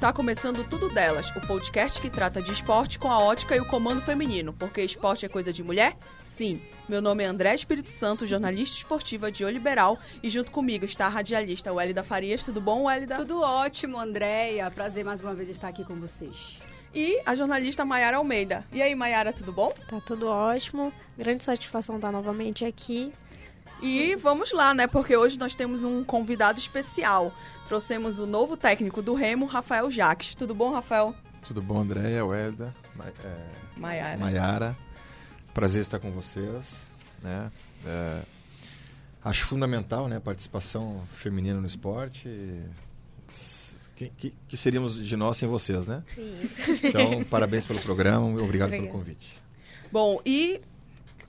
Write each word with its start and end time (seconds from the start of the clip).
está 0.00 0.14
começando 0.14 0.66
Tudo 0.66 0.88
Delas, 0.88 1.28
o 1.36 1.46
podcast 1.46 2.00
que 2.00 2.08
trata 2.08 2.40
de 2.40 2.50
esporte 2.50 2.98
com 2.98 3.12
a 3.12 3.18
ótica 3.18 3.54
e 3.54 3.60
o 3.60 3.66
comando 3.66 4.00
feminino. 4.00 4.50
Porque 4.50 4.80
esporte 4.80 5.26
é 5.26 5.28
coisa 5.28 5.52
de 5.52 5.62
mulher? 5.62 5.94
Sim. 6.22 6.58
Meu 6.88 7.02
nome 7.02 7.22
é 7.22 7.26
André 7.26 7.54
Espírito 7.54 7.90
Santo, 7.90 8.26
jornalista 8.26 8.78
esportiva 8.78 9.30
de 9.30 9.44
O 9.44 9.50
Liberal, 9.50 9.98
e 10.22 10.30
junto 10.30 10.50
comigo 10.50 10.86
está 10.86 11.04
a 11.04 11.10
radialista 11.10 11.70
Wélida 11.70 12.02
Farias. 12.02 12.46
Tudo 12.46 12.62
bom, 12.62 12.84
Wélida? 12.84 13.16
Tudo 13.16 13.42
ótimo, 13.42 14.00
Andréia. 14.00 14.70
Prazer 14.70 15.04
mais 15.04 15.20
uma 15.20 15.34
vez 15.34 15.50
estar 15.50 15.68
aqui 15.68 15.84
com 15.84 16.00
vocês. 16.00 16.62
E 16.94 17.20
a 17.26 17.34
jornalista 17.34 17.84
Maiara 17.84 18.16
Almeida. 18.16 18.64
E 18.72 18.80
aí, 18.80 18.94
Maiara, 18.94 19.34
tudo 19.34 19.52
bom? 19.52 19.70
Tá 19.86 20.00
tudo 20.00 20.28
ótimo. 20.28 20.94
Grande 21.18 21.44
satisfação 21.44 21.96
estar 21.96 22.10
novamente 22.10 22.64
aqui. 22.64 23.12
E 23.82 24.14
vamos 24.16 24.52
lá, 24.52 24.74
né? 24.74 24.86
Porque 24.86 25.16
hoje 25.16 25.38
nós 25.38 25.54
temos 25.54 25.84
um 25.84 26.04
convidado 26.04 26.58
especial. 26.58 27.32
Trouxemos 27.64 28.18
o 28.18 28.26
novo 28.26 28.56
técnico 28.56 29.00
do 29.00 29.14
Remo, 29.14 29.46
Rafael 29.46 29.90
Jacques. 29.90 30.34
Tudo 30.34 30.54
bom, 30.54 30.70
Rafael? 30.70 31.14
Tudo 31.46 31.62
bom, 31.62 31.80
Andréia, 31.80 32.24
Welda, 32.24 32.74
é, 33.24 33.80
Maiara. 33.80 34.18
Maiara. 34.18 34.76
Prazer 35.54 35.80
estar 35.80 35.98
com 35.98 36.10
vocês. 36.10 36.92
Né? 37.22 37.50
É, 37.86 38.22
acho 39.24 39.44
fundamental 39.46 40.08
né, 40.08 40.16
a 40.16 40.20
participação 40.20 41.02
feminina 41.12 41.60
no 41.60 41.66
esporte. 41.66 42.28
Que, 43.96 44.10
que, 44.16 44.34
que, 44.48 44.56
seríamos 44.56 44.94
de 44.94 45.16
nós 45.16 45.36
sem 45.36 45.48
vocês, 45.48 45.86
né? 45.86 46.02
Isso. 46.42 46.86
Então, 46.86 47.22
parabéns 47.24 47.66
pelo 47.66 47.80
programa, 47.80 48.26
obrigado 48.42 48.70
pelo 48.70 48.88
convite. 48.88 49.36
Bom, 49.92 50.20
e 50.24 50.60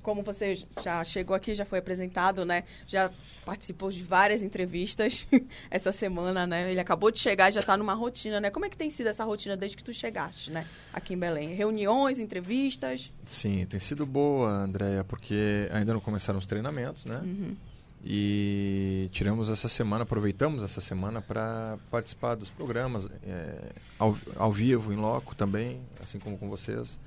como 0.02 0.23
você 0.23 0.55
já 0.83 1.03
chegou 1.03 1.35
aqui, 1.35 1.53
já 1.53 1.66
foi 1.66 1.80
apresentado, 1.80 2.45
né? 2.45 2.63
Já 2.88 3.11
participou 3.45 3.89
de 3.89 4.03
várias 4.03 4.41
entrevistas 4.41 5.27
essa 5.69 5.91
semana, 5.91 6.45
né? 6.47 6.71
Ele 6.71 6.80
acabou 6.80 7.11
de 7.11 7.19
chegar 7.19 7.49
e 7.49 7.52
já 7.53 7.61
está 7.61 7.77
numa 7.77 7.94
rotina, 7.94 8.39
né? 8.39 8.49
Como 8.49 8.66
é 8.66 8.69
que 8.69 8.77
tem 8.77 8.89
sido 8.89 9.07
essa 9.07 9.23
rotina 9.23 9.55
desde 9.55 9.77
que 9.77 9.83
tu 9.83 9.94
chegaste, 9.94 10.52
né? 10.52 10.66
Aqui 10.94 11.13
em 11.13 11.17
Belém? 11.17 11.53
Reuniões, 11.53 12.19
entrevistas? 12.19 13.11
Sim, 13.25 13.66
tem 13.66 13.79
sido 13.79 14.05
boa, 14.05 14.49
Andréia, 14.49 15.03
porque 15.03 15.69
ainda 15.72 15.94
não 15.94 15.99
começaram 15.99 16.39
os 16.39 16.45
treinamentos, 16.45 17.05
né? 17.05 17.22
Uhum. 17.23 17.55
E 18.03 19.09
tiramos 19.11 19.49
essa 19.49 19.69
semana, 19.69 20.03
aproveitamos 20.03 20.63
essa 20.63 20.81
semana 20.81 21.22
para 21.22 21.77
participar 21.91 22.33
dos 22.33 22.49
programas 22.49 23.07
é, 23.23 23.73
ao, 23.99 24.17
ao 24.35 24.52
vivo, 24.52 24.91
em 24.91 24.95
loco 24.95 25.35
também, 25.35 25.79
assim 26.02 26.17
como 26.17 26.35
com 26.38 26.49
vocês. 26.49 26.99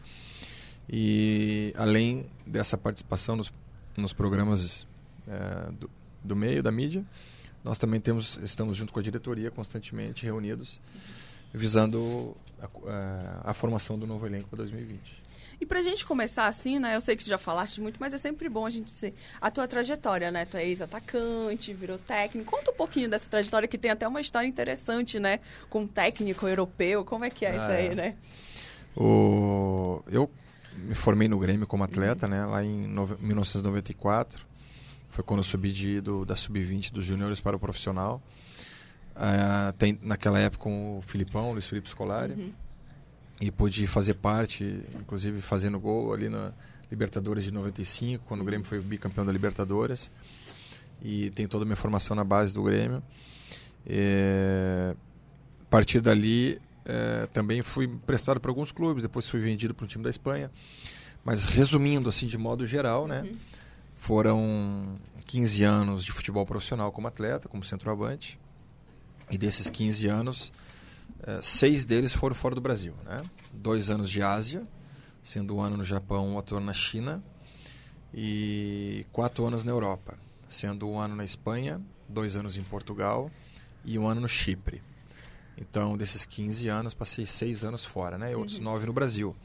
E 0.88 1.72
além 1.76 2.26
dessa 2.46 2.76
participação 2.76 3.36
nos, 3.36 3.52
nos 3.96 4.12
programas 4.12 4.86
é, 5.26 5.72
do, 5.72 5.90
do, 6.22 6.36
meio, 6.36 6.62
da 6.62 6.70
mídia, 6.70 7.04
nós 7.62 7.78
também 7.78 8.00
temos, 8.00 8.38
estamos 8.42 8.76
junto 8.76 8.92
com 8.92 9.00
a 9.00 9.02
diretoria 9.02 9.50
constantemente 9.50 10.24
reunidos, 10.24 10.80
visando 11.52 12.36
a, 12.60 12.66
a, 12.66 13.50
a 13.50 13.54
formação 13.54 13.98
do 13.98 14.06
novo 14.06 14.26
elenco 14.26 14.48
para 14.48 14.58
2020. 14.58 15.24
E 15.60 15.66
pra 15.66 15.82
gente 15.82 16.04
começar 16.04 16.46
assim, 16.46 16.78
né? 16.78 16.94
Eu 16.96 17.00
sei 17.00 17.16
que 17.16 17.22
você 17.22 17.30
já 17.30 17.38
falaste 17.38 17.80
muito, 17.80 17.96
mas 17.98 18.12
é 18.12 18.18
sempre 18.18 18.48
bom 18.48 18.66
a 18.66 18.70
gente 18.70 18.90
ser 18.90 19.14
a 19.40 19.50
tua 19.50 19.66
trajetória, 19.66 20.30
né? 20.30 20.44
Tu 20.44 20.56
é 20.56 20.66
ex-atacante, 20.66 21.72
virou 21.72 21.96
técnico. 21.96 22.50
Conta 22.50 22.70
um 22.70 22.74
pouquinho 22.74 23.08
dessa 23.08 23.30
trajetória 23.30 23.68
que 23.68 23.78
tem 23.78 23.90
até 23.90 24.06
uma 24.06 24.20
história 24.20 24.46
interessante, 24.46 25.18
né? 25.20 25.40
Com 25.70 25.82
um 25.82 25.86
técnico 25.86 26.46
europeu. 26.46 27.04
Como 27.04 27.24
é 27.24 27.30
que 27.30 27.46
é 27.46 27.50
ah, 27.50 27.52
isso 27.52 27.72
aí, 27.72 27.86
é. 27.86 27.94
né? 27.94 28.16
O... 28.96 30.02
Eu 30.08 30.28
me 30.76 30.94
formei 30.94 31.28
no 31.28 31.38
Grêmio 31.38 31.66
como 31.66 31.84
atleta, 31.84 32.26
né? 32.28 32.44
Lá 32.44 32.64
em 32.64 32.88
1994. 33.20 34.44
Foi 35.10 35.22
quando 35.22 35.40
eu 35.40 35.44
subi 35.44 35.72
de, 35.72 36.00
do, 36.00 36.24
da 36.24 36.34
sub-20 36.34 36.92
dos 36.92 37.04
juniores 37.04 37.40
para 37.40 37.56
o 37.56 37.58
profissional. 37.58 38.20
Uh, 39.14 39.72
tem, 39.74 39.98
naquela 40.02 40.40
época 40.40 40.64
com 40.64 40.98
o 40.98 41.02
Filipão, 41.02 41.52
Luiz 41.52 41.68
Felipe 41.68 41.88
Scolari. 41.88 42.32
Uhum. 42.32 42.52
E 43.40 43.50
pude 43.50 43.86
fazer 43.86 44.14
parte, 44.14 44.82
inclusive 44.94 45.40
fazendo 45.40 45.78
gol 45.78 46.12
ali 46.12 46.28
na 46.28 46.52
Libertadores 46.90 47.44
de 47.44 47.52
95, 47.52 48.24
quando 48.26 48.40
o 48.40 48.44
Grêmio 48.44 48.66
foi 48.66 48.80
bicampeão 48.80 49.24
da 49.24 49.32
Libertadores. 49.32 50.10
E 51.02 51.30
tem 51.30 51.46
toda 51.46 51.64
a 51.64 51.66
minha 51.66 51.76
formação 51.76 52.16
na 52.16 52.24
base 52.24 52.54
do 52.54 52.62
Grêmio. 52.62 53.02
É, 53.86 54.94
a 55.62 55.64
partir 55.66 56.00
dali, 56.00 56.60
é, 56.84 57.26
também 57.26 57.62
fui 57.62 57.86
emprestado 57.86 58.40
para 58.40 58.50
alguns 58.50 58.70
clubes, 58.70 59.02
depois 59.02 59.28
fui 59.28 59.40
vendido 59.40 59.74
para 59.74 59.84
um 59.84 59.88
time 59.88 60.04
da 60.04 60.10
Espanha. 60.10 60.50
Mas 61.24 61.46
resumindo, 61.46 62.08
assim, 62.08 62.26
de 62.26 62.36
modo 62.36 62.66
geral, 62.66 63.06
né? 63.06 63.22
Uhum. 63.22 63.36
Foram 63.96 64.98
15 65.24 65.64
anos 65.64 66.04
de 66.04 66.12
futebol 66.12 66.44
profissional 66.44 66.92
como 66.92 67.08
atleta, 67.08 67.48
como 67.48 67.64
centroavante. 67.64 68.38
E 69.30 69.38
desses 69.38 69.70
15 69.70 70.06
anos, 70.06 70.52
é, 71.26 71.40
seis 71.40 71.86
deles 71.86 72.12
foram 72.12 72.34
fora 72.34 72.54
do 72.54 72.60
Brasil, 72.60 72.94
né? 73.04 73.22
Dois 73.52 73.88
anos 73.88 74.10
de 74.10 74.22
Ásia, 74.22 74.66
sendo 75.22 75.56
um 75.56 75.62
ano 75.62 75.78
no 75.78 75.84
Japão, 75.84 76.34
outro 76.34 76.58
ano 76.58 76.66
na 76.66 76.74
China. 76.74 77.22
E 78.12 79.06
quatro 79.10 79.44
anos 79.46 79.64
na 79.64 79.72
Europa, 79.72 80.16
sendo 80.46 80.88
um 80.88 81.00
ano 81.00 81.16
na 81.16 81.24
Espanha, 81.24 81.80
dois 82.08 82.36
anos 82.36 82.56
em 82.56 82.62
Portugal 82.62 83.30
e 83.84 83.98
um 83.98 84.06
ano 84.06 84.20
no 84.20 84.28
Chipre. 84.28 84.80
Então, 85.56 85.96
desses 85.96 86.24
15 86.24 86.68
anos, 86.68 86.94
passei 86.94 87.26
seis 87.26 87.64
anos 87.64 87.84
fora, 87.84 88.18
né? 88.18 88.32
E 88.32 88.34
outros 88.34 88.58
uhum. 88.58 88.64
nove 88.64 88.86
no 88.86 88.92
Brasil. 88.92 89.36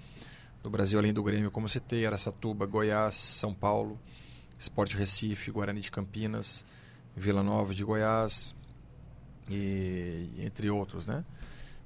No 0.63 0.69
Brasil, 0.69 0.99
além 0.99 1.13
do 1.13 1.23
Grêmio, 1.23 1.51
como 1.51 1.69
citei, 1.69 2.05
Aracatuba, 2.05 2.65
Goiás, 2.65 3.15
São 3.15 3.53
Paulo, 3.53 3.97
Esporte 4.57 4.97
Recife, 4.97 5.51
Guarani 5.51 5.79
de 5.79 5.91
Campinas, 5.91 6.65
Vila 7.15 7.41
Nova 7.43 7.73
de 7.73 7.83
Goiás, 7.83 8.53
e 9.49 10.29
entre 10.39 10.69
outros, 10.69 11.07
né? 11.07 11.23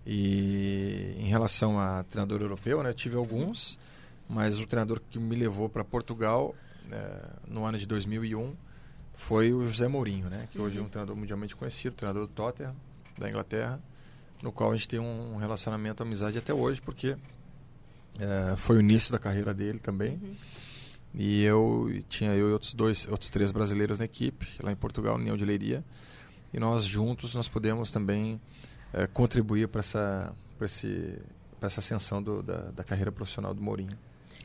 E 0.05 1.15
em 1.17 1.27
relação 1.27 1.79
a 1.79 2.03
treinador 2.03 2.41
europeu, 2.41 2.83
né, 2.83 2.89
eu 2.89 2.93
tive 2.93 3.15
alguns, 3.15 3.79
mas 4.27 4.59
o 4.59 4.65
treinador 4.65 4.99
que 5.09 5.17
me 5.17 5.35
levou 5.35 5.69
para 5.69 5.83
Portugal 5.83 6.53
é, 6.91 7.29
no 7.47 7.63
ano 7.63 7.77
de 7.77 7.85
2001 7.85 8.53
foi 9.15 9.53
o 9.53 9.65
José 9.65 9.87
Mourinho, 9.87 10.29
né, 10.29 10.49
que 10.51 10.59
hoje 10.59 10.77
é 10.77 10.81
um 10.81 10.89
treinador 10.89 11.15
mundialmente 11.15 11.55
conhecido, 11.55 11.95
treinador 11.95 12.27
do 12.27 12.33
Tottenham, 12.33 12.75
da 13.17 13.29
Inglaterra 13.29 13.79
no 14.43 14.51
qual 14.51 14.73
a 14.73 14.75
gente 14.75 14.89
tem 14.89 14.99
um 14.99 15.37
relacionamento, 15.37 16.03
amizade 16.03 16.37
até 16.37 16.53
hoje, 16.53 16.81
porque 16.81 17.15
é, 18.19 18.55
foi 18.57 18.75
o 18.75 18.79
início 18.81 19.11
da 19.11 19.17
carreira 19.17 19.53
dele 19.53 19.79
também. 19.79 20.19
Uhum. 20.21 20.35
E 21.15 21.43
eu 21.43 21.89
tinha 22.09 22.31
eu 22.31 22.49
e 22.49 22.51
outros 22.51 22.73
dois, 22.73 23.07
outros 23.07 23.29
três 23.29 23.51
brasileiros 23.53 23.99
na 23.99 24.05
equipe, 24.05 24.45
lá 24.61 24.71
em 24.71 24.75
Portugal, 24.75 25.15
União 25.15 25.37
de 25.37 25.45
Leiria. 25.45 25.83
E 26.53 26.59
nós 26.59 26.83
juntos 26.83 27.33
nós 27.33 27.47
podemos 27.47 27.89
também 27.89 28.39
é, 28.91 29.07
contribuir 29.07 29.69
para 29.69 29.79
essa, 29.79 30.35
para 30.57 30.65
esse, 30.65 31.17
para 31.57 31.67
essa 31.67 31.79
ascensão 31.79 32.21
do, 32.21 32.43
da, 32.43 32.71
da 32.71 32.83
carreira 32.83 33.11
profissional 33.13 33.53
do 33.53 33.61
Mourinho. 33.61 33.97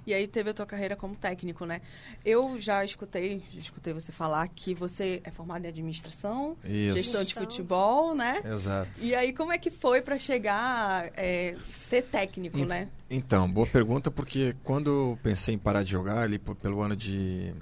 E 0.08 0.14
aí 0.14 0.26
teve 0.26 0.48
a 0.48 0.54
tua 0.54 0.64
carreira 0.64 0.96
como 0.96 1.14
técnico, 1.14 1.66
né? 1.66 1.82
Eu 2.24 2.58
já 2.58 2.82
escutei, 2.82 3.42
já 3.52 3.60
escutei 3.60 3.92
você 3.92 4.10
falar 4.10 4.48
que 4.48 4.74
você 4.74 5.20
é 5.22 5.30
formado 5.30 5.66
em 5.66 5.68
administração, 5.68 6.56
Isso. 6.64 6.96
gestão 6.96 7.22
de 7.22 7.34
futebol, 7.34 8.14
né? 8.14 8.40
Exato. 8.42 8.88
E 9.02 9.14
aí 9.14 9.34
como 9.34 9.52
é 9.52 9.58
que 9.58 9.70
foi 9.70 10.00
para 10.00 10.16
chegar 10.16 11.10
é, 11.14 11.54
ser 11.78 12.04
técnico, 12.04 12.64
né? 12.64 12.88
Então, 13.10 13.52
boa 13.52 13.66
pergunta, 13.66 14.10
porque 14.10 14.56
quando 14.64 14.88
eu 14.88 15.18
pensei 15.22 15.56
em 15.56 15.58
parar 15.58 15.82
de 15.82 15.90
jogar 15.90 16.20
ali 16.22 16.38
pelo 16.38 16.80
ano 16.80 16.96
de 16.96 17.52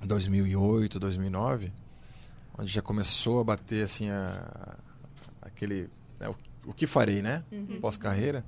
2008, 0.00 1.00
2009, 1.00 1.72
onde 2.56 2.72
já 2.72 2.80
começou 2.80 3.40
a 3.40 3.44
bater 3.44 3.82
assim 3.82 4.10
a, 4.10 4.76
aquele 5.42 5.90
né, 6.20 6.28
o, 6.28 6.36
o, 6.66 6.72
que 6.72 6.86
farei, 6.86 7.20
né? 7.20 7.42
Uhum. 7.50 7.80
Pós 7.80 7.98
carreira, 7.98 8.44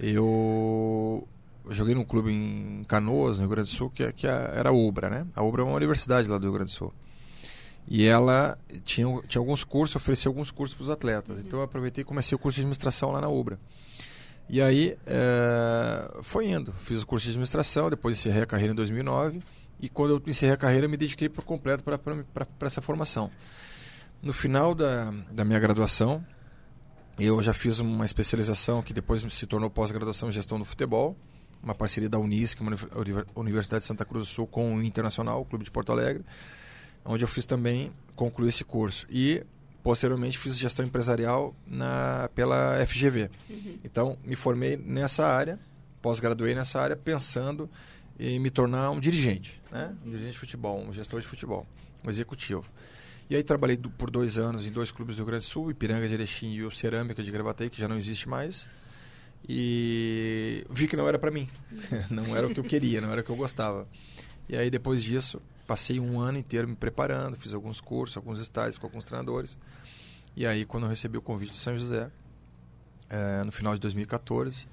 eu 0.00 1.28
eu 1.64 1.74
joguei 1.74 1.94
num 1.94 2.04
clube 2.04 2.32
em 2.32 2.84
Canoas, 2.84 3.38
no 3.38 3.44
Rio 3.44 3.50
Grande 3.50 3.70
do 3.70 3.74
Sul, 3.74 3.90
que, 3.90 4.02
é, 4.02 4.12
que 4.12 4.26
é, 4.26 4.52
era 4.54 4.70
a 4.70 4.72
Ubra, 4.72 5.08
né? 5.08 5.26
A 5.34 5.42
Ubra 5.42 5.62
é 5.62 5.64
uma 5.64 5.76
universidade 5.76 6.28
lá 6.28 6.38
do 6.38 6.44
Rio 6.44 6.52
Grande 6.52 6.72
do 6.72 6.74
Sul. 6.74 6.92
E 7.88 8.06
ela 8.06 8.58
tinha, 8.84 9.06
tinha 9.28 9.40
alguns 9.40 9.64
cursos, 9.64 9.96
oferecia 9.96 10.28
alguns 10.28 10.50
cursos 10.50 10.74
para 10.74 10.84
os 10.84 10.90
atletas. 10.90 11.38
Uhum. 11.38 11.44
Então 11.46 11.58
eu 11.58 11.64
aproveitei 11.64 12.02
e 12.02 12.04
comecei 12.04 12.34
o 12.34 12.38
curso 12.38 12.56
de 12.56 12.62
administração 12.62 13.10
lá 13.10 13.20
na 13.20 13.28
Ubra. 13.28 13.58
E 14.48 14.60
aí 14.60 14.96
é, 15.06 16.18
foi 16.22 16.48
indo. 16.48 16.72
Fiz 16.84 17.02
o 17.02 17.06
curso 17.06 17.24
de 17.24 17.30
administração, 17.30 17.90
depois 17.90 18.18
encerrei 18.18 18.42
a 18.42 18.46
carreira 18.46 18.72
em 18.72 18.76
2009. 18.76 19.40
E 19.80 19.88
quando 19.88 20.14
eu 20.14 20.22
encerrei 20.26 20.54
a 20.54 20.58
carreira, 20.58 20.86
me 20.86 20.96
dediquei 20.96 21.28
por 21.28 21.44
completo 21.44 21.82
para 21.82 21.98
essa 22.66 22.80
formação. 22.80 23.30
No 24.22 24.32
final 24.32 24.74
da, 24.74 25.12
da 25.30 25.44
minha 25.44 25.58
graduação, 25.58 26.24
eu 27.18 27.42
já 27.42 27.52
fiz 27.52 27.80
uma 27.80 28.04
especialização 28.04 28.80
que 28.80 28.92
depois 28.92 29.24
se 29.32 29.46
tornou 29.46 29.68
pós-graduação 29.68 30.28
em 30.28 30.32
gestão 30.32 30.58
do 30.58 30.64
futebol 30.64 31.16
uma 31.62 31.74
parceria 31.74 32.08
da 32.08 32.18
Unisc, 32.18 32.60
uma 32.60 32.72
Universidade 33.36 33.82
de 33.82 33.86
Santa 33.86 34.04
Cruz 34.04 34.26
do 34.28 34.30
Sul, 34.32 34.46
com 34.46 34.74
o 34.76 34.82
Internacional, 34.82 35.40
o 35.40 35.44
Clube 35.44 35.64
de 35.64 35.70
Porto 35.70 35.92
Alegre. 35.92 36.24
onde 37.04 37.24
eu 37.24 37.28
fiz 37.28 37.46
também, 37.46 37.92
concluí 38.14 38.48
esse 38.48 38.64
curso. 38.64 39.06
E, 39.10 39.44
posteriormente, 39.82 40.38
fiz 40.38 40.56
gestão 40.58 40.84
empresarial 40.84 41.54
na, 41.66 42.28
pela 42.34 42.84
FGV. 42.86 43.28
Então, 43.84 44.16
me 44.24 44.36
formei 44.36 44.76
nessa 44.76 45.26
área, 45.26 45.58
pós-graduei 46.00 46.54
nessa 46.54 46.80
área, 46.80 46.96
pensando 46.96 47.68
em 48.18 48.38
me 48.38 48.50
tornar 48.50 48.90
um 48.90 49.00
dirigente, 49.00 49.60
né? 49.70 49.92
um 50.04 50.10
dirigente 50.10 50.32
de 50.32 50.38
futebol, 50.38 50.80
um 50.80 50.92
gestor 50.92 51.20
de 51.20 51.26
futebol, 51.26 51.66
um 52.04 52.10
executivo. 52.10 52.64
E 53.30 53.34
aí 53.34 53.42
trabalhei 53.42 53.76
do- 53.76 53.90
por 53.90 54.10
dois 54.10 54.36
anos 54.38 54.66
em 54.66 54.70
dois 54.70 54.90
clubes 54.90 55.16
do 55.16 55.20
Rio 55.20 55.26
Grande 55.26 55.44
do 55.44 55.48
Sul, 55.48 55.70
Ipiranga 55.70 56.06
de 56.06 56.14
Erechim 56.14 56.52
e 56.52 56.62
o 56.62 56.70
Cerâmica 56.70 57.22
de 57.22 57.30
Gravataí, 57.30 57.70
que 57.70 57.80
já 57.80 57.88
não 57.88 57.96
existe 57.96 58.28
mais. 58.28 58.68
E 59.48 60.64
vi 60.70 60.86
que 60.86 60.96
não 60.96 61.08
era 61.08 61.18
para 61.18 61.30
mim. 61.30 61.48
não 62.10 62.36
era 62.36 62.46
o 62.46 62.54
que 62.54 62.60
eu 62.60 62.64
queria, 62.64 63.00
não 63.00 63.10
era 63.10 63.20
o 63.20 63.24
que 63.24 63.30
eu 63.30 63.36
gostava. 63.36 63.86
E 64.48 64.56
aí 64.56 64.70
depois 64.70 65.02
disso, 65.02 65.40
passei 65.66 65.98
um 65.98 66.20
ano 66.20 66.38
inteiro 66.38 66.68
me 66.68 66.76
preparando, 66.76 67.36
fiz 67.36 67.54
alguns 67.54 67.80
cursos, 67.80 68.16
alguns 68.16 68.40
estágios 68.40 68.78
com 68.78 68.86
alguns 68.86 69.04
treinadores. 69.04 69.58
E 70.36 70.46
aí 70.46 70.64
quando 70.64 70.84
eu 70.84 70.90
recebi 70.90 71.18
o 71.18 71.22
convite 71.22 71.52
de 71.52 71.58
São 71.58 71.76
José, 71.76 72.10
eh, 73.10 73.42
no 73.44 73.52
final 73.52 73.74
de 73.74 73.80
2014, 73.80 74.66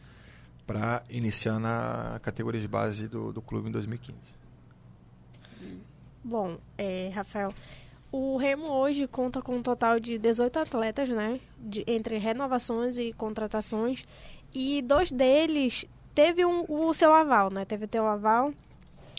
para 0.66 1.04
iniciar 1.10 1.60
na 1.60 2.20
categoria 2.22 2.62
de 2.62 2.68
base 2.68 3.08
do, 3.08 3.34
do 3.34 3.42
clube 3.42 3.70
em 3.70 3.72
2015. 3.72 4.18
Bom, 6.24 6.60
é, 6.78 7.10
Rafael, 7.10 7.52
o 8.12 8.38
Remo 8.38 8.68
hoje 8.68 9.08
conta 9.08 9.42
com 9.42 9.56
um 9.58 9.62
total 9.64 10.00
de 10.00 10.18
18 10.18 10.58
atletas, 10.60 11.10
né? 11.10 11.40
De- 11.58 11.84
entre 11.88 12.18
renovações 12.18 12.98
e 12.98 13.14
contratações. 13.14 14.06
E 14.54 14.82
dois 14.82 15.12
deles 15.12 15.86
teve 16.16 16.44
um- 16.46 16.66
o 16.68 16.94
seu 16.94 17.14
aval, 17.14 17.52
né? 17.52 17.66
Teve 17.66 17.86
o 17.86 17.88
teu 17.88 18.08
aval. 18.08 18.52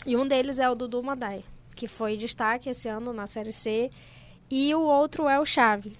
E 0.05 0.17
um 0.17 0.27
deles 0.27 0.59
é 0.59 0.69
o 0.69 0.75
Dudu 0.75 1.01
Madai, 1.01 1.43
que 1.75 1.87
foi 1.87 2.17
destaque 2.17 2.69
esse 2.69 2.89
ano 2.89 3.13
na 3.13 3.27
Série 3.27 3.53
C. 3.53 3.89
E 4.49 4.73
o 4.75 4.81
outro 4.81 5.29
é 5.29 5.39
o 5.39 5.45
Chave. 5.45 5.95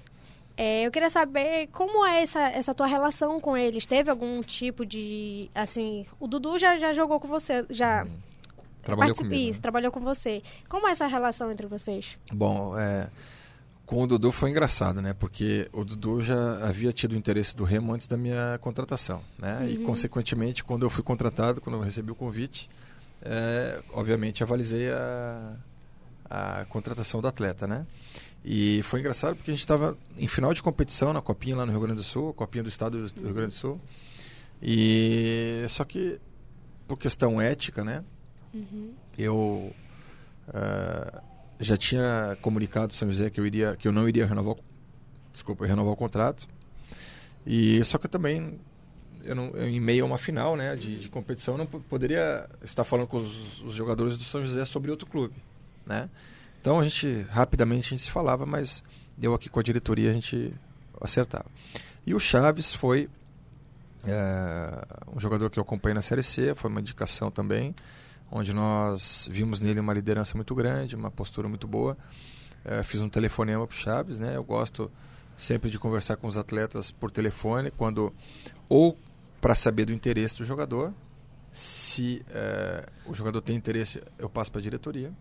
É, 0.57 0.85
eu 0.85 0.91
queria 0.91 1.09
saber 1.09 1.67
como 1.71 2.05
é 2.05 2.21
essa, 2.21 2.41
essa 2.49 2.73
tua 2.73 2.85
relação 2.87 3.39
com 3.39 3.55
eles. 3.55 3.85
Teve 3.85 4.11
algum 4.11 4.41
tipo 4.41 4.85
de. 4.85 5.49
Assim, 5.55 6.05
o 6.19 6.27
Dudu 6.27 6.57
já, 6.59 6.77
já 6.77 6.91
jogou 6.91 7.19
com 7.19 7.27
você, 7.27 7.65
já 7.69 8.05
Trabalhou 8.81 9.16
comigo. 9.16 9.36
né? 9.36 9.42
Isso, 9.50 9.62
trabalhou 9.62 9.92
com 9.92 10.00
você. 10.00 10.42
Como 10.68 10.88
é 10.88 10.92
essa 10.92 11.07
relação 11.07 11.51
entre 11.51 11.68
vocês? 11.68 12.18
Bom, 12.33 12.78
é, 12.78 13.07
com 13.86 14.04
o 14.04 14.07
Dudu 14.07 14.31
foi 14.31 14.50
engraçado, 14.50 15.01
né? 15.01 15.13
Porque 15.13 15.69
o 15.74 15.83
Dudu 15.83 16.22
já 16.22 16.66
havia 16.66 16.92
tido 16.92 17.12
o 17.12 17.16
interesse 17.16 17.56
do 17.56 17.63
Remo 17.63 17.94
antes 17.94 18.07
da 18.07 18.18
minha 18.18 18.57
contratação, 18.62 19.22
né? 19.38 19.68
E, 19.69 19.78
consequentemente, 19.80 20.63
quando 20.63 20.83
eu 20.83 20.89
fui 20.89 21.04
contratado, 21.04 21.60
quando 21.60 21.75
eu 21.75 21.81
recebi 21.81 22.12
o 22.12 22.16
convite, 22.16 22.69
é, 23.22 23.81
obviamente 23.94 24.42
avalizei 24.42 24.89
a, 24.92 25.56
a 26.30 26.66
contratação 26.69 27.22
do 27.22 27.28
atleta, 27.28 27.68
né? 27.68 27.86
E 28.44 28.81
foi 28.83 29.01
engraçado 29.01 29.36
porque 29.36 29.51
a 29.51 29.54
gente 29.54 29.60
estava 29.60 29.95
em 30.18 30.28
final 30.28 30.54
de 30.54 30.63
competição 30.63 31.13
na 31.13 31.22
Copinha 31.22 31.56
lá 31.56 31.66
no 31.66 31.72
Rio 31.72 31.81
Grande 31.81 31.98
do 31.98 32.04
Sul, 32.04 32.33
Copinha 32.33 32.63
do 32.63 32.69
Estado 32.69 33.06
do 33.07 33.22
Rio 33.22 33.33
Grande 33.33 33.50
do 33.50 33.57
Sul. 33.57 33.80
E 34.62 35.66
só 35.68 35.83
que 35.83 36.19
por 36.88 36.98
questão 36.98 37.39
ética, 37.39 37.83
né? 37.83 38.04
Eu 39.18 39.74
ah, 40.50 41.21
já 41.59 41.77
tinha 41.77 42.38
comunicado 42.42 42.94
São 42.94 43.07
José 43.09 43.30
que 43.30 43.39
eu 43.39 43.45
iria, 43.45 43.75
que 43.75 43.88
eu 43.88 43.92
não 43.92 44.07
iria 44.07 44.25
renovar, 44.25 44.56
desculpa, 45.31 45.65
renovar 45.65 45.94
o 45.94 45.98
contrato. 45.98 46.48
E 47.45 47.83
só 47.83 47.98
que 47.98 48.06
eu 48.06 48.09
também, 48.09 48.59
eu 49.24 49.36
não, 49.36 49.48
eu, 49.50 49.68
em 49.68 49.80
meio 49.80 50.03
a 50.03 50.07
uma 50.07 50.18
final, 50.18 50.56
né, 50.56 50.75
de, 50.75 51.00
de 51.00 51.09
competição, 51.09 51.53
eu 51.56 51.57
não 51.59 51.65
po- 51.65 51.80
poderia 51.81 52.48
estar 52.63 52.83
falando 52.83 53.07
com 53.07 53.18
os, 53.18 53.62
os 53.62 53.74
jogadores 53.74 54.18
do 54.18 54.24
São 54.24 54.45
José 54.45 54.65
sobre 54.65 54.92
outro 54.92 55.07
clube, 55.07 55.36
né? 55.86 56.09
Então 56.59 56.80
a 56.80 56.83
gente 56.83 57.25
rapidamente 57.31 57.88
a 57.88 57.89
gente 57.89 58.04
se 58.04 58.12
falava, 58.12 58.45
mas 58.45 58.83
deu 59.18 59.33
aqui 59.33 59.50
com 59.50 59.59
a 59.59 59.63
diretoria 59.63 60.12
a 60.12 60.13
gente 60.13 60.54
acertava. 61.00 61.45
E 62.06 62.13
o 62.13 62.19
Chaves 62.19 62.71
foi 62.74 63.09
é, 64.06 64.86
um 65.15 65.19
jogador 65.19 65.50
que 65.50 65.57
eu 65.57 65.63
acompanhei 65.63 65.95
na 65.95 66.01
Série 66.01 66.21
C, 66.21 66.54
foi 66.56 66.69
uma 66.69 66.80
indicação 66.80 67.31
também, 67.31 67.74
onde 68.31 68.54
nós 68.54 69.28
vimos 69.30 69.60
nele 69.60 69.80
uma 69.80 69.94
liderança 69.94 70.36
muito 70.36 70.56
grande, 70.56 70.95
uma 70.95 71.12
postura 71.12 71.50
muito 71.50 71.68
boa. 71.68 71.98
É, 72.63 72.81
fiz 72.83 73.01
um 73.01 73.10
telefonema 73.10 73.68
para 73.68 73.75
o 73.75 73.78
Chaves, 73.78 74.18
né? 74.18 74.36
Eu 74.36 74.44
gosto 74.44 74.89
sempre 75.36 75.69
de 75.69 75.78
conversar 75.78 76.16
com 76.16 76.28
os 76.28 76.38
atletas 76.38 76.92
por 76.92 77.12
telefone, 77.12 77.72
quando 77.72 78.13
ou 78.69 78.98
para 79.42 79.56
saber 79.56 79.86
do 79.86 79.94
interesse 79.94 80.38
do 80.38 80.45
jogador, 80.45 80.94
se 81.51 82.24
é, 82.30 82.88
o 83.06 83.13
jogador 83.13 83.42
tem 83.42 83.56
interesse, 83.56 84.01
eu 84.18 84.30
passo 84.30 84.51
para 84.51 84.60
a 84.60 84.63
diretoria, 84.63 85.12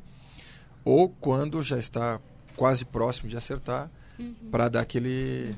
ou 0.84 1.08
quando 1.08 1.62
já 1.62 1.78
está 1.78 2.20
quase 2.54 2.84
próximo 2.84 3.28
de 3.28 3.36
acertar, 3.36 3.90
para 4.50 4.68
dar 4.68 4.80
aquele 4.80 5.56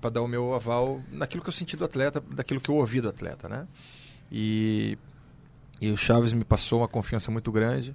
para 0.00 0.10
dar 0.10 0.22
o 0.22 0.28
meu 0.28 0.52
aval 0.52 1.00
naquilo 1.10 1.42
que 1.42 1.48
eu 1.48 1.52
senti 1.52 1.76
do 1.76 1.84
atleta, 1.84 2.20
daquilo 2.20 2.60
que 2.60 2.68
eu 2.68 2.74
ouvi 2.74 3.00
do 3.00 3.08
atleta, 3.08 3.48
né? 3.48 3.66
E, 4.30 4.98
e 5.80 5.90
o 5.90 5.96
Chaves 5.96 6.32
me 6.32 6.44
passou 6.44 6.80
uma 6.80 6.88
confiança 6.88 7.30
muito 7.30 7.50
grande. 7.50 7.94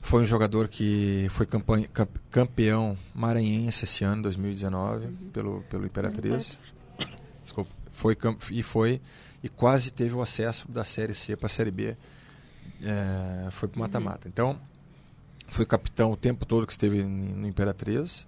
Foi 0.00 0.22
um 0.22 0.26
jogador 0.26 0.66
que 0.68 1.26
foi 1.30 1.46
campanha, 1.46 1.86
camp- 1.88 2.16
campeão 2.30 2.96
maranhense 3.14 3.84
esse 3.84 4.02
ano, 4.04 4.22
2019, 4.22 5.06
pelo, 5.32 5.62
pelo 5.70 5.86
Imperatriz. 5.86 6.60
Desculpa. 7.42 7.70
Foi, 7.92 8.16
e 8.50 8.62
foi 8.62 9.00
e 9.44 9.48
quase 9.48 9.90
teve 9.90 10.14
o 10.14 10.22
acesso 10.22 10.70
da 10.70 10.84
Série 10.84 11.14
C 11.14 11.36
para 11.36 11.46
a 11.46 11.48
Série 11.48 11.70
B. 11.70 11.96
É, 12.82 13.48
foi 13.52 13.68
para 13.68 13.78
mata-mata. 13.80 14.26
Então, 14.28 14.58
fui 15.48 15.64
capitão 15.66 16.10
o 16.12 16.16
tempo 16.16 16.44
todo 16.44 16.66
que 16.66 16.72
esteve 16.72 17.02
no 17.04 17.46
Imperatriz. 17.46 18.26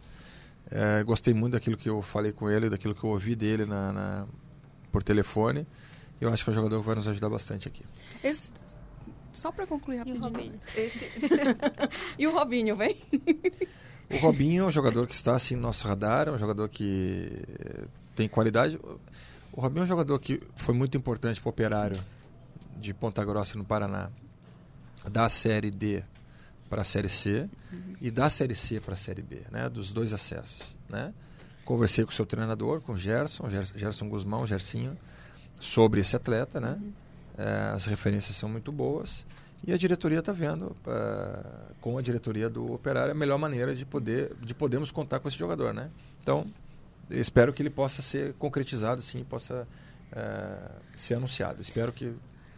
É, 0.71 1.03
gostei 1.03 1.35
muito 1.35 1.55
daquilo 1.55 1.77
que 1.77 1.89
eu 1.89 2.01
falei 2.03 2.31
com 2.33 2.49
ele, 2.49 2.71
daquilo 2.71 2.95
que 2.95 3.03
eu 3.05 3.11
ouvi 3.11 3.35
dele 3.35 3.65
na, 3.67 3.93
na- 3.93 4.27
por 4.93 5.03
telefone. 5.03 5.67
Eu 6.27 6.33
acho 6.33 6.45
que 6.45 6.51
é 6.51 6.53
um 6.53 6.57
jogador 6.57 6.81
que 6.81 6.87
vai 6.87 6.95
nos 6.97 7.09
ajudar 7.09 7.29
bastante 7.29 7.69
aqui. 7.69 7.85
Esse- 8.23 8.53
só 9.33 9.51
para 9.51 9.67
concluir 9.67 9.99
rapidinho. 9.99 10.23
Robinho? 10.23 10.61
Esse- 10.77 11.11
e 12.19 12.27
o 12.27 12.33
Robinho, 12.33 12.77
vem? 12.77 13.03
O 14.11 14.17
Robinho 14.19 14.65
é 14.65 14.67
um 14.67 14.71
jogador 14.71 15.07
que 15.07 15.15
está 15.15 15.35
assim 15.35 15.57
no 15.57 15.63
nosso 15.63 15.87
radar, 15.89 16.29
é 16.29 16.31
um 16.31 16.39
jogador 16.39 16.69
que 16.69 17.43
eh, 17.59 17.85
tem 18.15 18.29
qualidade. 18.29 18.79
O 19.53 19.61
Robinho 19.61 19.81
é 19.83 19.85
um 19.85 19.89
jogador 19.89 20.19
que 20.19 20.41
foi 20.57 20.75
muito 20.75 20.97
importante 20.97 21.41
para 21.41 21.49
o 21.49 21.51
operário 21.51 22.01
de 22.77 22.93
Ponta 22.95 23.25
Grossa, 23.25 23.57
no 23.59 23.65
Paraná, 23.65 24.11
da 25.11 25.29
Série 25.29 25.71
D 25.71 26.03
para 26.69 26.81
a 26.83 26.85
Série 26.85 27.09
C 27.09 27.49
e 28.01 28.11
da 28.11 28.29
Série 28.31 28.55
C 28.55 28.81
para 28.81 28.95
a 28.95 28.97
Série 28.97 29.23
B, 29.23 29.43
né? 29.51 29.69
dos 29.69 29.93
dois 29.93 30.13
acessos. 30.13 30.77
Né? 30.89 31.13
Conversei 31.65 32.05
com 32.05 32.11
o 32.11 32.15
seu 32.15 32.27
treinador, 32.27 32.81
com 32.81 32.93
o 32.93 32.97
Gerson, 32.97 33.49
Gerson, 33.49 33.79
Gerson 33.79 34.09
Guzmão, 34.09 34.47
Gersinho, 34.47 34.97
sobre 35.61 36.01
esse 36.01 36.15
atleta. 36.17 36.61
Né? 36.61 36.79
Eh, 37.39 37.71
as 37.75 37.87
referências 37.87 38.37
são 38.37 38.49
muito 38.49 38.71
boas. 38.71 39.27
E 39.67 39.73
a 39.73 39.79
diretoria 39.79 40.19
está 40.19 40.33
vendo, 40.33 40.77
eh, 40.87 41.73
com 41.81 41.97
a 41.97 42.03
diretoria 42.03 42.51
do 42.51 42.73
Operário, 42.73 43.13
a 43.13 43.15
melhor 43.15 43.39
maneira 43.39 43.75
de 43.75 43.87
poder 43.87 44.35
de 44.43 44.55
podermos 44.55 44.91
contar 44.91 45.21
com 45.21 45.29
esse 45.29 45.39
jogador, 45.39 45.73
né? 45.73 45.91
Então, 46.23 46.47
espero 47.11 47.53
que 47.53 47.63
ele 47.63 47.71
possa 47.71 48.03
ser 48.03 48.35
concretizado, 48.35 49.01
sim, 49.01 49.25
possa 49.25 49.67
eh, 50.13 50.71
ser 50.95 51.15
anunciado. 51.15 51.63
Espero 51.63 51.93
que 51.93 52.15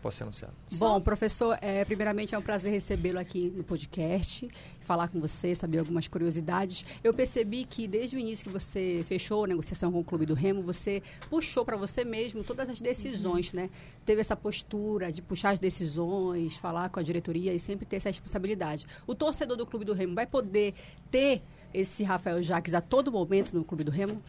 possa 0.07 0.19
ser 0.19 0.23
anunciado. 0.23 0.55
Bom, 0.79 1.01
professor, 1.01 1.59
é, 1.61 1.85
primeiramente 1.85 2.35
é 2.35 2.39
um 2.39 2.43
prazer 2.43 2.71
recebê-lo 2.71 3.19
aqui 3.19 3.53
no 3.55 3.65
podcast, 3.65 4.49
falar 4.81 5.09
com 5.09 5.21
você, 5.21 5.53
saber 5.53 5.81
algumas 5.81 6.07
curiosidades. 6.07 6.87
Eu 7.03 7.13
percebi 7.13 7.65
que 7.65 7.89
desde 7.89 8.15
o 8.15 8.19
início 8.19 8.45
que 8.45 8.53
você 8.53 9.05
fechou 9.07 9.45
a 9.45 9.49
negociação 9.49 9.91
com 9.91 9.99
o 9.99 10.05
Clube 10.05 10.25
do 10.25 10.35
Remo, 10.35 10.63
você 10.63 11.03
puxou 11.29 11.65
para 11.65 11.77
você 11.77 12.05
mesmo 12.05 12.45
todas 12.45 12.69
as 12.69 12.81
decisões, 12.81 13.53
né? 13.53 13.69
Teve 14.05 14.21
essa 14.21 14.37
postura 14.37 15.11
de 15.11 15.21
puxar 15.21 15.51
as 15.51 15.59
decisões, 15.59 16.57
falar 16.57 16.89
com 16.89 17.01
a 17.01 17.03
diretoria 17.03 17.53
e 17.53 17.59
sempre 17.59 17.85
ter 17.85 17.97
essa 17.97 18.09
responsabilidade. 18.09 18.87
O 19.09 19.15
torcedor 19.15 19.57
do 19.57 19.67
Clube 19.67 19.85
do 19.85 19.93
Remo 19.93 20.15
vai 20.15 20.27
poder 20.27 20.73
ter 21.11 21.43
esse 21.75 22.05
Rafael 22.05 22.41
Jaques 22.43 22.75
a 22.75 22.81
todo 22.81 23.11
momento 23.11 23.53
no 23.53 23.65
Clube 23.65 23.83
do 23.83 23.91
Remo? 23.91 24.23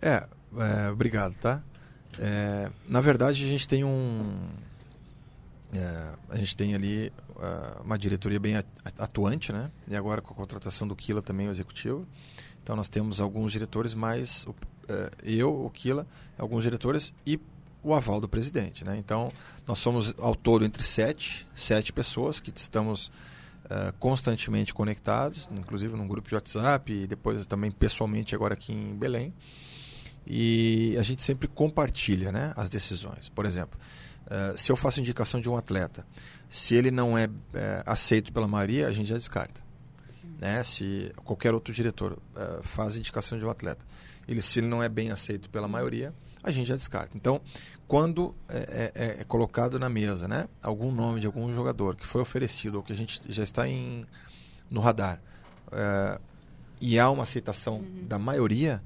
É, 0.00 0.26
é, 0.56 0.90
obrigado, 0.90 1.34
tá? 1.34 1.62
É, 2.18 2.70
na 2.88 3.00
verdade, 3.00 3.44
a 3.44 3.48
gente 3.48 3.66
tem 3.66 3.84
um. 3.84 4.22
É, 5.74 6.12
a 6.30 6.36
gente 6.36 6.56
tem 6.56 6.74
ali 6.74 7.12
ah, 7.36 7.80
uma 7.84 7.98
diretoria 7.98 8.38
bem 8.40 8.56
at- 8.56 8.66
atuante, 8.98 9.52
né? 9.52 9.70
E 9.88 9.94
agora 9.96 10.20
com 10.22 10.32
a 10.32 10.36
contratação 10.36 10.86
do 10.86 10.94
Kila 10.96 11.20
também, 11.22 11.48
o 11.48 11.50
executivo. 11.50 12.06
Então 12.62 12.74
nós 12.76 12.88
temos 12.88 13.20
alguns 13.20 13.52
diretores, 13.52 13.94
mais 13.94 14.44
o- 14.46 14.54
é, 14.88 15.10
eu, 15.22 15.64
o 15.64 15.70
Kila, 15.70 16.06
alguns 16.38 16.62
diretores 16.62 17.12
e 17.26 17.38
o 17.82 17.92
aval 17.94 18.20
do 18.20 18.28
presidente, 18.28 18.84
né? 18.84 18.96
Então 18.96 19.30
nós 19.66 19.78
somos 19.78 20.14
ao 20.18 20.34
todo 20.34 20.64
entre 20.64 20.82
sete, 20.82 21.46
sete 21.54 21.92
pessoas 21.92 22.40
que 22.40 22.50
estamos 22.54 23.12
eh, 23.68 23.92
constantemente 23.98 24.72
conectados, 24.74 25.48
inclusive 25.52 25.94
num 25.96 26.06
grupo 26.06 26.28
de 26.28 26.34
WhatsApp 26.34 26.92
e 26.92 27.06
depois 27.06 27.46
também 27.46 27.70
pessoalmente 27.70 28.34
agora 28.34 28.52
aqui 28.54 28.72
em 28.72 28.94
Belém. 28.94 29.32
E 30.26 30.96
a 30.98 31.02
gente 31.02 31.22
sempre 31.22 31.46
compartilha 31.48 32.32
né, 32.32 32.52
as 32.56 32.68
decisões. 32.70 33.28
Por 33.28 33.44
exemplo, 33.44 33.78
eh, 34.30 34.54
se 34.56 34.70
eu 34.70 34.76
faço 34.76 35.00
indicação 35.00 35.40
de 35.40 35.48
um 35.48 35.56
atleta, 35.56 36.06
se 36.48 36.74
ele 36.74 36.90
não 36.90 37.16
é 37.16 37.28
eh, 37.52 37.82
aceito 37.86 38.32
pela 38.32 38.46
maioria, 38.46 38.86
a 38.88 38.92
gente 38.92 39.08
já 39.08 39.16
descarta. 39.16 39.60
né? 40.38 40.62
Se 40.62 41.12
qualquer 41.24 41.54
outro 41.54 41.72
diretor 41.72 42.12
uh, 42.12 42.62
faz 42.62 42.96
indicação 42.96 43.38
de 43.38 43.44
um 43.44 43.50
atleta, 43.50 43.84
ele 44.26 44.42
se 44.42 44.58
ele 44.58 44.66
não 44.66 44.82
é 44.82 44.88
bem 44.88 45.10
aceito 45.10 45.48
pela 45.50 45.68
maioria, 45.68 46.12
a 46.42 46.50
gente 46.50 46.66
já 46.66 46.76
descarta. 46.76 47.16
Então, 47.16 47.40
quando 47.88 48.34
é, 48.48 48.92
é, 48.94 49.20
é, 49.20 49.24
colocado 49.24 49.78
na 49.78 49.88
mesa, 49.88 50.28
né, 50.28 50.48
algum 50.62 50.92
nome 50.92 51.20
de 51.20 51.26
algum 51.26 51.52
jogador 51.54 51.96
que 51.96 52.06
foi 52.06 52.20
oferecido 52.20 52.76
ou 52.76 52.82
que 52.82 52.92
a 52.92 52.96
gente 52.96 53.20
já 53.28 53.42
está 53.42 53.66
em, 53.66 54.04
no 54.70 54.80
radar 54.80 55.20
é, 55.72 56.18
e 56.80 56.98
há 56.98 57.08
uma 57.10 57.22
aceitação 57.22 57.76
uhum. 57.76 58.06
da 58.06 58.18
maioria, 58.18 58.82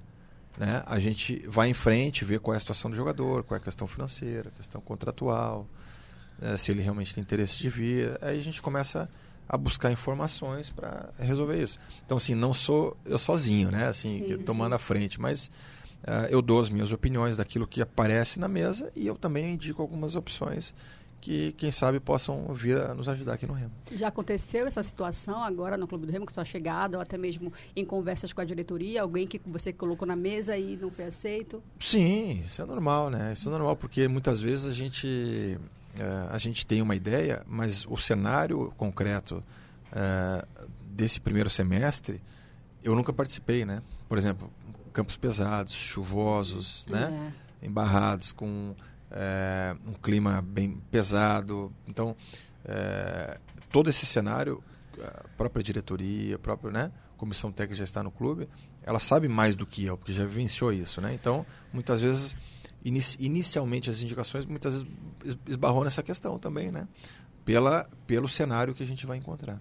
né, 0.58 0.82
a 0.86 0.98
gente 0.98 1.46
vai 1.46 1.68
em 1.68 1.74
frente, 1.74 2.24
vê 2.24 2.38
qual 2.38 2.52
é 2.54 2.56
a 2.56 2.60
situação 2.60 2.90
do 2.90 2.96
jogador, 2.96 3.44
qual 3.44 3.56
é 3.56 3.60
a 3.60 3.64
questão 3.64 3.86
financeira, 3.86 4.48
a 4.48 4.52
questão 4.52 4.80
contratual, 4.80 5.66
é, 6.42 6.56
se 6.56 6.72
ele 6.72 6.82
realmente 6.82 7.14
tem 7.14 7.22
interesse 7.22 7.58
de 7.58 7.68
vir, 7.68 8.18
aí 8.20 8.38
a 8.38 8.42
gente 8.42 8.60
começa 8.60 9.08
a 9.48 9.56
buscar 9.56 9.90
informações 9.92 10.68
para 10.68 11.10
resolver 11.18 11.62
isso. 11.62 11.78
Então, 12.04 12.16
assim, 12.16 12.34
não 12.34 12.52
sou 12.52 12.96
eu 13.04 13.18
sozinho, 13.18 13.70
né, 13.70 13.86
assim, 13.86 14.26
sim, 14.26 14.38
tomando 14.38 14.72
sim. 14.72 14.76
a 14.76 14.78
frente, 14.78 15.20
mas 15.20 15.46
uh, 16.02 16.26
eu 16.28 16.42
dou 16.42 16.60
as 16.60 16.68
minhas 16.68 16.92
opiniões 16.92 17.36
daquilo 17.36 17.66
que 17.66 17.80
aparece 17.80 18.40
na 18.40 18.48
mesa 18.48 18.90
e 18.96 19.06
eu 19.06 19.14
também 19.14 19.54
indico 19.54 19.80
algumas 19.80 20.16
opções 20.16 20.74
que, 21.20 21.52
quem 21.52 21.70
sabe, 21.70 21.98
possam 21.98 22.52
vir 22.54 22.76
a 22.76 22.94
nos 22.94 23.08
ajudar 23.08 23.34
aqui 23.34 23.46
no 23.46 23.52
Remo. 23.52 23.72
Já 23.92 24.08
aconteceu 24.08 24.66
essa 24.66 24.82
situação 24.82 25.42
agora 25.42 25.76
no 25.76 25.86
Clube 25.86 26.06
do 26.06 26.12
Remo, 26.12 26.26
com 26.26 26.32
sua 26.32 26.44
chegada, 26.44 26.96
ou 26.96 27.02
até 27.02 27.18
mesmo 27.18 27.52
em 27.74 27.84
conversas 27.84 28.32
com 28.32 28.40
a 28.40 28.44
diretoria, 28.44 29.02
alguém 29.02 29.26
que 29.26 29.40
você 29.46 29.72
colocou 29.72 30.06
na 30.06 30.16
mesa 30.16 30.56
e 30.56 30.76
não 30.76 30.90
foi 30.90 31.06
aceito? 31.06 31.62
Sim, 31.80 32.42
isso 32.44 32.62
é 32.62 32.64
normal, 32.64 33.10
né? 33.10 33.32
Isso 33.32 33.48
é 33.48 33.52
normal, 33.52 33.76
porque 33.76 34.06
muitas 34.06 34.40
vezes 34.40 34.66
a 34.66 34.72
gente, 34.72 35.58
uh, 35.96 36.30
a 36.30 36.38
gente 36.38 36.64
tem 36.64 36.80
uma 36.80 36.94
ideia, 36.94 37.42
mas 37.46 37.84
o 37.86 37.96
cenário 37.96 38.72
concreto 38.76 39.42
uh, 39.92 40.68
desse 40.90 41.20
primeiro 41.20 41.50
semestre, 41.50 42.20
eu 42.82 42.94
nunca 42.94 43.12
participei, 43.12 43.64
né? 43.64 43.82
Por 44.08 44.18
exemplo, 44.18 44.50
campos 44.92 45.16
pesados, 45.16 45.72
chuvosos, 45.72 46.86
né? 46.88 47.32
É. 47.62 47.66
Embarrados, 47.66 48.32
com 48.32 48.74
é, 49.10 49.76
um 49.86 49.92
clima 49.94 50.42
bem 50.42 50.80
pesado. 50.90 51.72
Então, 51.86 52.16
é, 52.64 53.38
todo 53.70 53.90
esse 53.90 54.06
cenário, 54.06 54.62
a 55.02 55.28
própria 55.36 55.62
diretoria, 55.62 56.36
a 56.36 56.38
própria 56.38 56.70
né, 56.70 56.92
comissão 57.16 57.50
técnica 57.52 57.76
já 57.76 57.84
está 57.84 58.02
no 58.02 58.10
clube, 58.10 58.48
ela 58.82 58.98
sabe 58.98 59.28
mais 59.28 59.54
do 59.56 59.66
que 59.66 59.84
eu, 59.84 59.96
porque 59.96 60.12
já 60.12 60.24
vivenciou 60.24 60.72
isso. 60.72 61.00
Né? 61.00 61.12
Então, 61.14 61.44
muitas 61.72 62.00
vezes, 62.00 62.36
inicialmente 62.84 63.90
as 63.90 64.02
indicações, 64.02 64.46
muitas 64.46 64.82
vezes 64.82 65.38
esbarrou 65.46 65.84
nessa 65.84 66.02
questão 66.02 66.38
também, 66.38 66.70
né? 66.70 66.86
Pela, 67.48 67.88
pelo 68.06 68.28
cenário 68.28 68.74
que 68.74 68.82
a 68.82 68.86
gente 68.86 69.06
vai 69.06 69.16
encontrar. 69.16 69.58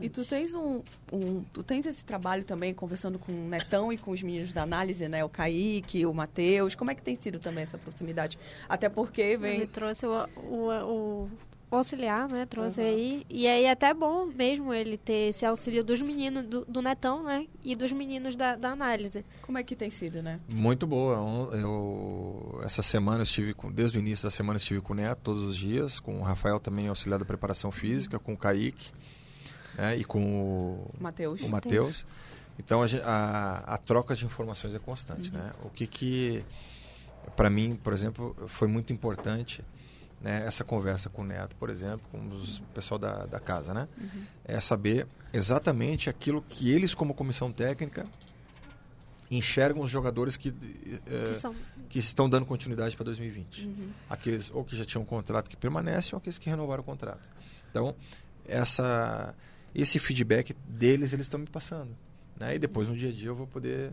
E 0.00 0.08
tu 0.08 0.24
tens 0.24 0.52
um, 0.52 0.82
um, 1.12 1.44
tu 1.52 1.62
tens 1.62 1.86
esse 1.86 2.04
trabalho 2.04 2.44
também 2.44 2.74
conversando 2.74 3.20
com 3.20 3.30
o 3.30 3.48
Netão 3.48 3.92
e 3.92 3.96
com 3.96 4.10
os 4.10 4.20
meninos 4.20 4.52
da 4.52 4.64
análise, 4.64 5.08
né? 5.08 5.24
O 5.24 5.28
Kaique, 5.28 6.04
o 6.04 6.12
Matheus. 6.12 6.74
Como 6.74 6.90
é 6.90 6.94
que 6.94 7.00
tem 7.00 7.14
sido 7.14 7.38
também 7.38 7.62
essa 7.62 7.78
proximidade? 7.78 8.36
Até 8.68 8.88
porque 8.88 9.36
vem. 9.36 9.58
Ele 9.58 9.68
trouxe 9.68 10.06
o, 10.06 10.28
o, 10.38 10.70
o 10.70 11.30
auxiliar, 11.70 12.28
né? 12.28 12.46
Trouxe 12.46 12.80
uhum. 12.80 12.86
aí. 12.86 13.26
E 13.28 13.46
aí 13.46 13.64
é 13.64 13.70
até 13.70 13.94
bom 13.94 14.26
mesmo 14.26 14.74
ele 14.74 14.96
ter 14.96 15.28
esse 15.28 15.46
auxílio 15.46 15.84
dos 15.84 16.00
meninos, 16.00 16.44
do, 16.44 16.64
do 16.64 16.82
Netão, 16.82 17.22
né? 17.22 17.46
E 17.62 17.76
dos 17.76 17.92
meninos 17.92 18.34
da, 18.34 18.56
da, 18.56 18.72
análise. 18.72 19.24
Como 19.42 19.56
é 19.56 19.62
que 19.62 19.76
tem 19.76 19.90
sido, 19.90 20.22
né? 20.22 20.40
Muito 20.48 20.86
boa. 20.86 21.16
Eu, 21.56 22.60
essa 22.64 22.82
semana 22.82 23.18
eu 23.18 23.24
estive 23.24 23.54
com, 23.54 23.70
desde 23.70 23.98
o 23.98 24.00
início 24.00 24.24
da 24.24 24.30
semana 24.30 24.56
eu 24.56 24.60
estive 24.60 24.80
com 24.80 24.92
o 24.92 24.96
Neto 24.96 25.20
todos 25.22 25.42
os 25.42 25.56
dias, 25.56 26.00
com 26.00 26.18
o 26.18 26.22
Rafael 26.22 26.58
também 26.58 26.88
auxiliar 26.88 27.18
da 27.18 27.24
preparação 27.24 27.70
física, 27.70 28.18
com 28.18 28.32
o 28.32 28.36
Kaique 28.36 28.92
né? 29.76 29.96
e 29.96 30.04
com 30.04 30.22
o 30.22 30.90
Mateus. 30.98 31.40
O 31.40 31.48
Matheus. 31.48 32.06
Então 32.58 32.82
a, 32.82 32.86
a, 33.04 33.74
a, 33.74 33.78
troca 33.78 34.14
de 34.14 34.24
informações 34.24 34.74
é 34.74 34.78
constante, 34.78 35.30
uhum. 35.30 35.38
né? 35.38 35.52
O 35.62 35.70
que 35.70 35.86
que 35.86 36.44
para 37.36 37.48
mim, 37.48 37.78
por 37.82 37.92
exemplo, 37.92 38.36
foi 38.48 38.68
muito 38.68 38.92
importante 38.92 39.64
né, 40.20 40.44
essa 40.46 40.62
conversa 40.62 41.08
com 41.08 41.22
o 41.22 41.24
Neto, 41.24 41.56
por 41.56 41.70
exemplo, 41.70 42.02
com 42.12 42.18
o 42.18 42.62
pessoal 42.74 42.98
da, 42.98 43.24
da 43.26 43.40
casa, 43.40 43.72
né? 43.72 43.88
Uhum. 43.98 44.24
É 44.44 44.60
saber 44.60 45.06
exatamente 45.32 46.10
aquilo 46.10 46.42
que 46.46 46.70
eles, 46.70 46.94
como 46.94 47.14
comissão 47.14 47.50
técnica, 47.50 48.06
enxergam 49.30 49.82
os 49.82 49.90
jogadores 49.90 50.36
que, 50.36 50.48
é, 50.48 50.52
que, 51.38 51.82
que, 51.88 51.98
estão 52.00 52.28
dando 52.28 52.44
continuidade 52.44 52.96
para 52.96 53.04
2020. 53.04 53.64
Uhum. 53.64 53.90
Aqueles 54.10 54.50
ou 54.50 54.64
que 54.64 54.76
já 54.76 54.84
tinham 54.84 55.02
um 55.02 55.06
contrato 55.06 55.48
que 55.48 55.56
permanecem 55.56 56.14
ou 56.14 56.18
aqueles 56.18 56.38
que 56.38 56.50
renovaram 56.50 56.82
o 56.82 56.84
contrato. 56.84 57.30
Então, 57.70 57.94
essa, 58.46 59.34
esse 59.74 59.98
feedback 59.98 60.54
deles, 60.68 61.12
eles 61.12 61.26
estão 61.26 61.38
me 61.40 61.46
passando. 61.46 61.96
Né? 62.38 62.56
E 62.56 62.58
depois, 62.58 62.88
no 62.88 62.96
dia 62.96 63.10
a 63.10 63.12
dia, 63.12 63.28
eu 63.28 63.34
vou 63.34 63.46
poder 63.46 63.92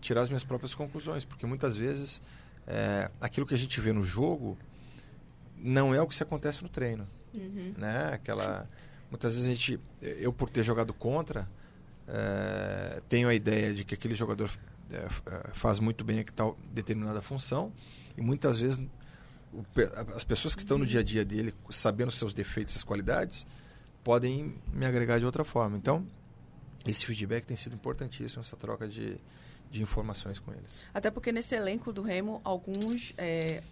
tirar 0.00 0.22
as 0.22 0.28
minhas 0.28 0.42
próprias 0.42 0.74
conclusões. 0.74 1.24
Porque 1.24 1.46
muitas 1.46 1.76
vezes, 1.76 2.20
é, 2.66 3.10
aquilo 3.20 3.46
que 3.46 3.54
a 3.54 3.58
gente 3.58 3.80
vê 3.80 3.92
no 3.92 4.02
jogo 4.02 4.58
não 5.62 5.94
é 5.94 6.00
o 6.02 6.06
que 6.06 6.14
se 6.14 6.22
acontece 6.22 6.62
no 6.62 6.68
treino. 6.68 7.06
Uhum. 7.32 7.74
Né? 7.78 8.10
Aquela, 8.12 8.68
muitas 9.10 9.34
vezes 9.34 9.48
a 9.48 9.52
gente, 9.52 9.80
eu 10.00 10.32
por 10.32 10.50
ter 10.50 10.62
jogado 10.62 10.92
contra, 10.92 11.48
é, 12.08 13.00
tenho 13.08 13.28
a 13.28 13.34
ideia 13.34 13.72
de 13.72 13.84
que 13.84 13.94
aquele 13.94 14.14
jogador 14.14 14.50
é, 14.90 15.06
faz 15.52 15.78
muito 15.78 16.04
bem 16.04 16.24
tal 16.24 16.58
determinada 16.72 17.22
função 17.22 17.72
e 18.16 18.20
muitas 18.20 18.58
vezes 18.58 18.78
o, 19.52 19.64
as 20.14 20.24
pessoas 20.24 20.54
que 20.54 20.60
estão 20.60 20.78
no 20.78 20.86
dia 20.86 21.00
a 21.00 21.02
dia 21.02 21.24
dele, 21.24 21.54
sabendo 21.70 22.10
seus 22.10 22.34
defeitos 22.34 22.74
e 22.76 22.84
qualidades, 22.84 23.46
podem 24.02 24.54
me 24.72 24.84
agregar 24.84 25.18
de 25.18 25.24
outra 25.24 25.44
forma. 25.44 25.76
Então, 25.76 26.06
esse 26.86 27.06
feedback 27.06 27.46
tem 27.46 27.56
sido 27.56 27.74
importantíssimo, 27.74 28.40
essa 28.40 28.56
troca 28.56 28.88
de, 28.88 29.16
de 29.70 29.82
informações 29.82 30.38
com 30.38 30.52
eles. 30.52 30.78
Até 30.92 31.10
porque 31.10 31.30
nesse 31.30 31.54
elenco 31.54 31.92
do 31.92 32.02
Remo, 32.02 32.40
alguns 32.44 33.14
é, 33.16 33.62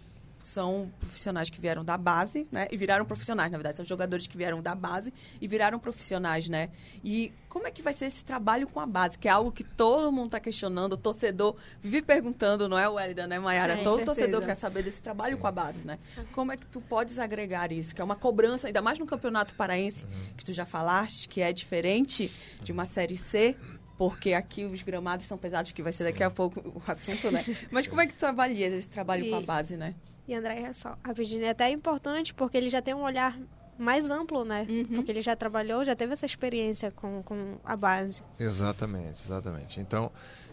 são 0.43 0.91
profissionais 0.99 1.49
que 1.49 1.59
vieram 1.59 1.83
da 1.83 1.97
base, 1.97 2.47
né? 2.51 2.67
E 2.71 2.77
viraram 2.77 3.05
profissionais, 3.05 3.51
na 3.51 3.57
verdade, 3.57 3.77
são 3.77 3.85
jogadores 3.85 4.27
que 4.27 4.37
vieram 4.37 4.59
da 4.59 4.75
base 4.75 5.13
e 5.39 5.47
viraram 5.47 5.79
profissionais, 5.79 6.49
né? 6.49 6.69
E 7.03 7.31
como 7.49 7.67
é 7.67 7.71
que 7.71 7.81
vai 7.81 7.93
ser 7.93 8.05
esse 8.05 8.23
trabalho 8.23 8.67
com 8.67 8.79
a 8.79 8.85
base? 8.85 9.17
Que 9.17 9.27
é 9.27 9.31
algo 9.31 9.51
que 9.51 9.63
todo 9.63 10.11
mundo 10.11 10.27
está 10.27 10.39
questionando, 10.39 10.93
o 10.93 10.97
torcedor 10.97 11.55
vive 11.81 12.01
perguntando, 12.01 12.69
não 12.69 12.77
é, 12.77 12.87
Wélida, 12.87 13.27
né, 13.27 13.39
Mayara? 13.39 13.77
todo 13.77 13.97
certeza. 13.97 14.05
torcedor 14.05 14.45
quer 14.45 14.55
saber 14.55 14.83
desse 14.83 15.01
trabalho 15.01 15.35
Sim. 15.35 15.41
com 15.41 15.47
a 15.47 15.51
base, 15.51 15.85
né? 15.85 15.99
Como 16.31 16.51
é 16.51 16.57
que 16.57 16.65
tu 16.65 16.79
podes 16.81 17.19
agregar 17.19 17.71
isso? 17.71 17.93
Que 17.93 18.01
é 18.01 18.03
uma 18.03 18.15
cobrança, 18.15 18.67
ainda 18.67 18.81
mais 18.81 18.97
no 18.99 19.05
Campeonato 19.05 19.53
Paraense, 19.55 20.05
uhum. 20.05 20.11
que 20.37 20.45
tu 20.45 20.53
já 20.53 20.65
falaste, 20.65 21.27
que 21.27 21.41
é 21.41 21.51
diferente 21.51 22.31
de 22.61 22.71
uma 22.71 22.85
Série 22.85 23.17
C, 23.17 23.55
porque 23.97 24.33
aqui 24.33 24.65
os 24.65 24.81
gramados 24.81 25.25
são 25.27 25.37
pesados, 25.37 25.71
que 25.71 25.83
vai 25.83 25.93
ser 25.93 26.05
daqui 26.05 26.23
a 26.23 26.29
pouco 26.31 26.59
o 26.59 26.81
assunto, 26.87 27.29
né? 27.29 27.45
Mas 27.69 27.85
como 27.85 28.01
é 28.01 28.07
que 28.07 28.13
tu 28.13 28.25
avalias 28.25 28.73
esse 28.73 28.89
trabalho 28.89 29.25
e... 29.25 29.29
com 29.29 29.35
a 29.35 29.41
base, 29.41 29.77
né? 29.77 29.93
E 30.31 30.33
André, 30.33 30.71
só, 30.71 30.97
rapidinho, 31.03 31.43
é 31.43 31.49
até 31.49 31.69
importante 31.69 32.33
porque 32.33 32.55
ele 32.55 32.69
já 32.69 32.81
tem 32.81 32.93
um 32.93 33.03
olhar 33.03 33.37
mais 33.77 34.09
amplo, 34.09 34.45
né? 34.45 34.65
Uhum. 34.69 34.85
Porque 34.95 35.11
ele 35.11 35.21
já 35.21 35.35
trabalhou, 35.35 35.83
já 35.83 35.93
teve 35.93 36.13
essa 36.13 36.25
experiência 36.25 36.89
com, 36.89 37.21
com 37.21 37.57
a 37.65 37.75
base. 37.75 38.23
Exatamente, 38.39 39.21
exatamente. 39.21 39.81
Então, 39.81 40.09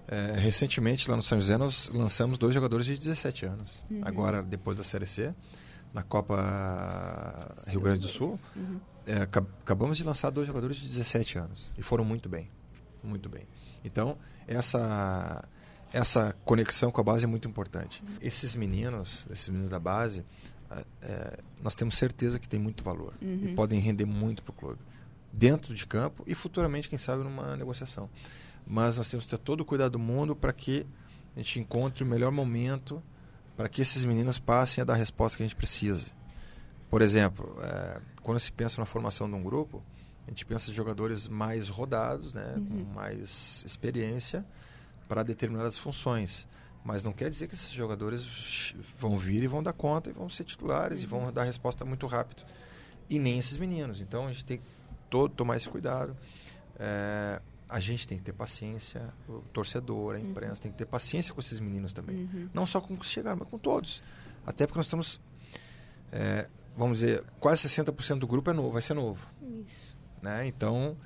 é, 0.08 0.32
recentemente 0.36 1.08
lá 1.08 1.16
no 1.16 1.22
São 1.22 1.38
José 1.38 1.56
nós 1.56 1.90
lançamos 1.90 2.38
dois 2.38 2.52
jogadores 2.52 2.86
de 2.86 2.98
17 2.98 3.46
anos. 3.46 3.84
Uhum. 3.88 4.00
Agora, 4.02 4.42
depois 4.42 4.76
da 4.76 4.82
Série 4.82 5.06
C, 5.06 5.32
na 5.94 6.02
Copa 6.02 6.34
Rio 7.68 7.80
Grande 7.80 8.00
do 8.00 8.08
Sul, 8.08 8.36
uhum. 8.56 8.80
é, 9.06 9.22
acabamos 9.22 9.96
de 9.96 10.02
lançar 10.02 10.30
dois 10.30 10.48
jogadores 10.48 10.76
de 10.78 10.88
17 10.88 11.38
anos. 11.38 11.72
E 11.78 11.82
foram 11.82 12.04
muito 12.04 12.28
bem, 12.28 12.50
muito 13.00 13.28
bem. 13.28 13.46
Então, 13.84 14.18
essa 14.48 15.48
essa 15.92 16.34
conexão 16.44 16.90
com 16.90 17.00
a 17.00 17.04
base 17.04 17.24
é 17.24 17.26
muito 17.26 17.48
importante. 17.48 18.02
Esses 18.20 18.54
meninos, 18.54 19.26
esses 19.30 19.48
meninos 19.48 19.70
da 19.70 19.78
base, 19.78 20.24
é, 21.02 21.38
nós 21.62 21.74
temos 21.74 21.96
certeza 21.96 22.38
que 22.38 22.48
tem 22.48 22.60
muito 22.60 22.84
valor 22.84 23.14
uhum. 23.22 23.48
e 23.48 23.54
podem 23.54 23.80
render 23.80 24.04
muito 24.04 24.42
para 24.42 24.50
o 24.50 24.54
clube, 24.54 24.80
dentro 25.32 25.74
de 25.74 25.86
campo 25.86 26.22
e 26.26 26.34
futuramente, 26.34 26.88
quem 26.88 26.98
sabe, 26.98 27.22
numa 27.22 27.56
negociação. 27.56 28.08
Mas 28.66 28.98
nós 28.98 29.10
temos 29.10 29.24
que 29.24 29.30
ter 29.30 29.38
todo 29.38 29.60
o 29.60 29.64
cuidado 29.64 29.92
do 29.92 29.98
mundo 29.98 30.36
para 30.36 30.52
que 30.52 30.86
a 31.34 31.38
gente 31.40 31.58
encontre 31.58 32.04
o 32.04 32.06
melhor 32.06 32.30
momento 32.30 33.02
para 33.56 33.68
que 33.68 33.82
esses 33.82 34.04
meninos 34.04 34.38
passem 34.38 34.82
a 34.82 34.84
dar 34.84 34.92
a 34.92 34.96
resposta 34.96 35.36
que 35.36 35.42
a 35.42 35.46
gente 35.46 35.56
precisa. 35.56 36.06
Por 36.88 37.02
exemplo, 37.02 37.56
é, 37.60 38.00
quando 38.22 38.38
se 38.38 38.52
pensa 38.52 38.80
na 38.80 38.86
formação 38.86 39.28
de 39.28 39.34
um 39.34 39.42
grupo, 39.42 39.82
a 40.26 40.30
gente 40.30 40.44
pensa 40.44 40.70
em 40.70 40.74
jogadores 40.74 41.26
mais 41.26 41.68
rodados, 41.68 42.34
né, 42.34 42.54
uhum. 42.56 42.84
com 42.84 42.94
mais 42.94 43.64
experiência, 43.66 44.44
para 45.08 45.22
determinadas 45.22 45.78
funções. 45.78 46.46
Mas 46.84 47.02
não 47.02 47.12
quer 47.12 47.28
dizer 47.28 47.48
que 47.48 47.54
esses 47.54 47.70
jogadores 47.70 48.74
vão 48.98 49.18
vir 49.18 49.42
e 49.42 49.46
vão 49.46 49.62
dar 49.62 49.72
conta 49.72 50.10
e 50.10 50.12
vão 50.12 50.28
ser 50.28 50.44
titulares 50.44 51.00
uhum. 51.00 51.04
e 51.04 51.08
vão 51.08 51.24
uhum. 51.24 51.32
dar 51.32 51.44
resposta 51.44 51.84
muito 51.84 52.06
rápido. 52.06 52.44
E 53.10 53.18
nem 53.18 53.38
esses 53.38 53.56
meninos. 53.56 54.00
Então 54.00 54.26
a 54.26 54.32
gente 54.32 54.44
tem 54.44 54.58
que 54.58 54.64
todo 55.10 55.34
tomar 55.34 55.56
esse 55.56 55.68
cuidado. 55.68 56.16
É, 56.78 57.40
a 57.68 57.80
gente 57.80 58.08
tem 58.08 58.16
que 58.16 58.24
ter 58.24 58.32
paciência, 58.32 59.02
o 59.28 59.40
torcedor, 59.52 60.14
a 60.14 60.20
imprensa 60.20 60.54
uhum. 60.54 60.60
tem 60.60 60.72
que 60.72 60.78
ter 60.78 60.86
paciência 60.86 61.34
com 61.34 61.40
esses 61.40 61.60
meninos 61.60 61.92
também. 61.92 62.16
Uhum. 62.16 62.48
Não 62.54 62.64
só 62.64 62.80
com 62.80 62.94
os 62.94 63.00
que 63.00 63.06
chegaram, 63.06 63.38
mas 63.38 63.48
com 63.48 63.58
todos. 63.58 64.02
Até 64.46 64.66
porque 64.66 64.78
nós 64.78 64.86
estamos, 64.86 65.20
é, 66.10 66.48
vamos 66.76 67.00
dizer, 67.00 67.22
quase 67.38 67.68
60% 67.68 68.18
do 68.18 68.26
grupo 68.26 68.50
é 68.50 68.54
novo, 68.54 68.72
vai 68.72 68.82
ser 68.82 68.94
novo. 68.94 69.26
Isso. 69.42 69.98
Né? 70.22 70.46
Então, 70.46 70.96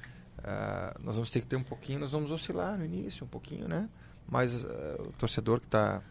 ah, 0.44 0.94
nós 1.02 1.16
vamos 1.16 1.30
ter 1.30 1.40
que 1.40 1.46
ter 1.46 1.56
um 1.56 1.62
pouquinho, 1.62 2.00
nós 2.00 2.12
vamos 2.12 2.30
oscilar 2.30 2.76
no 2.78 2.84
início, 2.84 3.24
um 3.24 3.28
pouquinho, 3.28 3.68
né? 3.68 3.88
Mas 4.28 4.64
ah, 4.64 4.96
o 5.00 5.12
torcedor 5.12 5.60
que 5.60 5.66
está 5.66 6.02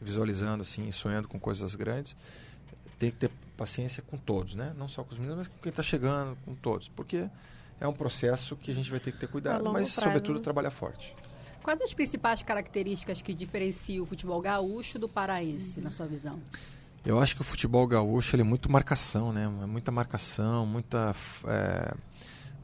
visualizando, 0.00 0.60
assim, 0.60 0.90
sonhando 0.92 1.26
com 1.26 1.40
coisas 1.40 1.74
grandes, 1.74 2.14
tem 2.98 3.10
que 3.10 3.16
ter 3.16 3.30
paciência 3.56 4.02
com 4.02 4.16
todos, 4.16 4.54
né? 4.54 4.74
Não 4.76 4.88
só 4.88 5.02
com 5.02 5.12
os 5.12 5.18
meninos, 5.18 5.38
mas 5.38 5.48
com 5.48 5.58
quem 5.58 5.70
está 5.70 5.82
chegando, 5.82 6.36
com 6.44 6.54
todos. 6.54 6.88
Porque 6.88 7.28
é 7.80 7.88
um 7.88 7.92
processo 7.92 8.56
que 8.56 8.70
a 8.70 8.74
gente 8.74 8.90
vai 8.90 9.00
ter 9.00 9.12
que 9.12 9.18
ter 9.18 9.28
cuidado, 9.28 9.64
mas, 9.64 9.94
prazo, 9.94 10.06
sobretudo, 10.06 10.40
trabalhar 10.40 10.70
forte. 10.70 11.14
Quais 11.62 11.80
as 11.80 11.92
principais 11.92 12.42
características 12.42 13.20
que 13.20 13.34
diferenciam 13.34 14.04
o 14.04 14.06
futebol 14.06 14.40
gaúcho 14.40 14.98
do 14.98 15.08
paraense, 15.08 15.78
uhum. 15.78 15.84
na 15.84 15.90
sua 15.90 16.06
visão? 16.06 16.40
Eu 17.04 17.20
acho 17.20 17.34
que 17.34 17.40
o 17.40 17.44
futebol 17.44 17.86
gaúcho 17.86 18.34
ele 18.34 18.42
é 18.42 18.44
muito 18.44 18.70
marcação, 18.70 19.32
né? 19.32 19.44
É 19.44 19.66
muita 19.66 19.90
marcação, 19.92 20.66
muita. 20.66 21.14
É, 21.46 21.94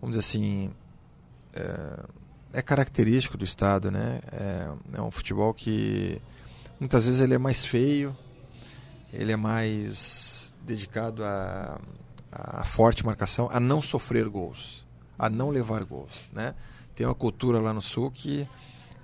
vamos 0.03 0.17
dizer 0.17 0.27
assim. 0.27 0.71
É, 1.55 2.23
é, 2.53 2.61
característico 2.61 3.39
do 3.39 3.45
estado, 3.45 3.91
né? 3.91 4.21
É, 4.31 4.69
é, 4.99 5.01
um 5.01 5.11
futebol 5.11 5.55
que 5.55 6.21
muitas 6.79 7.07
vezes 7.07 7.21
ele 7.21 7.35
é 7.35 7.39
mais 7.39 7.65
feio, 7.65 8.15
ele 9.13 9.33
é 9.33 9.37
mais 9.37 10.53
dedicado 10.63 11.25
a, 11.25 11.81
a 12.31 12.65
forte 12.65 13.05
marcação, 13.05 13.49
a 13.53 13.59
não 13.59 13.81
sofrer 13.81 14.29
gols, 14.29 14.87
a 15.19 15.31
não 15.31 15.51
levar 15.51 15.85
gols, 15.85 16.31
né? 16.33 16.55
Tem 16.95 17.07
uma 17.07 17.15
cultura 17.15 17.59
lá 17.59 17.73
no 17.73 17.81
sul 17.81 18.11
que 18.11 18.47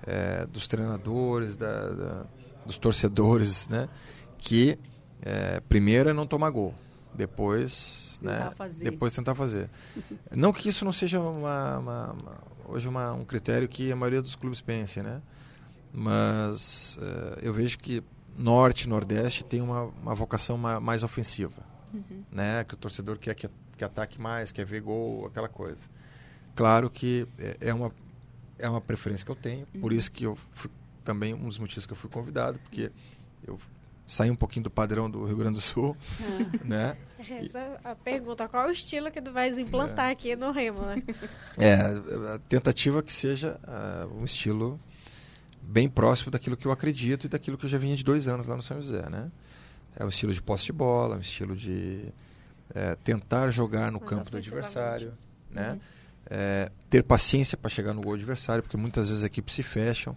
é, 0.06 0.44
dos 0.46 0.68
treinadores, 0.68 1.56
da, 1.56 1.88
da, 1.90 2.26
dos 2.66 2.76
torcedores, 2.76 3.66
né? 3.68 3.88
Que 4.36 4.78
é, 5.22 5.60
primeiro 5.60 6.10
é 6.10 6.12
não 6.12 6.26
tomar 6.26 6.50
gol, 6.50 6.74
depois, 7.14 8.18
tentar 8.20 8.44
né? 8.44 8.50
Fazer. 8.50 8.84
Depois 8.84 9.12
tentar 9.12 9.34
fazer. 9.34 9.70
não 10.30 10.52
que 10.52 10.68
isso 10.68 10.84
não 10.84 10.92
seja 10.92 11.20
uma, 11.20 11.78
uma, 11.78 12.12
uma, 12.12 12.38
hoje 12.66 12.88
uma, 12.88 13.12
um 13.12 13.24
critério 13.24 13.68
que 13.68 13.90
a 13.90 13.96
maioria 13.96 14.22
dos 14.22 14.34
clubes 14.34 14.60
pense, 14.60 15.02
né? 15.02 15.20
Mas 15.92 16.98
é, 17.00 17.46
eu 17.46 17.52
vejo 17.52 17.78
que 17.78 18.02
norte 18.40 18.82
e 18.82 18.88
nordeste 18.88 19.44
tem 19.44 19.60
uma, 19.60 19.84
uma 20.02 20.14
vocação 20.14 20.56
mais 20.58 21.02
ofensiva, 21.02 21.62
uhum. 21.92 22.22
né? 22.30 22.64
Que 22.64 22.74
o 22.74 22.76
torcedor 22.76 23.16
quer 23.18 23.34
que, 23.34 23.48
que 23.76 23.84
ataque 23.84 24.20
mais, 24.20 24.52
quer 24.52 24.64
ver 24.64 24.80
gol, 24.80 25.26
aquela 25.26 25.48
coisa. 25.48 25.88
Claro 26.54 26.90
que 26.90 27.26
é, 27.38 27.56
é 27.60 27.74
uma 27.74 27.92
é 28.58 28.68
uma 28.68 28.80
preferência 28.80 29.24
que 29.24 29.30
eu 29.30 29.36
tenho, 29.36 29.66
uhum. 29.72 29.80
por 29.80 29.92
isso 29.92 30.10
que 30.10 30.24
eu 30.24 30.36
fui, 30.52 30.70
também 31.04 31.32
um 31.32 31.46
dos 31.46 31.58
motivos 31.58 31.86
que 31.86 31.92
eu 31.92 31.96
fui 31.96 32.10
convidado, 32.10 32.58
porque 32.58 32.90
eu 33.46 33.58
saí 34.08 34.30
um 34.30 34.36
pouquinho 34.36 34.64
do 34.64 34.70
padrão 34.70 35.08
do 35.08 35.24
Rio 35.24 35.36
Grande 35.36 35.58
do 35.58 35.60
Sul, 35.60 35.96
ah. 36.20 36.64
né? 36.64 36.96
Essa 37.18 37.58
é 37.58 37.80
a 37.84 37.94
pergunta, 37.94 38.48
qual 38.48 38.68
o 38.68 38.70
estilo 38.70 39.10
que 39.10 39.20
tu 39.20 39.30
vais 39.32 39.58
implantar 39.58 40.08
é. 40.08 40.12
aqui 40.12 40.34
no 40.34 40.50
Remo, 40.50 40.82
né? 40.82 41.02
É, 41.58 41.74
a 42.34 42.38
tentativa 42.48 43.02
que 43.02 43.12
seja 43.12 43.60
uh, 43.64 44.20
um 44.20 44.24
estilo 44.24 44.80
bem 45.60 45.88
próximo 45.88 46.30
daquilo 46.30 46.56
que 46.56 46.66
eu 46.66 46.72
acredito 46.72 47.26
e 47.26 47.28
daquilo 47.28 47.58
que 47.58 47.66
eu 47.66 47.70
já 47.70 47.78
vinha 47.78 47.94
de 47.94 48.04
dois 48.04 48.26
anos 48.26 48.46
lá 48.46 48.56
no 48.56 48.62
São 48.62 48.80
José, 48.80 49.08
né? 49.08 49.30
É 49.96 50.04
um 50.04 50.08
estilo 50.08 50.32
de 50.32 50.40
posse 50.40 50.66
de 50.66 50.72
bola, 50.72 51.16
um 51.16 51.20
estilo 51.20 51.54
de 51.54 52.08
é, 52.74 52.96
tentar 52.96 53.50
jogar 53.50 53.92
no 53.92 54.00
Mas 54.00 54.08
campo 54.08 54.30
do 54.30 54.36
adversário, 54.36 55.12
né? 55.50 55.72
Uhum 55.72 55.80
é, 56.30 56.70
ter 56.90 57.02
paciência 57.02 57.56
para 57.56 57.70
chegar 57.70 57.94
no 57.94 58.02
gol 58.02 58.14
adversário, 58.14 58.62
porque 58.62 58.76
muitas 58.76 59.08
vezes 59.08 59.24
as 59.24 59.26
equipes 59.26 59.54
se 59.54 59.62
fecham 59.62 60.16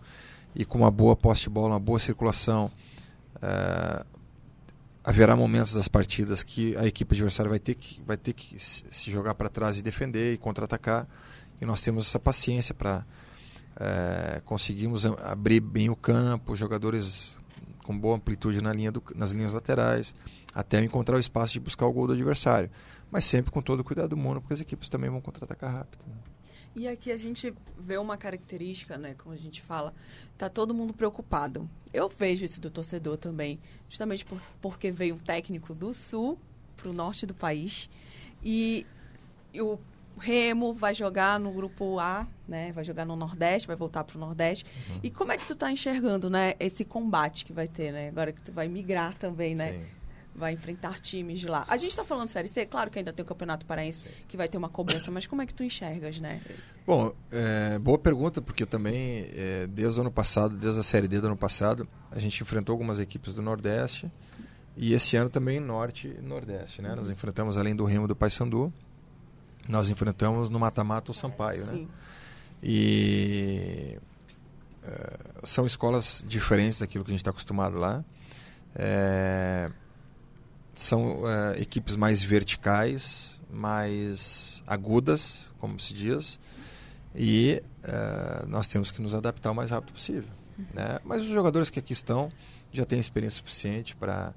e 0.53 0.65
com 0.65 0.79
uma 0.79 0.91
boa 0.91 1.15
posse 1.15 1.43
de 1.43 1.49
bola, 1.49 1.69
uma 1.73 1.79
boa 1.79 1.99
circulação, 1.99 2.69
é, 3.41 4.05
haverá 5.03 5.35
momentos 5.35 5.73
das 5.73 5.87
partidas 5.87 6.43
que 6.43 6.75
a 6.77 6.85
equipe 6.85 7.15
adversária 7.15 7.49
vai 7.49 7.59
ter 7.59 7.75
que, 7.75 8.01
vai 8.03 8.17
ter 8.17 8.33
que 8.33 8.55
se 8.59 9.09
jogar 9.09 9.35
para 9.35 9.49
trás 9.49 9.79
e 9.79 9.81
defender 9.81 10.33
e 10.33 10.37
contra-atacar. 10.37 11.07
E 11.59 11.65
nós 11.65 11.81
temos 11.81 12.07
essa 12.07 12.19
paciência 12.19 12.73
para 12.73 13.05
é, 13.79 14.41
conseguirmos 14.45 15.05
abrir 15.05 15.59
bem 15.59 15.89
o 15.89 15.95
campo, 15.95 16.55
jogadores 16.55 17.37
com 17.83 17.97
boa 17.97 18.15
amplitude 18.15 18.61
na 18.61 18.71
linha 18.71 18.91
do, 18.91 19.03
nas 19.15 19.31
linhas 19.31 19.53
laterais, 19.53 20.15
até 20.53 20.83
encontrar 20.83 21.17
o 21.17 21.19
espaço 21.19 21.53
de 21.53 21.59
buscar 21.59 21.85
o 21.85 21.91
gol 21.91 22.07
do 22.07 22.13
adversário 22.13 22.69
mas 23.11 23.25
sempre 23.25 23.51
com 23.51 23.61
todo 23.61 23.81
o 23.81 23.83
cuidado 23.83 24.09
do 24.09 24.17
mundo, 24.17 24.39
porque 24.39 24.53
as 24.53 24.61
equipes 24.61 24.89
também 24.89 25.09
vão 25.09 25.19
contra-atacar 25.19 25.71
rápido. 25.71 26.05
Né? 26.07 26.15
E 26.75 26.87
aqui 26.87 27.11
a 27.11 27.17
gente 27.17 27.53
vê 27.77 27.97
uma 27.97 28.15
característica, 28.15 28.97
né, 28.97 29.13
como 29.17 29.35
a 29.35 29.37
gente 29.37 29.61
fala, 29.61 29.93
tá 30.37 30.49
todo 30.49 30.73
mundo 30.73 30.93
preocupado. 30.93 31.69
Eu 31.93 32.07
vejo 32.07 32.45
isso 32.45 32.61
do 32.61 32.69
torcedor 32.69 33.17
também, 33.17 33.59
justamente 33.89 34.23
por, 34.23 34.41
porque 34.61 34.89
veio 34.89 35.15
um 35.15 35.19
técnico 35.19 35.73
do 35.73 35.93
sul 35.93 36.39
para 36.77 36.89
o 36.89 36.93
norte 36.93 37.25
do 37.25 37.33
país 37.33 37.89
e, 38.43 38.85
o 39.55 39.77
Remo 40.17 40.71
vai 40.71 40.93
jogar 40.93 41.39
no 41.39 41.51
grupo 41.51 41.99
A, 41.99 42.27
né? 42.47 42.71
Vai 42.71 42.83
jogar 42.83 43.05
no 43.05 43.15
Nordeste, 43.15 43.67
vai 43.67 43.75
voltar 43.75 44.03
para 44.03 44.17
o 44.17 44.19
Nordeste. 44.19 44.65
Uhum. 44.89 44.99
E 45.03 45.09
como 45.09 45.31
é 45.31 45.37
que 45.37 45.45
tu 45.45 45.53
está 45.53 45.71
enxergando, 45.71 46.29
né, 46.29 46.53
esse 46.59 46.85
combate 46.85 47.43
que 47.43 47.51
vai 47.51 47.67
ter, 47.67 47.91
né? 47.91 48.09
Agora 48.09 48.31
que 48.31 48.41
tu 48.41 48.51
vai 48.51 48.67
migrar 48.67 49.17
também, 49.17 49.55
né? 49.55 49.73
Sim 49.73 50.00
vai 50.33 50.53
enfrentar 50.53 50.99
times 50.99 51.39
de 51.39 51.47
lá. 51.47 51.65
A 51.67 51.77
gente 51.77 51.91
está 51.91 52.03
falando 52.03 52.29
Série 52.29 52.47
C, 52.47 52.65
claro 52.65 52.89
que 52.89 52.97
ainda 52.97 53.11
tem 53.11 53.23
o 53.23 53.25
Campeonato 53.25 53.65
Paraense 53.65 54.05
que 54.27 54.37
vai 54.37 54.47
ter 54.47 54.57
uma 54.57 54.69
cobrança, 54.69 55.11
mas 55.11 55.27
como 55.27 55.41
é 55.41 55.45
que 55.45 55.53
tu 55.53 55.63
enxergas, 55.63 56.19
né? 56.19 56.41
Bom, 56.85 57.13
é, 57.31 57.77
boa 57.79 57.97
pergunta, 57.97 58.41
porque 58.41 58.65
também 58.65 59.29
é, 59.33 59.67
desde 59.67 59.99
o 59.99 60.01
ano 60.01 60.11
passado, 60.11 60.55
desde 60.55 60.79
a 60.79 60.83
Série 60.83 61.07
D 61.07 61.19
do 61.19 61.27
ano 61.27 61.37
passado, 61.37 61.87
a 62.09 62.19
gente 62.19 62.41
enfrentou 62.41 62.73
algumas 62.73 62.99
equipes 62.99 63.33
do 63.33 63.41
Nordeste 63.41 64.11
e 64.75 64.93
esse 64.93 65.15
ano 65.15 65.29
também 65.29 65.59
Norte 65.59 66.07
e 66.07 66.21
Nordeste, 66.21 66.81
né? 66.81 66.95
Nós 66.95 67.07
uhum. 67.07 67.13
enfrentamos 67.13 67.57
além 67.57 67.75
do 67.75 67.83
Remo 67.83 68.07
do 68.07 68.15
Paysandu, 68.15 68.73
nós 69.67 69.89
enfrentamos 69.89 70.49
no 70.49 70.59
mata-mata 70.59 71.11
o 71.11 71.13
Sampaio, 71.13 71.65
né? 71.65 71.87
E 72.63 73.99
é, 74.83 75.17
são 75.43 75.65
escolas 75.65 76.23
diferentes 76.27 76.79
daquilo 76.79 77.03
que 77.03 77.11
a 77.11 77.13
gente 77.13 77.19
está 77.19 77.31
acostumado 77.31 77.77
lá. 77.77 78.03
É, 78.75 79.69
são 80.73 81.21
uh, 81.21 81.53
equipes 81.59 81.95
mais 81.95 82.23
verticais, 82.23 83.43
mais 83.51 84.63
agudas, 84.65 85.51
como 85.59 85.79
se 85.79 85.93
diz, 85.93 86.39
e 87.15 87.61
uh, 87.83 88.47
nós 88.47 88.67
temos 88.67 88.91
que 88.91 89.01
nos 89.01 89.13
adaptar 89.13 89.51
o 89.51 89.55
mais 89.55 89.71
rápido 89.71 89.93
possível. 89.93 90.29
Né? 90.73 90.99
Mas 91.03 91.21
os 91.21 91.29
jogadores 91.29 91.69
que 91.69 91.79
aqui 91.79 91.93
estão 91.93 92.31
já 92.71 92.85
têm 92.85 92.99
experiência 92.99 93.39
suficiente 93.39 93.95
para 93.95 94.33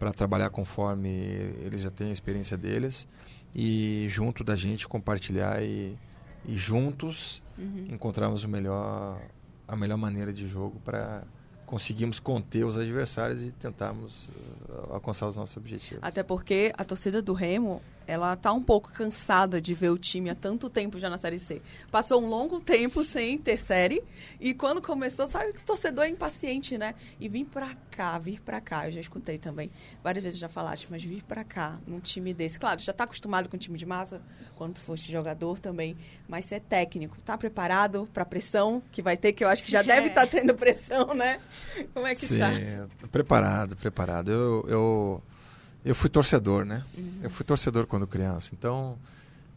para 0.00 0.14
trabalhar 0.14 0.48
conforme 0.48 1.10
eles 1.62 1.82
já 1.82 1.90
têm 1.90 2.08
a 2.08 2.12
experiência 2.12 2.56
deles 2.56 3.06
e 3.54 4.06
junto 4.08 4.42
da 4.42 4.56
gente 4.56 4.88
compartilhar 4.88 5.62
e, 5.62 5.94
e 6.46 6.56
juntos 6.56 7.42
uhum. 7.58 7.88
encontrarmos 7.90 8.42
o 8.42 8.48
melhor 8.48 9.20
a 9.68 9.76
melhor 9.76 9.98
maneira 9.98 10.32
de 10.32 10.48
jogo 10.48 10.80
para 10.80 11.22
conseguimos 11.70 12.18
conter 12.18 12.64
os 12.64 12.76
adversários 12.76 13.44
e 13.44 13.52
tentarmos 13.52 14.28
uh, 14.30 14.94
alcançar 14.94 15.28
os 15.28 15.36
nossos 15.36 15.56
objetivos. 15.56 16.02
Até 16.02 16.20
porque 16.24 16.72
a 16.76 16.84
torcida 16.84 17.22
do 17.22 17.32
Remo 17.32 17.80
ela 18.10 18.34
tá 18.34 18.52
um 18.52 18.60
pouco 18.60 18.90
cansada 18.90 19.60
de 19.60 19.72
ver 19.72 19.90
o 19.90 19.96
time 19.96 20.30
há 20.30 20.34
tanto 20.34 20.68
tempo 20.68 20.98
já 20.98 21.08
na 21.08 21.16
Série 21.16 21.38
C. 21.38 21.62
Passou 21.92 22.20
um 22.20 22.28
longo 22.28 22.60
tempo 22.60 23.04
sem 23.04 23.38
ter 23.38 23.56
série 23.56 24.02
e 24.40 24.52
quando 24.52 24.82
começou, 24.82 25.28
sabe 25.28 25.52
que 25.52 25.60
o 25.60 25.64
torcedor 25.64 26.04
é 26.04 26.08
impaciente, 26.08 26.76
né? 26.76 26.96
E 27.20 27.28
vir 27.28 27.44
pra 27.44 27.72
cá, 27.88 28.18
vir 28.18 28.40
pra 28.40 28.60
cá, 28.60 28.88
eu 28.88 28.90
já 28.90 29.00
escutei 29.00 29.38
também, 29.38 29.70
várias 30.02 30.24
vezes 30.24 30.40
já 30.40 30.48
falaste, 30.48 30.88
mas 30.90 31.04
vir 31.04 31.22
pra 31.22 31.44
cá, 31.44 31.78
num 31.86 32.00
time 32.00 32.34
desse. 32.34 32.58
Claro, 32.58 32.80
já 32.80 32.92
tá 32.92 33.04
acostumado 33.04 33.48
com 33.48 33.56
time 33.56 33.78
de 33.78 33.86
massa, 33.86 34.20
quando 34.56 34.74
tu 34.74 34.80
foste 34.80 35.12
jogador 35.12 35.60
também, 35.60 35.96
mas 36.26 36.46
você 36.46 36.56
é 36.56 36.60
técnico, 36.60 37.16
tá 37.20 37.38
preparado 37.38 38.08
pra 38.12 38.24
pressão 38.24 38.82
que 38.90 39.00
vai 39.00 39.16
ter, 39.16 39.32
que 39.32 39.44
eu 39.44 39.48
acho 39.48 39.62
que 39.62 39.70
já 39.70 39.82
deve 39.82 40.08
estar 40.08 40.22
tá 40.22 40.26
tendo 40.26 40.52
pressão, 40.56 41.14
né? 41.14 41.38
Como 41.94 42.08
é 42.08 42.14
que 42.16 42.26
Sim, 42.26 42.40
tá? 42.40 42.50
preparado, 43.12 43.76
preparado. 43.76 44.32
eu... 44.32 44.64
eu 44.66 45.22
eu 45.84 45.94
fui 45.94 46.10
torcedor, 46.10 46.64
né? 46.64 46.84
Uhum. 46.96 47.20
Eu 47.22 47.30
fui 47.30 47.44
torcedor 47.44 47.86
quando 47.86 48.06
criança. 48.06 48.50
Então, 48.52 48.98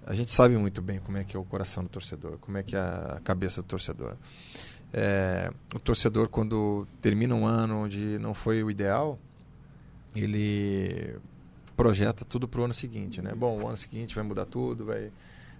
a 0.05 0.13
gente 0.13 0.31
sabe 0.31 0.57
muito 0.57 0.81
bem 0.81 0.99
como 0.99 1.17
é 1.17 1.23
que 1.23 1.35
é 1.35 1.39
o 1.39 1.43
coração 1.43 1.83
do 1.83 1.89
torcedor, 1.89 2.37
como 2.39 2.57
é 2.57 2.63
que 2.63 2.75
é 2.75 2.79
a 2.79 3.19
cabeça 3.23 3.61
do 3.61 3.67
torcedor. 3.67 4.15
É, 4.93 5.51
o 5.73 5.79
torcedor, 5.79 6.29
quando 6.29 6.87
termina 7.01 7.33
um 7.33 7.45
ano 7.45 7.83
onde 7.83 8.17
não 8.19 8.33
foi 8.33 8.63
o 8.63 8.69
ideal, 8.69 9.17
ele 10.15 11.17
projeta 11.75 12.23
tudo 12.23 12.47
para 12.47 12.61
o 12.61 12.63
ano 12.65 12.73
seguinte, 12.73 13.21
né? 13.21 13.33
Bom, 13.35 13.61
o 13.61 13.67
ano 13.67 13.77
seguinte 13.77 14.13
vai 14.13 14.23
mudar 14.23 14.45
tudo, 14.45 14.85
vai, 14.85 15.11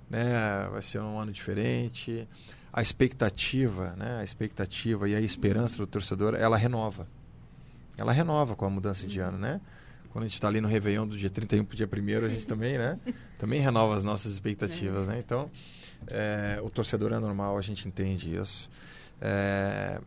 né? 0.10 0.70
Vai 0.72 0.82
ser 0.82 1.00
um 1.00 1.20
ano 1.20 1.32
diferente. 1.32 2.28
A 2.72 2.82
expectativa, 2.82 3.96
né? 3.98 4.20
A 4.20 4.24
expectativa 4.24 5.10
e 5.10 5.16
a 5.16 5.20
esperança 5.20 5.78
do 5.78 5.88
torcedor, 5.88 6.36
ela 6.36 6.56
renova. 6.56 7.08
Ela 7.98 8.12
renova 8.12 8.56
com 8.56 8.66
a 8.66 8.70
mudança 8.70 9.08
de 9.08 9.20
ano, 9.20 9.38
né? 9.38 9.60
Quando 10.14 10.26
a 10.26 10.28
gente 10.28 10.36
está 10.36 10.48
ali 10.48 10.62
no 10.62 10.68
Réveillon 10.68 11.08
do 11.08 11.18
dia 11.18 11.30
31 11.30 11.66
para 11.66 11.74
o 11.74 11.76
dia 11.76 11.90
1 12.22 12.26
a 12.26 12.30
gente 12.30 12.46
também, 12.48 12.78
né? 12.78 13.00
Também 13.40 13.60
renova 13.60 13.96
as 13.96 14.04
nossas 14.04 14.32
expectativas, 14.32 15.08
né? 15.08 15.20
Então, 15.20 15.50
é, 16.08 16.62
o 16.64 16.70
torcedor 16.70 17.12
é 17.12 17.20
normal, 17.20 17.58
a 17.58 17.62
gente 17.62 17.88
entende 17.88 18.34
isso. 18.34 18.70
É, 19.20 20.00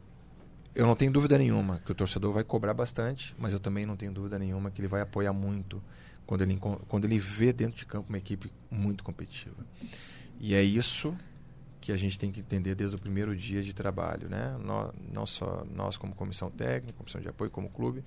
eu 0.75 0.87
não 0.87 0.95
tenho 0.95 1.11
dúvida 1.13 1.37
nenhuma 1.37 1.81
que 1.85 1.91
o 1.91 1.95
torcedor 1.95 2.33
vai 2.33 2.45
cobrar 2.45 2.73
bastante, 2.73 3.35
mas 3.39 3.53
eu 3.53 3.59
também 3.61 3.85
não 3.85 3.97
tenho 3.97 4.13
dúvida 4.13 4.39
nenhuma 4.39 4.71
que 4.71 4.81
ele 4.81 4.89
vai 4.89 5.01
apoiar 5.01 5.33
muito 5.33 5.83
quando 6.25 6.43
ele, 6.43 6.59
quando 6.89 7.05
ele 7.05 7.19
vê 7.19 7.53
dentro 7.53 7.77
de 7.77 7.85
campo 7.85 8.09
uma 8.09 8.19
equipe 8.19 8.51
muito 8.71 9.03
competitiva. 9.03 9.57
E 10.41 10.55
é 10.55 10.63
isso 10.63 11.17
que 11.81 11.93
a 11.93 11.97
gente 11.97 12.19
tem 12.19 12.31
que 12.33 12.41
entender 12.41 12.75
desde 12.75 12.97
o 12.97 12.99
primeiro 12.99 13.37
dia 13.37 13.63
de 13.63 13.73
trabalho, 13.75 14.29
né? 14.29 14.57
Nó- 14.63 14.93
não 15.15 15.27
só 15.27 15.65
nós 15.75 15.97
como 15.97 16.15
comissão 16.15 16.51
técnica, 16.51 16.95
comissão 16.97 17.21
de 17.21 17.29
apoio, 17.29 17.51
como 17.51 17.69
clube, 17.69 18.03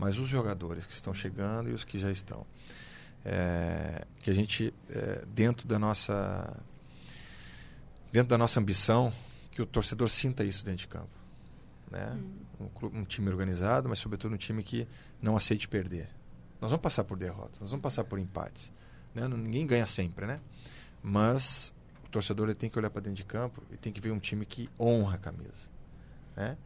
mas 0.00 0.18
os 0.18 0.26
jogadores 0.26 0.86
que 0.86 0.94
estão 0.94 1.12
chegando 1.12 1.68
e 1.68 1.74
os 1.74 1.84
que 1.84 1.98
já 1.98 2.10
estão. 2.10 2.46
É, 3.22 4.06
que 4.20 4.30
a 4.30 4.34
gente, 4.34 4.72
é, 4.88 5.22
dentro 5.26 5.68
da 5.68 5.78
nossa 5.78 6.56
dentro 8.10 8.30
da 8.30 8.38
nossa 8.38 8.58
ambição, 8.58 9.12
que 9.50 9.60
o 9.60 9.66
torcedor 9.66 10.08
sinta 10.08 10.42
isso 10.42 10.64
dentro 10.64 10.80
de 10.80 10.88
campo. 10.88 11.10
Né? 11.90 12.18
Um, 12.58 12.68
clube, 12.68 12.96
um 12.98 13.04
time 13.04 13.28
organizado, 13.28 13.90
mas 13.90 13.98
sobretudo 13.98 14.34
um 14.34 14.38
time 14.38 14.62
que 14.64 14.88
não 15.20 15.36
aceite 15.36 15.68
perder. 15.68 16.08
Nós 16.62 16.70
vamos 16.70 16.82
passar 16.82 17.04
por 17.04 17.18
derrotas, 17.18 17.60
nós 17.60 17.70
vamos 17.70 17.82
passar 17.82 18.04
por 18.04 18.18
empates. 18.18 18.72
Né? 19.14 19.28
Ninguém 19.28 19.66
ganha 19.66 19.86
sempre, 19.86 20.26
né? 20.26 20.40
Mas 21.02 21.74
o 22.06 22.08
torcedor 22.08 22.48
ele 22.48 22.56
tem 22.56 22.70
que 22.70 22.78
olhar 22.78 22.88
para 22.88 23.02
dentro 23.02 23.18
de 23.18 23.24
campo 23.24 23.62
e 23.70 23.76
tem 23.76 23.92
que 23.92 24.00
ver 24.00 24.12
um 24.12 24.18
time 24.18 24.46
que 24.46 24.68
honra 24.78 25.16
a 25.16 25.18
camisa. 25.18 25.68
Né? 26.34 26.56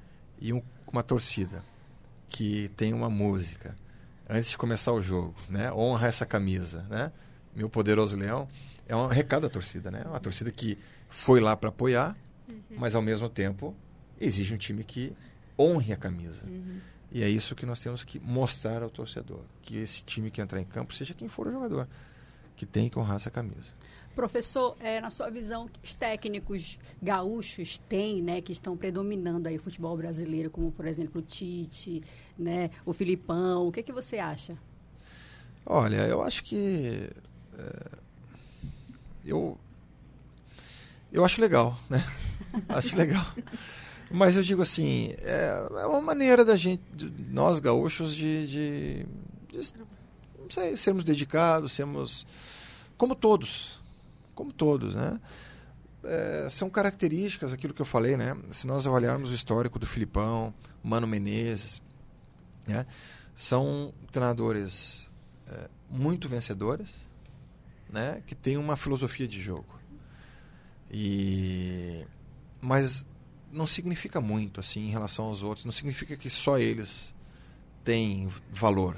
E 0.41 0.53
um- 0.53 0.63
uma 0.87 1.03
torcida 1.03 1.63
que 2.35 2.69
tem 2.71 2.93
uma 2.93 3.09
música 3.09 3.77
antes 4.29 4.51
de 4.51 4.59
começar 4.59 4.93
o 4.93 5.01
jogo, 5.01 5.37
né? 5.49 5.73
Honra 5.73 6.09
essa 6.09 6.27
camisa, 6.27 6.85
né? 6.91 7.13
Meu 7.55 7.71
poderoso 7.71 8.17
leão 8.17 8.49
é 8.89 8.97
um 8.97 9.07
recado 9.07 9.43
da 9.43 9.49
torcida, 9.49 9.89
né? 9.89 10.03
Uma 10.05 10.19
torcida 10.19 10.51
que 10.51 10.77
foi 11.09 11.39
lá 11.39 11.57
para 11.57 11.69
apoiar, 11.69 12.17
mas 12.71 12.97
ao 12.97 13.03
mesmo 13.03 13.29
tempo 13.29 13.73
exige 14.21 14.53
um 14.53 14.59
time 14.59 14.83
que 14.83 15.13
honre 15.57 15.93
a 15.93 15.97
camisa. 15.97 16.45
E 17.13 17.23
é 17.23 17.29
isso 17.29 17.55
que 17.55 17.65
nós 17.65 17.81
temos 17.81 18.03
que 18.03 18.19
mostrar 18.19 18.83
ao 18.83 18.91
torcedor, 18.91 19.43
que 19.63 19.77
esse 19.77 20.03
time 20.03 20.29
que 20.29 20.41
entrar 20.41 20.61
em 20.61 20.65
campo, 20.65 20.93
seja 20.93 21.15
quem 21.15 21.29
for 21.29 21.47
o 21.47 21.53
jogador, 21.53 21.87
que 22.57 22.67
tem 22.67 22.89
que 22.89 22.99
honrar 22.99 23.15
essa 23.15 23.31
camisa. 23.31 23.75
Professor, 24.15 24.77
é, 24.81 25.01
na 25.01 25.11
sua 25.11 25.29
visão, 25.31 25.67
que 25.67 25.79
os 25.83 25.95
técnicos 25.95 26.79
gaúchos 27.03 27.79
têm, 27.89 28.23
né, 28.23 28.41
que 28.41 28.53
estão 28.53 28.77
predominando 28.77 29.49
aí 29.49 29.57
o 29.57 29.61
futebol 29.61 29.97
brasileiro, 29.97 30.51
como 30.51 30.71
por 30.71 30.87
exemplo 30.87 31.21
o 31.21 31.25
Tite, 31.25 32.03
né, 32.39 32.71
o 32.87 32.93
Filipão, 32.93 33.67
o 33.69 33.73
que, 33.73 33.83
que 33.83 33.93
você 33.93 34.19
acha? 34.19 34.57
Olha, 35.67 36.07
eu 36.07 36.23
acho 36.23 36.43
que 36.45 37.11
é, 37.59 37.91
eu 39.25 39.59
eu 41.13 41.25
acho 41.25 41.41
legal, 41.41 41.79
né? 41.89 42.05
acho 42.69 42.97
legal. 42.97 43.25
Mas 44.11 44.37
eu 44.37 44.43
digo 44.43 44.63
assim, 44.63 45.13
é, 45.19 45.67
é 45.81 45.87
uma 45.87 46.01
maneira 46.01 46.45
da 46.45 46.57
gente, 46.57 46.83
de- 46.93 47.11
nós 47.31 47.59
gaúchos, 47.59 48.15
de, 48.15 48.47
de, 48.47 49.07
de, 49.49 49.73
não 50.39 50.51
sei, 50.51 50.77
sermos 50.77 51.03
dedicados, 51.05 51.73
sermos 51.73 52.27
como 52.97 53.15
todos, 53.15 53.83
como 54.35 54.53
todos, 54.53 54.95
né? 54.95 55.21
É, 56.03 56.47
são 56.51 56.69
características, 56.69 57.53
aquilo 57.53 57.73
que 57.73 57.81
eu 57.81 57.87
falei, 57.87 58.17
né? 58.17 58.37
Se 58.51 58.67
nós 58.67 58.87
avaliarmos 58.87 59.31
o 59.31 59.35
histórico 59.35 59.79
do 59.79 59.87
Filipão, 59.87 60.53
Mano 60.83 61.07
Menezes, 61.07 61.83
né? 62.67 62.87
São 63.35 63.93
treinadores 64.11 65.11
é, 65.49 65.69
muito 65.89 66.29
vencedores, 66.29 67.01
né? 67.91 68.23
Que 68.27 68.35
têm 68.35 68.57
uma 68.57 68.77
filosofia 68.77 69.27
de 69.27 69.41
jogo. 69.41 69.79
E 70.91 72.05
mas 72.61 73.07
não 73.53 73.67
significa 73.67 74.21
muito 74.21 74.61
assim 74.61 74.87
em 74.87 74.91
relação 74.91 75.27
aos 75.27 75.43
outros. 75.43 75.65
Não 75.65 75.73
significa 75.73 76.17
que 76.17 76.29
só 76.29 76.59
eles 76.59 77.15
têm 77.83 78.29
valor. 78.53 78.97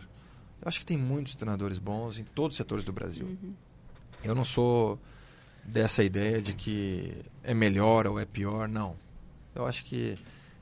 Eu 0.61 0.69
acho 0.69 0.81
que 0.81 0.87
tem 0.87 0.97
muitos 0.97 1.35
treinadores 1.35 1.79
bons 1.79 2.19
em 2.19 2.25
todos 2.25 2.55
os 2.55 2.57
setores 2.57 2.85
do 2.85 2.93
Brasil. 2.93 3.37
Eu 4.25 4.35
não 4.35 4.45
sou 4.45 4.99
dessa 5.67 6.03
ideia 6.05 6.41
de 6.41 6.53
que 6.55 7.13
é 7.43 7.53
melhor 7.55 8.07
ou 8.07 8.19
é 8.19 8.25
pior, 8.25 8.69
não. 8.69 8.97
Eu 9.55 9.67
acho 9.67 9.85
que 9.85 10.17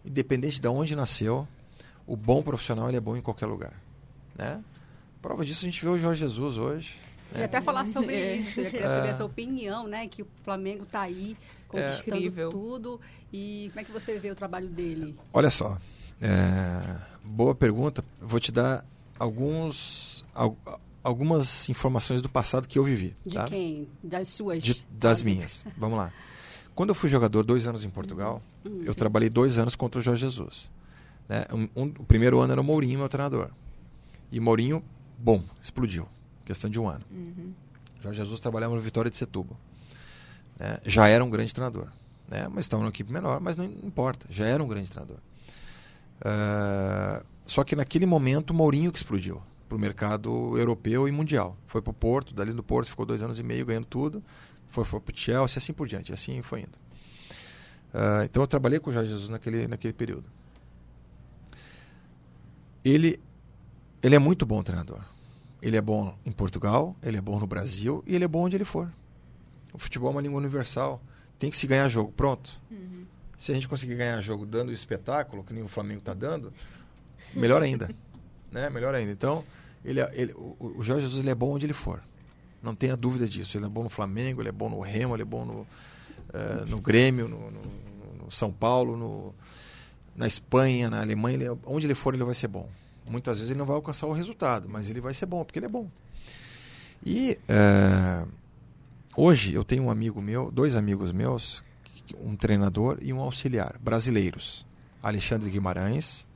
independente 0.05 0.61
de 0.61 0.69
onde 0.69 0.95
nasceu, 0.97 1.47
o 2.07 2.17
bom 2.17 2.43
profissional 2.43 2.89
ele 2.89 2.97
é 2.97 3.01
bom 3.01 3.17
em 3.17 3.21
qualquer 3.23 3.47
lugar, 3.47 3.73
né? 4.37 4.63
Prova 5.23 5.45
disso 5.45 5.65
a 5.65 5.69
gente 5.69 5.83
vê 5.83 5.89
o 5.91 5.99
Jorge 5.99 6.21
Jesus 6.21 6.59
hoje. 6.59 6.97
Eu 7.33 7.41
ia 7.41 7.47
até 7.47 7.61
falar 7.61 7.87
sobre 7.87 8.15
É. 8.15 8.37
isso, 8.37 8.61
eu 8.61 8.71
queria 8.71 8.87
É. 8.87 8.89
saber 8.89 9.09
a 9.11 9.15
sua 9.15 9.27
opinião, 9.27 9.89
né, 9.89 10.07
que 10.07 10.23
o 10.23 10.27
Flamengo 10.45 10.85
está 10.85 11.01
aí 11.01 11.37
conquistando 11.67 12.17
Incrível. 12.19 12.51
tudo 12.51 13.01
e 13.33 13.69
como 13.71 13.81
é 13.81 13.85
que 13.85 13.91
você 13.91 14.19
vê 14.19 14.31
o 14.31 14.35
trabalho 14.35 14.69
dele? 14.69 15.17
Olha 15.33 15.51
só, 15.51 15.77
é, 16.21 16.97
boa 17.25 17.55
pergunta. 17.55 18.05
Vou 18.21 18.39
te 18.39 18.53
dar 18.53 18.85
alguns, 19.19 20.25
al- 20.35 20.57
algumas 21.05 21.69
informações 21.69 22.21
do 22.23 22.29
passado 22.29 22.67
que 22.67 22.79
eu 22.79 22.85
vivi. 22.85 23.15
De 23.25 23.35
tá? 23.35 23.45
quem? 23.45 23.87
Das 24.03 24.27
suas? 24.29 24.63
De- 24.65 24.87
das 24.91 25.23
minhas. 25.23 25.65
Vamos 25.77 25.99
lá. 25.99 26.11
Quando 26.75 26.89
eu 26.89 26.95
fui 26.95 27.09
jogador 27.11 27.43
dois 27.45 27.67
anos 27.67 27.85
em 27.85 27.91
Portugal, 27.91 28.43
Hum, 28.67 28.81
eu 28.85 28.93
sim. 28.93 28.99
trabalhei 28.99 29.29
dois 29.29 29.59
anos 29.59 29.77
contra 29.77 30.01
o 30.01 30.03
Jorge 30.03 30.23
Jesus. 30.23 30.69
Né? 31.29 31.45
Um- 31.53 31.69
um- 31.83 31.93
o 32.01 32.05
primeiro 32.05 32.41
ano 32.41 32.53
era 32.53 32.61
o 32.61 32.65
Mourinho, 32.65 32.99
meu 32.99 33.09
treinador. 33.09 33.51
E 34.33 34.41
Mourinho, 34.41 34.83
bom, 35.19 35.43
explodiu. 35.63 36.09
Questão 36.45 36.69
de 36.69 36.81
um 36.81 36.89
ano. 36.89 37.05
Jorge 38.01 38.19
Jesus 38.19 38.41
trabalhava 38.41 38.75
no 38.75 38.81
Vitória 38.81 39.11
de 39.11 39.17
Setúbal. 39.17 39.57
né? 40.59 40.79
Já 40.85 41.07
era 41.09 41.25
um 41.25 41.31
grande 41.31 41.53
treinador. 41.55 41.89
Né? 42.29 42.49
Mas 42.51 42.65
estava 42.65 42.83
numa 42.83 42.91
equipe 42.91 43.13
menor, 43.13 43.41
mas 43.41 43.57
não 43.57 43.65
importa. 43.65 44.27
Já 44.31 44.47
era 44.47 44.63
um 44.63 44.67
grande 44.69 44.91
treinador. 44.91 45.19
Ah, 46.23 47.23
só 47.45 47.63
que 47.65 47.75
naquele 47.77 48.07
momento 48.07 48.51
o 48.51 48.55
Mourinho 48.55 48.91
que 48.93 48.99
explodiu 48.99 49.43
para 49.69 49.77
o 49.77 49.81
mercado 49.81 50.59
europeu 50.59 51.09
e 51.09 51.13
mundial. 51.13 51.57
Foi 51.67 51.81
para 51.81 51.91
o 51.91 51.95
Porto, 51.95 52.35
dali 52.35 52.53
do 52.53 52.63
Porto 52.63 52.89
ficou 52.89 53.07
dois 53.07 53.23
anos 53.23 53.39
e 53.39 53.43
meio 53.43 53.67
ganhando 53.67 53.87
tudo. 53.87 54.23
Foi, 54.69 54.85
foi 54.85 55.01
para 55.01 55.13
o 55.13 55.17
Chelsea, 55.17 55.59
assim 55.59 55.73
por 55.73 55.87
diante. 55.87 56.13
Assim 56.13 56.43
foi 56.43 56.61
indo. 56.61 56.79
Ah, 57.95 58.23
então 58.25 58.43
eu 58.43 58.47
trabalhei 58.47 58.81
com 58.81 58.91
o 58.91 58.93
Jorge 58.93 59.13
Jesus 59.13 59.31
naquele, 59.31 59.69
naquele 59.69 59.93
período. 59.93 60.29
Ele, 62.85 63.21
ele 64.03 64.17
é 64.17 64.19
muito 64.19 64.45
bom 64.45 64.63
treinador. 64.63 65.01
Ele 65.63 65.77
é 65.77 65.81
bom 65.81 66.19
em 66.27 66.33
Portugal, 66.33 66.95
ele 67.03 67.17
é 67.17 67.21
bom 67.21 67.39
no 67.39 67.47
Brasil 67.47 68.03
e 68.07 68.15
ele 68.15 68.25
é 68.25 68.29
bom 68.29 68.45
onde 68.45 68.57
ele 68.57 68.65
for. 68.65 68.93
O 69.73 69.79
futebol 69.79 70.11
é 70.11 70.13
uma 70.13 70.21
língua 70.21 70.39
universal. 70.39 71.01
Tem 71.39 71.51
que 71.51 71.57
se 71.57 71.67
ganhar 71.67 71.89
jogo, 71.89 72.13
pronto. 72.13 72.61
Se 73.37 73.51
a 73.51 73.55
gente 73.55 73.67
conseguir 73.67 73.97
ganhar 73.97 74.21
jogo 74.21 74.45
dando 74.45 74.73
espetáculo, 74.73 75.43
que 75.43 75.53
nem 75.53 75.63
o 75.63 75.69
Flamengo 75.69 76.01
está 76.01 76.13
dando, 76.13 76.53
melhor 77.35 77.63
ainda. 77.63 77.89
né? 78.55 78.71
Melhor 78.71 78.95
ainda. 78.95 79.13
Então, 79.13 79.45
ele, 79.85 80.01
é- 80.01 80.11
ele- 80.15 80.33
o, 80.35 80.77
Jorge 80.81 81.05
Jesus 81.07 81.19
ele 81.19 81.29
é 81.31 81.35
bom 81.35 81.53
onde 81.53 81.67
ele 81.67 81.73
for. 81.75 82.01
Não 82.63 82.75
tenha 82.75 82.97
dúvida 82.97 83.29
disso. 83.29 83.59
Ele 83.59 83.67
é 83.67 83.69
bom 83.69 83.83
no 83.83 83.91
Flamengo, 83.91 84.41
ele 84.41 84.49
é 84.49 84.53
bom 84.53 84.71
no 84.71 84.81
Remo, 84.81 85.15
ele 85.15 85.23
é 85.23 85.27
bom 85.27 85.45
no, 85.45 85.67
eh, 86.33 86.65
no 86.67 86.81
Grêmio, 86.81 87.29
no, 87.29 87.51
no- 87.51 88.25
no 88.25 88.31
São 88.31 88.51
Paulo, 88.51 88.97
no, 88.97 89.35
na 90.17 90.27
Espanha, 90.27 90.89
na 90.89 91.03
Alemanha. 91.03 91.37
ele 91.37 91.45
é- 91.45 91.57
onde 91.67 91.87
ele 91.87 91.95
for, 91.95 92.15
ele 92.15 92.25
vai 92.25 92.35
ser 92.35 92.49
bom. 92.49 92.67
Muitas 93.07 93.37
vezes 93.37 93.51
ele 93.51 93.59
não 93.59 93.67
vai 93.67 93.77
alcançar 93.77 94.07
o 94.07 94.13
resultado, 94.15 94.67
mas 94.67 94.89
ele 94.89 94.99
vai 95.01 95.13
ser 95.13 95.27
bom, 95.27 95.45
porque 95.45 95.59
ele 95.59 95.67
é 95.67 95.69
bom. 95.69 95.91
E 97.05 97.39
eh, 97.47 98.25
hoje 99.15 99.53
eu 99.53 99.63
tenho 99.63 99.83
um 99.83 99.91
amigo 99.91 100.23
meu, 100.23 100.51
dois 100.51 100.75
amigos 100.75 101.13
meus, 101.13 101.63
um 102.23 102.35
treinador 102.35 102.99
e 103.03 103.13
um 103.13 103.21
auxiliar, 103.21 103.77
brasileiros. 103.79 104.65
Alexandre 105.03 105.51
Guimarães, 105.51 106.27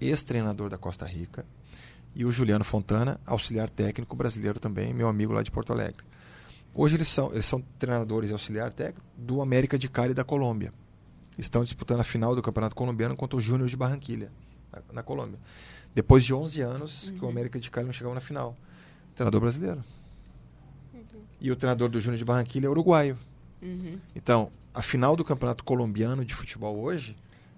ex-treinador 0.00 0.68
da 0.68 0.76
Costa 0.76 1.06
Rica, 1.06 1.44
e 2.16 2.24
o 2.24 2.32
Juliano 2.32 2.64
Fontana, 2.64 3.20
auxiliar 3.26 3.68
técnico 3.68 4.16
brasileiro 4.16 4.58
também, 4.58 4.94
meu 4.94 5.06
amigo 5.06 5.34
lá 5.34 5.42
de 5.42 5.50
Porto 5.50 5.70
Alegre. 5.70 6.02
Hoje 6.74 6.96
eles 6.96 7.08
são, 7.08 7.30
eles 7.30 7.44
são 7.44 7.62
treinadores 7.78 8.30
e 8.30 8.32
auxiliar 8.32 8.70
técnico 8.70 9.06
do 9.14 9.42
América 9.42 9.78
de 9.78 9.86
Cali 9.86 10.14
da 10.14 10.24
Colômbia. 10.24 10.72
Estão 11.36 11.62
disputando 11.62 12.00
a 12.00 12.04
final 12.04 12.34
do 12.34 12.40
Campeonato 12.40 12.74
Colombiano 12.74 13.14
contra 13.14 13.36
o 13.36 13.40
Júnior 13.40 13.68
de 13.68 13.76
Barranquilha, 13.76 14.30
na, 14.72 14.94
na 14.94 15.02
Colômbia. 15.02 15.38
Depois 15.94 16.24
de 16.24 16.32
11 16.32 16.60
anos 16.62 17.12
que 17.18 17.22
o 17.22 17.28
América 17.28 17.60
de 17.60 17.70
Cali 17.70 17.84
não 17.84 17.92
chegava 17.92 18.14
na 18.14 18.20
final. 18.20 18.56
Treinador 19.14 19.42
brasileiro. 19.42 19.84
E 21.38 21.50
o 21.50 21.56
treinador 21.56 21.90
do 21.90 22.00
Júnior 22.00 22.18
de 22.18 22.24
Barranquilha 22.24 22.66
é 22.66 22.70
uruguaio. 22.70 23.18
Uhum. 23.60 23.98
Então, 24.14 24.50
a 24.72 24.80
final 24.80 25.16
do 25.16 25.24
Campeonato 25.24 25.62
Colombiano 25.62 26.24
de 26.24 26.34
futebol 26.34 26.78
hoje 26.78 27.14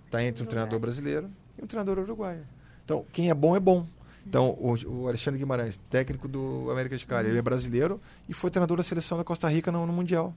está 0.07 0.23
entre 0.23 0.43
um 0.43 0.47
treinador 0.47 0.81
brasileiro 0.81 1.31
e 1.57 1.63
um 1.63 1.67
treinador 1.67 1.99
uruguaio. 1.99 2.45
Então, 2.85 3.05
quem 3.13 3.31
é 3.31 3.35
bom 3.35 3.55
é 3.55 3.61
bom. 3.61 3.87
Então, 4.29 4.51
o, 4.61 4.75
o 5.03 5.09
Alexandre 5.09 5.39
Guimarães, 5.39 5.79
técnico 5.89 6.29
do 6.29 6.69
América 6.71 6.97
de 6.97 7.07
Cali, 7.07 7.29
ele 7.29 7.39
é 7.39 7.43
brasileiro 7.43 8.01
e 8.29 8.35
foi 8.35 8.51
treinador 8.51 8.77
da 8.77 8.83
seleção 8.83 9.17
da 9.17 9.25
Costa 9.25 9.49
Rica 9.49 9.73
no, 9.73 9.87
no 9.87 9.93
Mundial. 9.93 10.35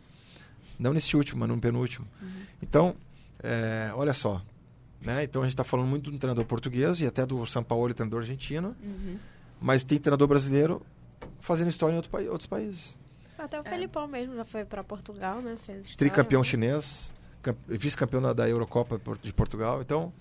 Não 0.80 0.94
nesse 0.94 1.18
último, 1.18 1.42
mas 1.42 1.50
no 1.50 1.60
penúltimo. 1.60 2.08
Então, 2.62 2.96
é, 3.44 3.92
olha 3.94 4.14
só. 4.14 4.42
Né? 5.02 5.24
Então, 5.24 5.42
a 5.42 5.46
gente 5.46 5.54
está 5.54 5.64
falando 5.64 5.88
muito 5.88 6.10
de 6.10 6.16
um 6.16 6.20
treinador 6.20 6.46
português 6.46 7.02
e 7.02 7.06
até 7.08 7.26
do 7.26 7.46
São 7.46 7.64
Paulo, 7.64 7.94
treinador 7.94 8.20
argentino. 8.22 8.76
Mas 9.60 9.84
tem 9.84 9.98
treinador 10.00 10.28
brasileiro 10.28 10.82
fazendo 11.42 11.70
história 11.70 11.94
em 11.94 11.98
outro 11.98 12.18
outros 12.32 12.48
países. 12.48 12.98
Até 13.38 13.60
o 13.60 13.64
Felipão 13.64 14.08
mesmo 14.08 14.36
já 14.36 14.46
foi 14.46 14.64
pra 14.64 14.84
Portugal, 14.84 15.42
né? 15.42 15.58
Fez 15.66 15.80
história, 15.80 15.98
Tricampeão 15.98 16.42
né? 16.42 16.46
chinês, 16.48 17.12
cam- 17.42 17.56
vice-campeão 17.68 18.22
da, 18.22 18.34
da 18.34 18.48
Eurocopa 18.48 19.02
de 19.22 19.34
Portugal. 19.34 19.82
Então, 19.82 20.14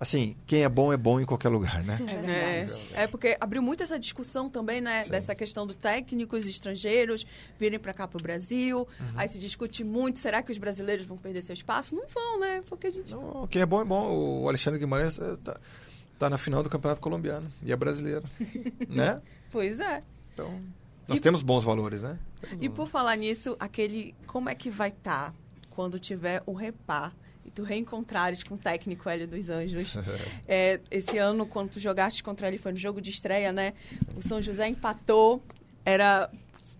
assim, 0.00 0.34
quem 0.46 0.64
é 0.64 0.68
bom 0.68 0.92
é 0.92 0.96
bom 0.96 1.20
em 1.20 1.24
qualquer 1.26 1.50
lugar, 1.50 1.84
né? 1.84 1.98
É 2.08 2.12
É, 2.12 2.62
verdade. 2.64 2.90
é 2.94 3.06
porque 3.06 3.36
abriu 3.38 3.60
muito 3.62 3.82
essa 3.82 3.98
discussão 3.98 4.48
também, 4.48 4.80
né? 4.80 5.04
Sim. 5.04 5.10
Dessa 5.10 5.34
questão 5.34 5.66
do 5.66 5.74
técnicos 5.74 6.46
estrangeiros 6.46 7.26
virem 7.58 7.78
para 7.78 7.92
cá 7.92 8.08
pro 8.08 8.20
Brasil. 8.22 8.78
Uhum. 8.98 9.06
Aí 9.14 9.28
se 9.28 9.38
discute 9.38 9.84
muito, 9.84 10.18
será 10.18 10.42
que 10.42 10.50
os 10.50 10.56
brasileiros 10.58 11.04
vão 11.06 11.18
perder 11.18 11.42
seu 11.42 11.52
espaço? 11.52 11.94
Não 11.94 12.08
vão, 12.08 12.40
né? 12.40 12.62
Porque 12.66 12.86
a 12.86 12.90
gente... 12.90 13.12
Não, 13.12 13.46
quem 13.46 13.60
é 13.62 13.66
bom 13.66 13.80
é 13.80 13.84
bom. 13.84 14.10
O 14.42 14.48
Alexandre 14.48 14.80
Guimarães 14.80 15.18
eh, 15.20 15.36
tá, 15.44 15.60
tá 16.18 16.30
na 16.30 16.38
final 16.38 16.62
do 16.62 16.70
Campeonato 16.70 17.00
Colombiano 17.00 17.52
e 17.62 17.70
é 17.70 17.76
brasileiro, 17.76 18.24
né? 18.88 19.20
Pois 19.50 19.78
é. 19.80 20.02
Então, 20.32 20.60
nós 21.06 21.18
E- 21.18 21.20
temos 21.20 21.42
bons 21.42 21.62
valores, 21.62 22.02
né? 22.02 22.18
E 22.60 22.68
por 22.70 22.88
falar 22.88 23.16
nisso, 23.16 23.54
aquele... 23.60 24.14
Como 24.26 24.48
é 24.48 24.54
que 24.54 24.70
vai 24.70 24.88
estar 24.88 25.34
quando 25.68 25.98
tiver 25.98 26.42
o 26.46 26.52
repá 26.54 27.12
e 27.50 27.52
tu 27.52 27.62
reencontrares 27.64 28.42
com 28.42 28.54
o 28.54 28.58
técnico 28.58 29.08
Hélio 29.08 29.26
dos 29.26 29.48
Anjos? 29.48 29.94
É, 30.46 30.80
esse 30.90 31.18
ano, 31.18 31.46
quando 31.46 31.70
tu 31.70 31.80
jogaste 31.80 32.22
contra 32.22 32.48
ele, 32.48 32.58
foi 32.58 32.72
no 32.72 32.78
jogo 32.78 33.00
de 33.00 33.10
estreia, 33.10 33.52
né? 33.52 33.72
O 34.16 34.22
São 34.22 34.40
José 34.40 34.68
empatou, 34.68 35.42
era... 35.84 36.30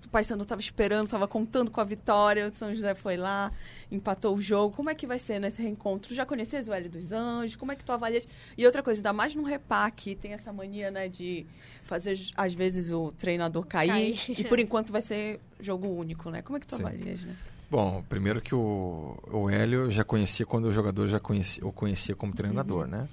O 0.04 0.08
Paysandu 0.08 0.42
estava 0.42 0.60
esperando, 0.60 1.06
estava 1.06 1.26
contando 1.26 1.70
com 1.70 1.80
a 1.80 1.84
vitória, 1.84 2.46
o 2.46 2.54
São 2.54 2.74
José 2.74 2.94
foi 2.94 3.16
lá, 3.16 3.52
empatou 3.90 4.36
o 4.36 4.40
jogo. 4.40 4.74
Como 4.74 4.88
é 4.88 4.94
que 4.94 5.06
vai 5.06 5.18
ser 5.18 5.40
nesse 5.40 5.60
reencontro? 5.60 6.10
Tu 6.10 6.14
já 6.14 6.24
conhecias 6.24 6.68
o 6.68 6.72
Hélio 6.72 6.90
dos 6.90 7.10
Anjos? 7.10 7.56
Como 7.56 7.72
é 7.72 7.76
que 7.76 7.84
tu 7.84 7.90
avalias? 7.90 8.28
E 8.56 8.64
outra 8.64 8.82
coisa, 8.82 9.00
ainda 9.00 9.12
mais 9.12 9.34
no 9.34 9.42
repá, 9.42 9.90
que 9.90 10.14
tem 10.14 10.32
essa 10.32 10.52
mania, 10.52 10.90
né, 10.90 11.08
de 11.08 11.44
fazer, 11.82 12.16
às 12.36 12.54
vezes, 12.54 12.90
o 12.90 13.12
treinador 13.12 13.66
cair. 13.66 14.16
Cair. 14.16 14.40
E 14.40 14.44
por 14.44 14.60
enquanto 14.60 14.92
vai 14.92 15.02
ser 15.02 15.40
jogo 15.58 15.88
único, 15.88 16.30
né? 16.30 16.42
Como 16.42 16.56
é 16.56 16.60
que 16.60 16.66
tu 16.66 16.76
Sim. 16.76 16.82
avalias, 16.82 17.22
né? 17.22 17.34
Bom, 17.70 18.02
primeiro 18.08 18.40
que 18.40 18.52
o, 18.52 19.16
o 19.30 19.48
Hélio 19.48 19.82
eu 19.82 19.90
já 19.92 20.02
conhecia 20.02 20.44
quando 20.44 20.64
o 20.64 20.72
jogador 20.72 21.06
já 21.06 21.20
conhecia, 21.20 21.64
o 21.64 21.70
conhecia 21.70 22.16
como 22.16 22.32
treinador, 22.34 22.88
né? 22.88 23.08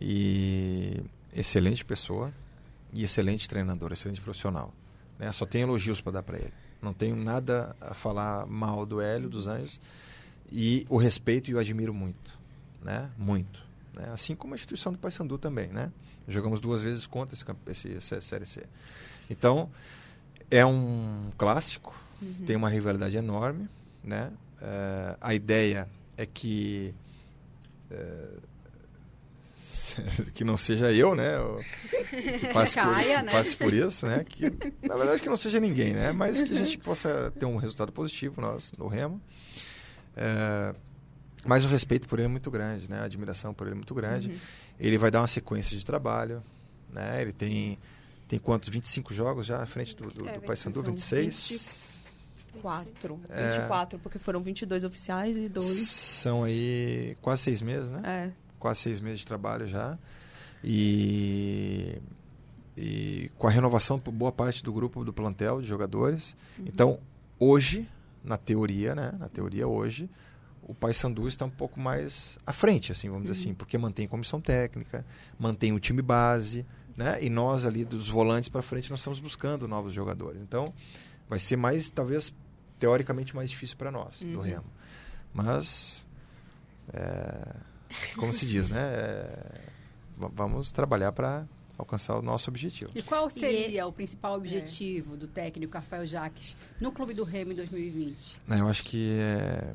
E 0.00 1.00
excelente 1.32 1.84
pessoa 1.84 2.32
e 2.92 3.04
excelente 3.04 3.48
treinador, 3.48 3.92
excelente 3.92 4.20
profissional. 4.20 4.74
Né? 5.16 5.30
Só 5.30 5.46
tenho 5.46 5.66
elogios 5.68 6.00
para 6.00 6.14
dar 6.14 6.22
para 6.24 6.36
ele. 6.36 6.52
Não 6.82 6.92
tenho 6.92 7.14
nada 7.14 7.76
a 7.80 7.94
falar 7.94 8.44
mal 8.46 8.84
do 8.84 9.00
Hélio 9.00 9.28
dos 9.28 9.46
Anjos 9.46 9.80
e 10.50 10.84
o 10.88 10.96
respeito 10.96 11.48
e 11.48 11.54
o 11.54 11.58
admiro 11.58 11.94
muito, 11.94 12.36
né? 12.82 13.08
Muito. 13.16 13.64
Né? 13.94 14.10
Assim 14.12 14.34
como 14.34 14.54
a 14.54 14.56
instituição 14.56 14.92
do 14.92 14.98
Paysandu 14.98 15.38
também, 15.38 15.68
né? 15.68 15.92
Jogamos 16.26 16.60
duas 16.60 16.82
vezes 16.82 17.06
contra 17.06 17.36
esse, 17.36 17.46
esse, 17.68 17.94
essa 17.94 18.20
Série 18.20 18.46
C. 18.46 18.64
Então, 19.30 19.70
é 20.50 20.66
um 20.66 21.30
clássico, 21.38 21.94
tem 22.46 22.56
uma 22.56 22.68
rivalidade 22.68 23.16
enorme, 23.16 23.68
né? 24.02 24.30
Eh, 24.60 25.16
a 25.20 25.34
ideia 25.34 25.88
é 26.16 26.24
que 26.26 26.94
eh, 27.90 28.36
que 30.34 30.44
não 30.44 30.56
seja 30.56 30.92
eu, 30.92 31.14
né? 31.14 31.34
Que 32.10 32.48
passe, 32.52 32.74
Caia, 32.74 33.18
por, 33.18 33.24
né? 33.26 33.32
passe 33.32 33.56
por 33.56 33.72
isso, 33.72 34.06
né? 34.06 34.24
Que, 34.24 34.44
na 34.86 34.96
verdade, 34.96 35.22
que 35.22 35.28
não 35.28 35.36
seja 35.36 35.60
ninguém, 35.60 35.92
né? 35.92 36.12
Mas 36.12 36.42
que 36.42 36.52
a 36.52 36.56
gente 36.56 36.78
possa 36.78 37.32
ter 37.38 37.46
um 37.46 37.56
resultado 37.56 37.92
positivo, 37.92 38.40
nós, 38.40 38.72
no 38.72 38.88
Remo. 38.88 39.20
Eh, 40.16 40.74
mas 41.44 41.64
o 41.64 41.68
respeito 41.68 42.08
por 42.08 42.18
ele 42.18 42.26
é 42.26 42.30
muito 42.30 42.50
grande, 42.50 42.90
né? 42.90 43.00
A 43.00 43.04
admiração 43.04 43.54
por 43.54 43.66
ele 43.66 43.74
é 43.74 43.76
muito 43.76 43.94
grande. 43.94 44.30
Uhum. 44.30 44.36
Ele 44.80 44.98
vai 44.98 45.10
dar 45.10 45.20
uma 45.20 45.28
sequência 45.28 45.76
de 45.76 45.84
trabalho, 45.86 46.42
né? 46.92 47.22
Ele 47.22 47.32
tem 47.32 47.78
tem 48.28 48.38
quantos? 48.40 48.68
25 48.68 49.14
jogos 49.14 49.46
já 49.46 49.62
à 49.62 49.66
frente 49.66 49.94
do, 49.94 50.08
do, 50.08 50.28
É, 50.28 50.32
do 50.32 50.40
Paysandu? 50.40 50.82
são 50.82 50.84
26? 50.84 51.95
24. 52.56 53.20
É. 53.28 53.50
24, 53.50 53.98
porque 53.98 54.18
foram 54.18 54.40
22 54.40 54.84
oficiais 54.84 55.36
e 55.36 55.48
2. 55.48 55.66
São 55.66 56.44
aí 56.44 57.16
quase 57.20 57.42
seis 57.42 57.62
meses, 57.62 57.90
né? 57.90 58.00
É. 58.04 58.32
Quase 58.58 58.80
seis 58.80 59.00
meses 59.00 59.20
de 59.20 59.26
trabalho 59.26 59.66
já. 59.66 59.98
E, 60.64 62.00
e 62.76 63.30
com 63.38 63.46
a 63.46 63.50
renovação 63.50 63.98
por 63.98 64.12
boa 64.12 64.32
parte 64.32 64.62
do 64.62 64.72
grupo 64.72 65.04
do 65.04 65.12
plantel 65.12 65.60
de 65.60 65.68
jogadores. 65.68 66.36
Então, 66.58 66.98
hoje, 67.38 67.88
na 68.24 68.36
teoria, 68.36 68.94
né? 68.94 69.12
Na 69.18 69.28
teoria, 69.28 69.68
hoje, 69.68 70.10
o 70.62 70.74
Paysandu 70.74 71.28
está 71.28 71.44
um 71.44 71.50
pouco 71.50 71.78
mais 71.78 72.38
à 72.44 72.52
frente, 72.52 72.90
assim, 72.90 73.08
vamos 73.08 73.26
dizer 73.26 73.40
assim, 73.40 73.54
porque 73.54 73.78
mantém 73.78 74.08
comissão 74.08 74.40
técnica, 74.40 75.06
mantém 75.38 75.72
o 75.72 75.78
time 75.78 76.02
base, 76.02 76.66
né? 76.96 77.22
E 77.22 77.30
nós 77.30 77.64
ali 77.64 77.84
dos 77.84 78.08
volantes 78.08 78.48
para 78.48 78.62
frente 78.62 78.90
nós 78.90 78.98
estamos 78.98 79.20
buscando 79.20 79.68
novos 79.68 79.92
jogadores. 79.92 80.40
Então, 80.40 80.64
vai 81.28 81.38
ser 81.38 81.56
mais 81.56 81.88
talvez 81.88 82.34
teoricamente 82.78 83.34
mais 83.34 83.50
difícil 83.50 83.76
para 83.76 83.90
nós 83.90 84.20
do 84.20 84.36
Uhum. 84.38 84.40
Remo. 84.42 84.64
Mas 85.32 86.06
é, 86.92 87.56
como 88.16 88.32
se 88.32 88.46
diz, 88.46 88.70
né? 88.70 88.80
É, 88.80 89.60
va- 90.16 90.30
vamos 90.34 90.70
trabalhar 90.70 91.12
para 91.12 91.46
alcançar 91.78 92.16
o 92.16 92.22
nosso 92.22 92.48
objetivo. 92.48 92.90
E 92.94 93.02
qual 93.02 93.28
seria 93.28 93.86
o 93.86 93.92
principal 93.92 94.34
objetivo 94.34 95.16
do 95.16 95.26
técnico 95.28 95.74
Rafael 95.74 96.06
Jaques 96.06 96.56
no 96.80 96.90
Clube 96.90 97.12
do 97.12 97.22
Remo 97.24 97.52
em 97.52 97.54
2020? 97.54 98.40
Né, 98.48 98.60
Eu 98.60 98.68
acho 98.68 98.82
que 98.82 99.18
é, 99.20 99.74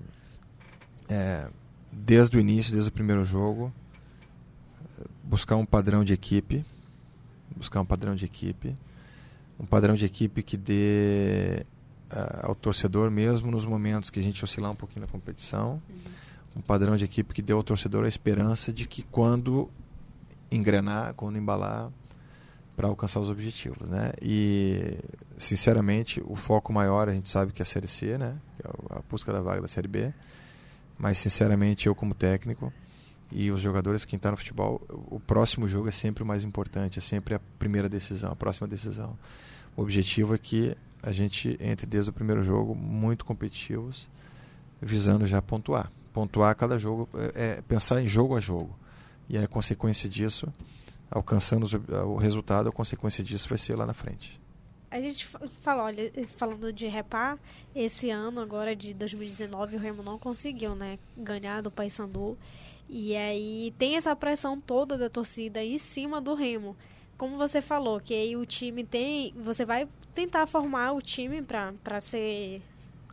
é, 1.10 1.48
desde 1.92 2.38
o 2.38 2.40
início, 2.40 2.72
desde 2.74 2.90
o 2.90 2.92
primeiro 2.94 3.24
jogo, 3.24 3.72
é, 5.00 5.04
buscar 5.24 5.56
um 5.58 5.66
padrão 5.66 6.04
de 6.04 6.12
equipe, 6.14 6.66
buscar 7.56 7.82
um 7.82 7.86
padrão 7.86 8.16
de 8.16 8.26
equipe, 8.26 8.76
um 9.60 9.66
padrão 9.66 9.94
de 9.94 10.06
equipe 10.06 10.42
que 10.42 10.58
dê 10.58 11.66
ao 12.42 12.56
torcedor, 12.56 13.10
mesmo 13.10 13.50
nos 13.52 13.66
momentos 13.66 14.10
que 14.10 14.20
a 14.20 14.24
gente 14.24 14.44
oscilar 14.44 14.72
um 14.72 14.76
pouquinho 14.76 15.02
na 15.02 15.12
competição, 15.12 15.82
um 16.56 16.62
padrão 16.62 16.98
de 16.98 17.06
equipe 17.06 17.34
que 17.34 17.42
dê 17.42 17.54
ao 17.54 17.64
torcedor 17.64 18.06
a 18.06 18.08
esperança 18.08 18.74
de 18.74 18.88
que 18.88 19.04
quando 19.04 19.70
engrenar, 20.52 21.14
quando 21.14 21.38
embalar, 21.38 21.90
para 22.76 22.88
alcançar 22.88 23.20
os 23.20 23.30
objetivos, 23.30 23.88
né? 23.90 24.12
E 24.22 24.98
sinceramente, 25.38 26.22
o 26.26 26.36
foco 26.36 26.74
maior 26.74 27.10
a 27.10 27.14
gente 27.14 27.30
sabe 27.30 27.52
que 27.52 27.62
é 27.62 27.64
a 27.64 27.66
Série 27.66 27.88
C, 27.88 28.18
né? 28.18 28.38
É 28.64 28.98
a 28.98 29.02
busca 29.10 29.32
da 29.32 29.42
vaga 29.42 29.62
da 29.62 29.68
Série 29.68 29.88
B. 29.88 30.14
Mas 30.98 31.18
sinceramente, 31.18 31.88
eu 31.88 31.96
como 31.96 32.14
técnico 32.14 32.72
e 33.32 33.52
os 33.52 33.62
jogadores 33.62 34.04
que 34.04 34.16
estão 34.16 34.32
no 34.32 34.38
futebol, 34.38 34.82
o 35.10 35.20
próximo 35.20 35.68
jogo 35.68 35.88
é 35.88 35.92
sempre 35.92 36.24
o 36.24 36.26
mais 36.26 36.44
importante, 36.44 37.00
é 37.00 37.02
sempre 37.02 37.34
a 37.36 37.40
primeira 37.60 37.88
decisão, 37.88 38.32
a 38.32 38.36
próxima 38.36 38.68
decisão. 38.68 39.18
O 39.76 39.82
objetivo 39.82 40.36
é 40.36 40.38
que 40.38 40.76
a 41.04 41.12
gente 41.12 41.58
entre 41.60 41.86
desde 41.86 42.10
o 42.10 42.14
primeiro 42.14 42.44
jogo 42.44 42.76
muito 42.76 43.26
competitivos, 43.26 44.10
visando 44.82 45.26
já 45.28 45.42
pontuar. 45.42 45.92
Pontuar 46.14 46.56
cada 46.56 46.78
jogo, 46.78 47.08
é, 47.36 47.58
é 47.58 47.62
pensar 47.62 48.02
em 48.02 48.08
jogo 48.08 48.36
a 48.36 48.40
jogo. 48.40 48.76
E 49.30 49.38
a 49.38 49.48
consequência 49.48 50.10
disso, 50.10 50.52
alcançando 51.10 51.66
ob- 51.66 51.92
o 52.06 52.16
resultado, 52.18 52.70
a 52.70 52.72
consequência 52.72 53.24
disso 53.24 53.48
vai 53.50 53.58
ser 53.58 53.76
lá 53.76 53.86
na 53.86 53.94
frente. 53.94 54.40
A 54.90 55.00
gente 55.00 55.26
fa- 55.26 55.40
fala, 55.62 55.84
olha, 55.84 56.12
falando 56.36 56.72
de 56.74 56.86
repar, 56.88 57.38
esse 57.74 58.10
ano 58.10 58.42
agora 58.42 58.76
de 58.76 58.94
2019 58.94 59.78
o 59.78 59.80
Remo 59.80 60.04
não 60.04 60.20
conseguiu, 60.20 60.76
né, 60.76 61.00
ganhar 61.18 61.62
do 61.62 61.72
Paysandu. 61.72 62.38
E 62.90 63.16
aí 63.16 63.74
tem 63.80 63.96
essa 63.96 64.14
pressão 64.18 64.60
toda 64.60 64.98
da 64.98 65.10
torcida 65.10 65.64
em 65.64 65.78
cima 65.78 66.20
do 66.20 66.34
Remo. 66.36 66.76
Como 67.22 67.38
você 67.38 67.62
falou, 67.62 68.00
que 68.00 68.16
aí 68.16 68.36
o 68.36 68.48
time 68.48 68.84
tem, 68.84 69.32
você 69.36 69.64
vai 69.64 69.88
tentar 70.16 70.48
formar 70.48 70.94
o 70.94 71.00
time 71.04 71.40
para 71.44 72.00
ser 72.00 72.64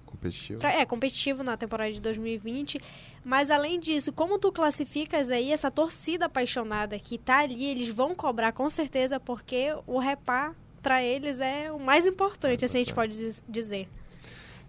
Competitivo. 0.06 0.58
pra- 0.60 0.72
é 0.72 0.86
competitivo 0.86 1.42
na 1.42 1.58
temporada 1.58 1.92
de 1.92 2.00
2020, 2.00 2.80
mas 3.22 3.50
além 3.50 3.78
disso, 3.78 4.10
como 4.10 4.38
tu 4.38 4.50
classificas 4.50 5.30
aí 5.30 5.52
essa 5.52 5.70
torcida 5.70 6.24
apaixonada 6.24 6.98
que 6.98 7.18
tá 7.18 7.40
ali, 7.40 7.66
eles 7.66 7.90
vão 7.94 8.14
cobrar 8.14 8.52
com 8.52 8.70
certeza 8.70 9.20
porque 9.20 9.76
o 9.86 9.98
repar 9.98 10.54
para 10.82 11.02
eles 11.02 11.38
é 11.38 11.70
o 11.70 11.78
mais 11.78 12.06
importante, 12.06 12.64
assim 12.64 12.78
a 12.78 12.84
gente 12.84 12.94
pode 12.94 13.14
diz- 13.14 13.42
dizer. 13.46 13.90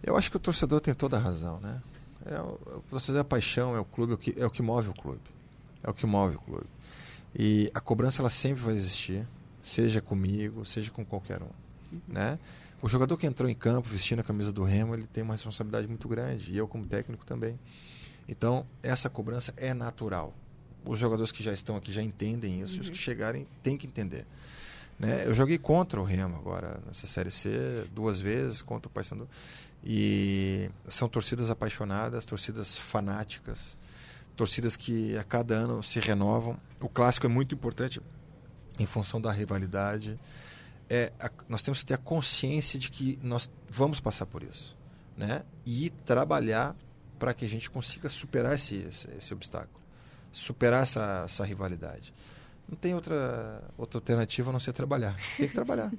Eu 0.04 0.18
acho 0.18 0.30
que 0.30 0.36
o 0.36 0.40
torcedor 0.42 0.82
tem 0.82 0.94
toda 0.94 1.16
a 1.16 1.20
razão, 1.22 1.62
né? 1.62 1.82
É 2.26 2.42
o, 2.42 2.60
o 2.80 2.84
torcedor 2.90 3.20
é 3.20 3.22
a 3.22 3.24
paixão, 3.24 3.74
é 3.74 3.80
o 3.80 3.86
clube, 3.86 4.12
é 4.12 4.16
o, 4.16 4.18
que, 4.18 4.36
é 4.38 4.46
o 4.46 4.50
que 4.52 4.62
move 4.62 4.90
o 4.90 4.94
clube. 4.94 5.22
É 5.82 5.90
o 5.90 5.94
que 5.94 6.06
move 6.06 6.36
o 6.36 6.40
clube. 6.42 6.66
E 7.36 7.70
a 7.74 7.80
cobrança 7.80 8.22
ela 8.22 8.30
sempre 8.30 8.62
vai 8.64 8.74
existir, 8.74 9.28
seja 9.62 10.02
comigo, 10.02 10.66
seja 10.66 10.90
com 10.92 11.06
qualquer 11.06 11.42
um, 11.42 11.50
né? 12.08 12.40
O 12.82 12.88
jogador 12.88 13.18
que 13.18 13.28
entrou 13.28 13.50
em 13.50 13.54
campo 13.54 13.90
vestindo 13.90 14.20
a 14.20 14.24
camisa 14.24 14.54
do 14.54 14.64
Remo, 14.64 14.96
ele 14.96 15.06
tem 15.06 15.22
uma 15.22 15.34
responsabilidade 15.34 15.88
muito 15.88 16.08
grande, 16.08 16.52
e 16.52 16.58
eu 16.58 16.68
como 16.68 16.86
técnico 16.86 17.26
também. 17.26 17.60
Então, 18.28 18.66
essa 18.82 19.10
cobrança 19.10 19.54
é 19.58 19.74
natural. 19.74 20.34
Os 20.86 20.98
jogadores 20.98 21.32
que 21.32 21.44
já 21.44 21.52
estão 21.52 21.76
aqui 21.76 21.92
já 21.92 22.02
entendem 22.02 22.62
isso, 22.62 22.78
e 22.78 22.80
os 22.80 22.90
que 22.90 22.98
chegarem 22.98 23.46
têm 23.62 23.78
que 23.78 23.86
entender. 23.86 24.26
Né? 24.98 25.24
Eu 25.26 25.34
joguei 25.34 25.58
contra 25.58 26.00
o 26.00 26.04
Remo 26.04 26.38
agora 26.38 26.80
nessa 26.86 27.06
Série 27.06 27.32
C 27.32 27.86
duas 27.94 28.22
vezes, 28.22 28.62
contra 28.62 28.88
o 28.88 28.92
Paysandu. 28.92 29.28
E 29.84 30.70
são 30.88 31.08
torcidas 31.08 31.50
apaixonadas, 31.50 32.26
torcidas 32.26 32.78
fanáticas, 32.78 33.78
torcidas 34.40 34.78
que 34.78 35.18
a 35.18 35.24
cada 35.24 35.54
ano 35.54 35.84
se 35.84 36.00
renovam. 36.00 36.58
O 36.80 36.88
clássico 36.88 37.26
é 37.26 37.30
muito 37.30 37.54
importante 37.54 38.02
em 38.80 38.86
função 38.86 39.20
da 39.20 39.30
rivalidade. 39.34 40.18
É, 40.90 41.12
a- 41.20 41.30
nós 41.50 41.62
temos 41.62 41.80
que 41.82 41.88
ter 41.88 41.96
a 41.96 41.98
consciência 41.98 42.80
de 42.80 42.90
que 42.90 43.20
nós 43.22 43.52
vamos 43.70 44.00
passar 44.00 44.26
por 44.26 44.42
isso. 44.42 44.78
Né? 45.18 45.44
E 45.66 45.90
trabalhar 46.06 46.74
para 47.20 47.34
que 47.34 47.44
a 47.44 47.50
gente 47.50 47.70
consiga 47.70 48.08
superar 48.08 48.56
esse, 48.56 48.76
esse, 48.78 49.10
esse 49.18 49.34
obstáculo. 49.34 49.78
superar 50.32 50.84
essa, 50.84 51.24
essa 51.26 51.44
rivalidade. 51.44 52.14
Não 52.66 52.78
tem 52.78 52.94
outra, 52.96 53.62
outra 53.78 53.98
alternativa 53.98 54.52
a 54.52 54.54
não 54.54 54.60
ser 54.62 54.72
trabalhar. 54.72 55.18
Tem 55.36 55.50
que 55.50 55.54
trabalhar. 55.54 55.92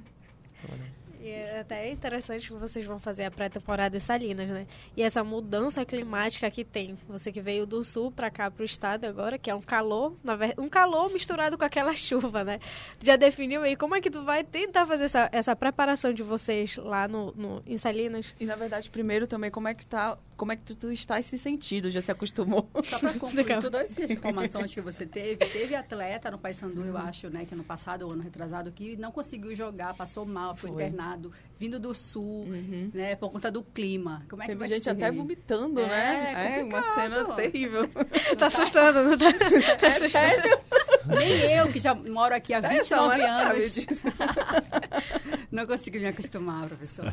trabalhar. 0.62 0.88
E 1.22 1.28
é 1.28 1.60
até 1.60 1.90
interessante 1.90 2.46
que 2.46 2.54
vocês 2.54 2.86
vão 2.86 2.98
fazer 2.98 3.24
a 3.24 3.30
pré-temporada 3.30 3.94
em 3.96 4.00
Salinas, 4.00 4.48
né? 4.48 4.66
E 4.96 5.02
essa 5.02 5.22
mudança 5.22 5.84
climática 5.84 6.50
que 6.50 6.64
tem. 6.64 6.96
Você 7.08 7.30
que 7.30 7.42
veio 7.42 7.66
do 7.66 7.84
sul 7.84 8.10
para 8.10 8.30
cá 8.30 8.50
para 8.50 8.62
o 8.62 8.64
estado 8.64 9.04
agora, 9.04 9.38
que 9.38 9.50
é 9.50 9.54
um 9.54 9.60
calor, 9.60 10.16
um 10.56 10.68
calor 10.68 11.12
misturado 11.12 11.58
com 11.58 11.64
aquela 11.64 11.94
chuva, 11.96 12.42
né? 12.42 12.58
Já 13.02 13.16
definiu 13.16 13.62
aí 13.62 13.76
como 13.76 13.94
é 13.94 14.00
que 14.00 14.10
tu 14.10 14.24
vai 14.24 14.42
tentar 14.42 14.86
fazer 14.86 15.04
essa, 15.04 15.28
essa 15.30 15.54
preparação 15.54 16.12
de 16.12 16.22
vocês 16.22 16.76
lá 16.76 17.06
no, 17.06 17.32
no, 17.32 17.62
em 17.66 17.76
Salinas? 17.76 18.34
E 18.40 18.46
na 18.46 18.56
verdade, 18.56 18.88
primeiro 18.88 19.26
também, 19.26 19.50
como 19.50 19.68
é 19.68 19.74
que 19.74 19.84
tá 19.84 20.16
como 20.40 20.52
é 20.52 20.56
que 20.56 20.62
tu, 20.62 20.74
tu 20.74 20.90
está 20.90 21.20
esse 21.20 21.36
sentido? 21.36 21.90
Já 21.90 22.00
se 22.00 22.10
acostumou? 22.10 22.66
Só 22.82 22.98
para 22.98 23.12
concluir, 23.20 23.60
todas 23.60 23.84
essas 23.84 24.10
informações 24.10 24.72
que 24.72 24.80
você 24.80 25.04
teve, 25.04 25.36
teve 25.44 25.74
atleta 25.74 26.30
no 26.30 26.38
Paysandu, 26.38 26.82
eu 26.82 26.96
acho, 26.96 27.28
né, 27.28 27.44
que 27.44 27.52
ano 27.52 27.62
passado 27.62 28.06
ou 28.06 28.12
ano 28.12 28.22
retrasado, 28.22 28.72
que 28.72 28.96
não 28.96 29.12
conseguiu 29.12 29.54
jogar, 29.54 29.92
passou 29.92 30.24
mal, 30.24 30.56
foi, 30.56 30.70
foi. 30.72 30.84
internado, 30.84 31.30
vindo 31.58 31.78
do 31.78 31.92
sul, 31.92 32.46
uhum. 32.46 32.90
né, 32.94 33.16
por 33.16 33.30
conta 33.30 33.50
do 33.50 33.62
clima. 33.62 34.24
Como 34.30 34.42
é 34.42 34.46
Teve 34.46 34.56
que 34.56 34.60
vai 34.60 34.68
gente 34.70 34.84
ser? 34.84 34.90
até 34.90 35.12
vomitando, 35.12 35.78
é, 35.82 35.86
né? 35.86 36.58
É, 36.60 36.64
uma 36.64 36.82
cena 36.94 37.34
terrível. 37.34 37.90
Não 38.30 38.36
tá 38.36 38.46
assustando, 38.48 39.10
não 39.10 39.18
tá? 39.18 39.32
tá 39.78 39.86
é 39.88 40.08
sério? 40.08 40.58
Nem 41.04 41.52
eu, 41.52 41.70
que 41.70 41.78
já 41.78 41.94
moro 41.94 42.34
aqui 42.34 42.54
há 42.54 42.60
29 42.60 43.22
anos. 43.22 43.76
não 45.50 45.66
consigo 45.66 45.98
me 45.98 46.06
acostumar, 46.06 46.66
professor. 46.68 47.12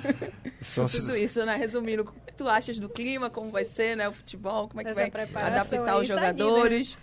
São 0.60 0.86
Tudo 0.86 1.16
isso, 1.16 1.44
né? 1.44 1.56
Resumindo, 1.56 2.02
o 2.02 2.06
que 2.06 2.32
tu 2.36 2.48
achas 2.48 2.78
do 2.78 2.88
clima, 2.88 3.30
como 3.30 3.50
vai 3.50 3.64
ser, 3.64 3.96
né? 3.96 4.08
O 4.08 4.12
futebol, 4.12 4.68
como 4.68 4.80
é 4.80 4.84
que 4.84 4.92
vai 4.92 5.10
adaptar 5.46 5.98
os 5.98 6.06
jogadores? 6.06 6.96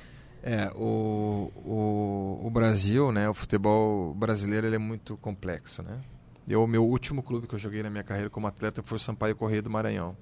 É, 0.43 0.71
o, 0.75 1.51
o, 1.65 2.41
o 2.43 2.49
Brasil, 2.51 3.11
né? 3.11 3.27
O 3.27 3.33
futebol 3.33 4.13
brasileiro 4.13 4.67
ele 4.67 4.75
é 4.75 4.79
muito 4.79 5.17
complexo, 5.17 5.81
né? 5.81 5.99
Eu, 6.47 6.63
o 6.63 6.67
meu 6.67 6.85
último 6.85 7.21
clube 7.21 7.47
que 7.47 7.55
eu 7.55 7.59
joguei 7.59 7.83
na 7.83 7.89
minha 7.89 8.03
carreira 8.03 8.29
como 8.29 8.47
atleta 8.47 8.81
foi 8.81 8.97
o 8.97 8.99
Sampaio 8.99 9.35
Correia 9.35 9.61
do 9.61 9.69
Maranhão. 9.69 10.15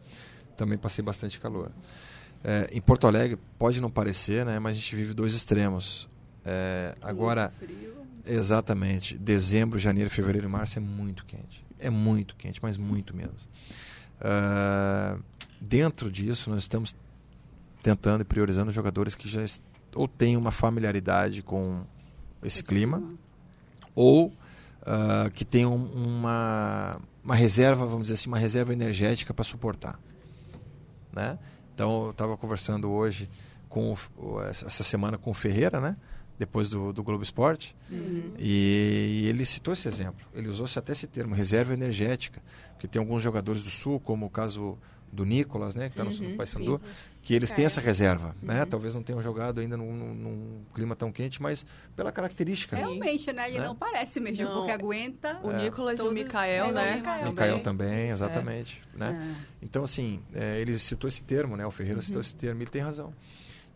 Também 0.58 0.78
passei 0.78 1.04
bastante 1.04 1.40
calor. 1.40 1.70
É, 2.44 2.70
em 2.72 2.82
Porto 2.82 3.06
Alegre, 3.08 3.38
pode 3.60 3.82
não 3.82 3.90
parecer, 3.90 4.46
né? 4.46 4.58
Mas 4.58 4.76
a 4.76 4.80
gente 4.80 4.96
vive 4.96 5.14
dois 5.14 5.34
extremos. 5.36 6.10
É, 6.44 6.96
agora, 7.02 7.52
exatamente, 8.26 9.18
dezembro, 9.18 9.78
janeiro, 9.80 10.10
fevereiro 10.10 10.48
e 10.48 10.50
março 10.50 10.78
é 10.78 10.82
muito 10.82 11.26
quente. 11.26 11.66
É 11.80 11.90
muito 11.90 12.36
quente, 12.36 12.60
mas 12.62 12.78
muito 12.78 13.16
mesmo. 13.16 13.36
Uh, 14.20 15.22
dentro 15.60 16.12
disso, 16.12 16.50
nós 16.50 16.64
estamos 16.64 16.96
tentando 17.84 18.22
e 18.22 18.26
priorizando 18.26 18.72
jogadores 18.72 19.14
que 19.14 19.28
já 19.30 19.42
ou 19.94 20.08
têm 20.08 20.36
uma 20.36 20.52
familiaridade 20.52 21.42
com 21.42 21.84
esse, 22.44 22.62
clima, 22.62 23.02
ou 23.94 24.28
uh, 24.28 25.32
que 25.34 25.46
tenham 25.46 25.76
uma, 25.76 27.00
uma 27.24 27.36
reserva, 27.36 27.86
vamos 27.86 28.04
dizer 28.04 28.16
assim, 28.16 28.28
uma 28.28 28.38
reserva 28.38 28.74
energética 28.74 29.34
para 29.34 29.44
suportar. 29.44 30.00
Né? 31.14 31.40
Então, 31.74 32.06
eu 32.06 32.12
estava 32.12 32.36
conversando 32.36 32.90
hoje, 32.90 33.30
com 33.70 33.96
essa 34.50 34.84
semana, 34.84 35.18
com 35.18 35.32
o 35.32 35.34
Ferreira, 35.34 35.82
né? 35.82 35.98
Depois 36.38 36.70
do, 36.70 36.92
do 36.92 37.04
Globo 37.04 37.24
Esporte. 37.24 37.76
Uhum. 37.90 38.34
E, 38.38 39.22
e, 39.24 39.28
ele 39.28 39.46
citou 39.46 39.74
esse 39.74 39.88
exemplo. 39.88 40.26
Ele 40.34 40.48
usou 40.48 40.68
até 40.76 40.92
esse 40.94 41.08
termo, 41.08 41.34
reserva 41.34 41.74
energética. 41.74 42.42
Porque 42.74 42.88
tem 42.88 43.00
alguns 43.00 43.24
jogadores 43.24 43.64
do 43.64 43.70
Sul, 43.70 44.00
como 44.00 44.26
o 44.26 44.30
caso 44.30 44.78
do 45.12 45.24
Nicolas, 45.24 45.76
né, 45.76 45.88
que 45.88 45.94
está 45.94 46.04
no, 46.04 46.12
uhum, 46.12 46.32
no 46.32 46.38
Paysandu, 46.38 46.82
que 47.22 47.34
eles 47.34 47.52
têm 47.52 47.66
essa 47.66 47.80
reserva, 47.80 48.36
né? 48.42 48.62
Uhum. 48.62 48.70
Talvez 48.70 48.94
não 48.94 49.02
tenham 49.02 49.22
jogado 49.22 49.62
ainda 49.62 49.78
num, 49.78 50.14
num, 50.14 50.62
clima 50.74 50.96
tão 50.96 51.12
quente, 51.12 51.42
mas 51.42 51.66
pela 51.96 52.12
característica. 52.12 52.76
Realmente, 52.76 53.32
né? 53.32 53.50
Ele 53.50 53.60
né? 53.60 53.66
não 53.66 53.76
parece 53.76 54.20
mesmo, 54.20 54.46
não. 54.46 54.58
porque 54.58 54.72
aguenta. 54.72 55.40
O 55.42 55.52
é. 55.52 55.64
Nicolas 55.64 56.00
e 56.00 56.04
o 56.04 56.12
Mikael, 56.12 56.72
né? 56.72 56.98
Mikael, 56.98 57.26
Mikael 57.30 57.60
também, 57.62 58.10
exatamente. 58.10 58.82
É. 58.94 58.98
Né? 58.98 59.36
É. 59.36 59.66
Então, 59.66 59.84
assim, 59.84 60.22
é, 60.34 60.60
ele 60.60 60.78
citou 60.78 61.08
esse 61.08 61.24
termo, 61.24 61.56
né? 61.56 61.66
O 61.66 61.72
Ferreira 61.72 62.02
citou 62.02 62.18
uhum. 62.18 62.22
esse 62.22 62.36
termo, 62.36 62.62
e 62.62 62.64
ele 62.64 62.72
tem 62.72 62.82
razão. 62.82 63.14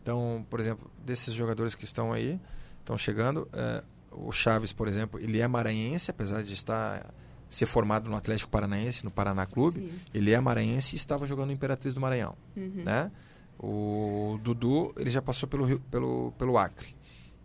Então, 0.02 0.44
por 0.48 0.60
exemplo, 0.60 0.90
desses 1.04 1.34
jogadores 1.34 1.74
que 1.74 1.84
estão 1.84 2.12
aí, 2.12 2.40
estão 2.78 2.96
chegando, 2.96 3.48
é, 3.52 3.82
o 4.10 4.32
Chaves, 4.32 4.72
por 4.72 4.88
exemplo, 4.88 5.20
ele 5.20 5.40
é 5.40 5.46
maranhense, 5.46 6.10
apesar 6.10 6.42
de 6.42 6.52
estar 6.52 7.12
ser 7.50 7.66
formado 7.66 8.08
no 8.08 8.16
Atlético 8.16 8.48
Paranaense, 8.48 9.04
no 9.04 9.10
Paraná 9.10 9.44
Clube, 9.44 9.80
Sim. 9.80 10.00
ele 10.14 10.30
é 10.30 10.40
maranhense 10.40 10.94
e 10.94 10.96
estava 10.96 11.26
jogando 11.26 11.48
no 11.48 11.52
Imperatriz 11.52 11.92
do 11.92 12.00
Maranhão, 12.00 12.36
uhum. 12.56 12.84
né? 12.84 13.10
O 13.58 14.38
Dudu, 14.42 14.94
ele 14.96 15.10
já 15.10 15.20
passou 15.20 15.48
pelo, 15.48 15.80
pelo, 15.80 16.32
pelo 16.38 16.56
Acre, 16.56 16.94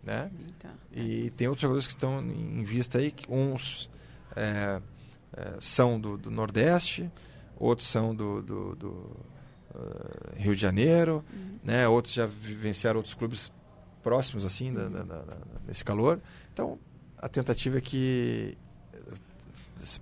né? 0.02 0.30
Eita. 0.38 0.74
E 0.92 1.30
tem 1.30 1.48
outros 1.48 1.62
jogadores 1.62 1.86
que 1.88 1.92
estão 1.92 2.22
em 2.22 2.62
vista 2.62 2.98
aí, 2.98 3.12
uns 3.28 3.90
é, 4.36 4.80
é, 5.36 5.54
são 5.60 6.00
do, 6.00 6.16
do, 6.16 6.30
Nordeste, 6.30 7.10
outros 7.58 7.88
são 7.88 8.14
do, 8.14 8.40
do, 8.40 8.76
do 8.76 9.16
uh, 9.76 10.36
Rio 10.36 10.54
de 10.54 10.62
Janeiro, 10.62 11.24
uhum. 11.32 11.58
né? 11.64 11.88
Outros 11.88 12.14
já 12.14 12.26
vivenciaram 12.26 12.98
outros 12.98 13.14
clubes 13.14 13.52
próximos 14.02 14.44
assim 14.44 14.72
da, 14.72 14.88
da, 14.88 15.02
da, 15.02 15.22
desse 15.66 15.84
calor. 15.84 16.20
Então 16.52 16.78
a 17.18 17.28
tentativa 17.28 17.78
é 17.78 17.80
que 17.80 18.56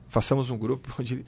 façamos 0.08 0.50
um 0.50 0.56
grupo 0.56 0.94
onde 0.98 1.24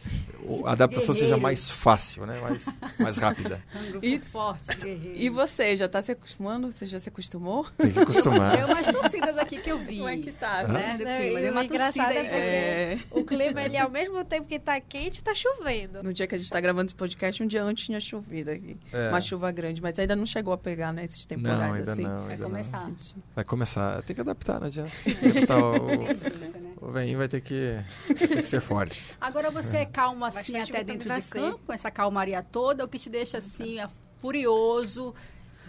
a 0.64 0.72
adaptação 0.72 1.14
seja 1.14 1.36
mais 1.36 1.70
fácil, 1.70 2.26
né? 2.26 2.40
mais, 2.40 2.66
mais 2.98 3.16
rápida. 3.16 3.62
Um 3.76 3.90
grupo 3.90 4.06
e, 4.06 4.18
forte, 4.18 4.74
guerreiro. 4.76 5.16
E 5.16 5.28
você, 5.28 5.76
já 5.76 5.84
está 5.86 6.00
se 6.00 6.12
acostumando? 6.12 6.70
Você 6.70 6.86
já 6.86 6.98
se 6.98 7.08
acostumou? 7.08 7.66
Tem 7.76 7.90
que 7.90 7.98
acostumar. 7.98 8.56
Deu 8.56 8.66
umas 8.66 8.86
torcidas 8.86 9.36
aqui 9.38 9.58
que 9.58 9.70
eu 9.70 9.78
vi. 9.78 9.98
Como 9.98 10.08
é 10.08 10.16
que 10.16 10.32
tá? 10.32 10.66
Né? 10.66 10.96
Do 10.96 11.04
clima. 11.04 11.40
Deu 11.40 11.52
uma 11.52 11.66
torcida 11.66 12.06
aí. 12.06 12.26
É... 12.26 12.98
O 13.10 13.24
clima, 13.24 13.62
ele 13.62 13.76
ao 13.76 13.90
mesmo 13.90 14.24
tempo 14.24 14.46
que 14.46 14.54
está 14.54 14.80
quente, 14.80 15.18
está 15.18 15.34
chovendo. 15.34 16.02
No 16.02 16.12
dia 16.12 16.26
que 16.26 16.34
a 16.34 16.38
gente 16.38 16.46
está 16.46 16.60
gravando 16.60 16.86
esse 16.86 16.94
podcast, 16.94 17.42
um 17.42 17.46
dia 17.46 17.62
antes 17.62 17.84
tinha 17.84 18.00
chovido 18.00 18.50
aqui. 18.50 18.78
É. 18.92 19.10
Uma 19.10 19.20
chuva 19.20 19.50
grande, 19.50 19.82
mas 19.82 19.98
ainda 19.98 20.16
não 20.16 20.26
chegou 20.26 20.52
a 20.52 20.58
pegar, 20.58 20.92
né? 20.92 21.04
Esses 21.04 21.26
temporais 21.26 21.60
não, 21.60 21.72
ainda 21.74 21.92
assim. 21.92 22.02
Não, 22.02 22.26
Vai 22.26 22.36
começar. 22.38 22.88
Não. 22.88 22.96
Vai 23.34 23.44
começar. 23.44 24.02
Tem 24.02 24.14
que 24.14 24.20
adaptar, 24.22 24.60
não 24.60 24.66
adianta. 24.68 24.92
Adaptar 25.26 25.58
o, 25.58 26.65
o 26.86 26.92
veinho 26.92 27.18
vai 27.18 27.26
ter 27.26 27.40
que, 27.40 27.78
ter 28.16 28.28
que 28.28 28.46
ser 28.46 28.60
forte. 28.60 29.16
Agora 29.20 29.50
você 29.50 29.78
é 29.78 29.84
calmo 29.84 30.24
assim 30.24 30.52
Bastante 30.52 30.70
até 30.70 30.84
dentro 30.84 31.12
de 31.12 31.22
campo, 31.22 31.72
essa 31.72 31.90
calmaria 31.90 32.42
toda, 32.42 32.84
o 32.84 32.88
que 32.88 32.98
te 32.98 33.10
deixa 33.10 33.38
assim 33.38 33.78
furioso 34.18 35.12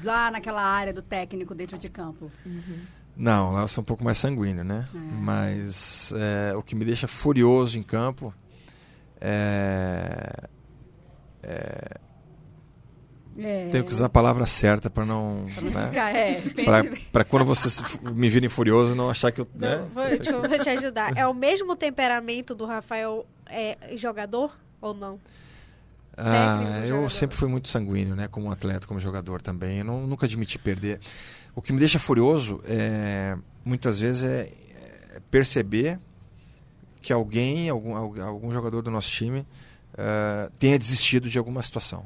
lá 0.04 0.30
naquela 0.30 0.62
área 0.62 0.94
do 0.94 1.02
técnico 1.02 1.56
dentro 1.56 1.78
de 1.78 1.90
campo? 1.90 2.32
Uhum. 2.46 2.80
Não, 3.16 3.52
lá 3.52 3.62
eu 3.62 3.68
sou 3.68 3.82
um 3.82 3.86
pouco 3.86 4.04
mais 4.04 4.20
sanguíneo, 4.20 4.64
né? 4.64 4.88
É. 4.94 4.98
Mas 4.98 6.14
é, 6.16 6.56
o 6.56 6.62
que 6.62 6.76
me 6.76 6.86
deixa 6.86 7.08
furioso 7.08 7.80
em 7.80 7.84
campo 7.84 8.32
é, 9.20 10.48
é 11.42 12.00
é. 13.40 13.70
Tenho 13.70 13.86
que 13.86 13.94
usar 13.94 14.08
a 14.08 14.10
palavra 14.10 14.46
certa 14.46 14.90
para 14.90 15.06
não. 15.06 15.46
Né? 15.46 15.92
É, 16.18 16.42
para 17.12 17.24
quando 17.24 17.46
vocês 17.46 17.82
me 18.14 18.30
virem 18.30 18.50
furioso, 18.50 18.96
não 18.96 19.10
achar 19.10 19.32
que 19.32 19.42
eu. 19.42 19.48
Não, 19.54 19.68
né? 19.68 19.88
vou, 19.94 20.04
eu 20.04 20.50
vou 20.50 20.60
te 20.60 20.70
ajudar. 20.70 21.16
É 21.16 21.28
o 21.28 21.34
mesmo 21.36 21.76
temperamento 21.76 22.56
do 22.56 22.66
Rafael 22.66 23.26
é, 23.46 23.78
jogador 23.96 24.52
ou 24.82 24.94
não? 24.94 25.20
Ah, 26.16 26.80
eu 26.82 26.88
jogador. 26.88 27.12
sempre 27.12 27.38
fui 27.38 27.48
muito 27.48 27.68
sanguíneo, 27.68 28.16
né? 28.16 28.28
Como 28.28 28.52
atleta, 28.52 28.88
como 28.88 29.00
jogador 29.00 29.42
também. 29.42 29.80
Eu 29.80 29.86
não, 29.86 30.08
nunca 30.08 30.26
admiti 30.26 30.58
perder. 30.58 31.00
O 31.56 31.62
que 31.62 31.72
me 31.72 31.80
deixa 31.80 32.00
furioso 32.00 32.62
é 32.66 33.38
muitas 33.64 34.00
vezes 34.00 34.24
é, 34.24 34.52
é 35.14 35.20
perceber 35.30 36.00
que 37.02 37.14
alguém, 37.14 37.70
algum, 37.70 37.96
algum 37.96 38.52
jogador 38.52 38.82
do 38.82 38.90
nosso 38.90 39.10
time, 39.10 39.42
uh, 39.94 40.52
tenha 40.58 40.80
desistido 40.80 41.30
de 41.30 41.38
alguma 41.38 41.62
situação 41.62 42.06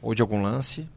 ou 0.00 0.14
de 0.14 0.22
algum 0.22 0.42
lance, 0.42 0.88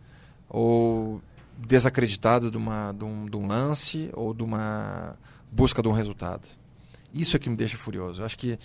ou 0.49 1.21
desacreditado 1.57 2.49
de, 2.49 2.57
uma, 2.57 2.91
de, 2.91 3.03
um, 3.03 3.25
de 3.25 3.37
um 3.37 3.47
lance, 3.47 4.09
ou 4.13 4.33
de 4.33 4.43
uma 4.43 5.15
busca 5.51 5.81
de 5.81 5.87
um 5.87 5.91
resultado. 5.91 6.47
Isso 7.13 7.35
é 7.35 7.39
que 7.39 7.49
me 7.49 7.55
deixa 7.55 7.77
furioso. 7.77 8.21
Eu 8.21 8.25
acho 8.25 8.37
que 8.37 8.57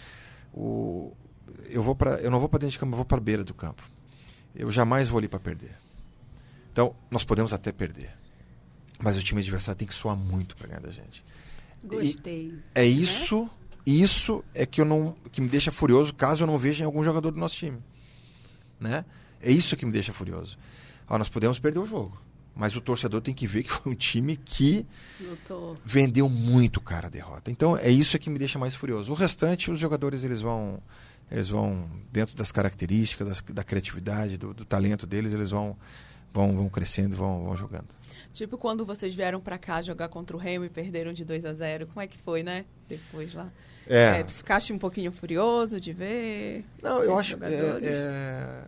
o, 0.54 1.12
eu, 1.68 1.82
vou 1.82 1.94
pra, 1.94 2.12
eu 2.16 2.30
não 2.30 2.38
vou 2.38 2.48
para 2.48 2.60
dentro 2.60 2.72
de 2.72 2.78
campo, 2.78 2.92
eu 2.92 2.96
vou 2.96 3.04
para 3.04 3.18
a 3.18 3.20
beira 3.20 3.44
do 3.44 3.54
campo. 3.54 3.82
Eu 4.54 4.70
jamais 4.70 5.08
vou 5.08 5.18
ali 5.18 5.28
para 5.28 5.40
perder. 5.40 5.76
Então, 6.72 6.94
nós 7.10 7.24
podemos 7.24 7.52
até 7.52 7.72
perder. 7.72 8.10
Mas 8.98 9.16
o 9.16 9.22
time 9.22 9.40
adversário 9.40 9.78
tem 9.78 9.86
que 9.86 9.94
soar 9.94 10.16
muito 10.16 10.56
para 10.56 10.68
ganhar 10.68 10.80
da 10.80 10.90
gente. 10.90 11.24
Gostei. 11.84 12.48
E 12.48 12.62
é 12.74 12.84
isso, 12.84 13.42
né? 13.42 13.50
isso 13.86 14.44
é 14.54 14.64
que 14.64 14.80
eu 14.80 14.84
não 14.84 15.14
que 15.30 15.40
me 15.40 15.48
deixa 15.48 15.70
furioso 15.70 16.14
caso 16.14 16.42
eu 16.42 16.46
não 16.46 16.58
veja 16.58 16.82
em 16.82 16.86
algum 16.86 17.04
jogador 17.04 17.30
do 17.30 17.38
nosso 17.38 17.56
time, 17.56 17.78
né? 18.80 19.04
É 19.40 19.50
isso 19.50 19.76
que 19.76 19.86
me 19.86 19.92
deixa 19.92 20.12
furioso. 20.12 20.58
Ó, 21.08 21.18
nós 21.18 21.28
podemos 21.28 21.58
perder 21.58 21.78
o 21.78 21.86
jogo, 21.86 22.20
mas 22.54 22.74
o 22.74 22.80
torcedor 22.80 23.20
tem 23.20 23.34
que 23.34 23.46
ver 23.46 23.62
que 23.62 23.70
foi 23.70 23.92
um 23.92 23.94
time 23.94 24.36
que 24.36 24.86
Lutou. 25.20 25.76
vendeu 25.84 26.28
muito 26.28 26.80
cara 26.80 27.06
a 27.06 27.10
derrota. 27.10 27.50
Então 27.50 27.76
é 27.76 27.90
isso 27.90 28.18
que 28.18 28.30
me 28.30 28.38
deixa 28.38 28.58
mais 28.58 28.74
furioso. 28.74 29.12
O 29.12 29.14
restante, 29.14 29.70
os 29.70 29.78
jogadores 29.78 30.24
eles 30.24 30.40
vão 30.40 30.82
eles 31.30 31.48
vão 31.48 31.90
dentro 32.12 32.36
das 32.36 32.52
características, 32.52 33.26
das, 33.26 33.40
da 33.40 33.64
criatividade, 33.64 34.38
do, 34.38 34.54
do, 34.54 34.64
talento 34.64 35.06
deles, 35.06 35.32
eles 35.32 35.50
vão 35.50 35.76
vão, 36.32 36.56
vão 36.56 36.68
crescendo, 36.68 37.16
vão, 37.16 37.44
vão 37.44 37.56
jogando. 37.56 37.88
Tipo 38.32 38.56
quando 38.58 38.84
vocês 38.84 39.14
vieram 39.14 39.40
pra 39.40 39.58
cá 39.58 39.82
jogar 39.82 40.08
contra 40.08 40.36
o 40.36 40.40
Remo 40.40 40.64
e 40.64 40.70
perderam 40.70 41.12
de 41.12 41.24
2 41.24 41.44
a 41.44 41.52
0 41.52 41.86
Como 41.86 42.00
é 42.00 42.06
que 42.06 42.18
foi, 42.18 42.42
né? 42.42 42.64
Depois 42.88 43.34
lá. 43.34 43.50
É, 43.86 44.22
tu 44.24 44.34
ficaste 44.34 44.72
um 44.72 44.78
pouquinho 44.78 45.12
furioso 45.12 45.80
de 45.80 45.92
ver? 45.92 46.64
Não, 46.82 47.02
eu 47.02 47.16
acho 47.16 47.36
que. 47.36 47.44
É, 47.44 47.78
é, 47.82 48.64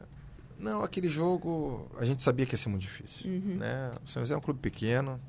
não, 0.59 0.83
aquele 0.83 1.09
jogo 1.09 1.91
a 1.99 2.05
gente 2.05 2.23
sabia 2.23 2.45
que 2.47 2.55
ia 2.55 2.59
ser 2.59 2.69
muito 2.69 2.83
difícil. 2.83 3.31
Uhum. 3.31 3.57
Né? 3.57 3.93
O 4.05 4.11
São 4.11 4.23
José 4.23 4.35
é 4.35 4.37
um 4.37 4.41
clube 4.41 4.61
pequeno, 4.61 5.21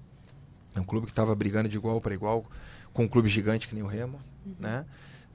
é 0.75 0.79
um 0.79 0.83
clube 0.83 1.05
que 1.05 1.11
estava 1.11 1.33
brigando 1.35 1.69
de 1.69 1.77
igual 1.77 1.99
para 2.01 2.13
igual 2.13 2.45
com 2.93 3.03
um 3.03 3.07
clube 3.07 3.29
gigante 3.29 3.67
que 3.67 3.75
nem 3.75 3.83
o 3.83 3.87
Remo, 3.87 4.19
Uhum. 4.45 4.55
né? 4.59 4.85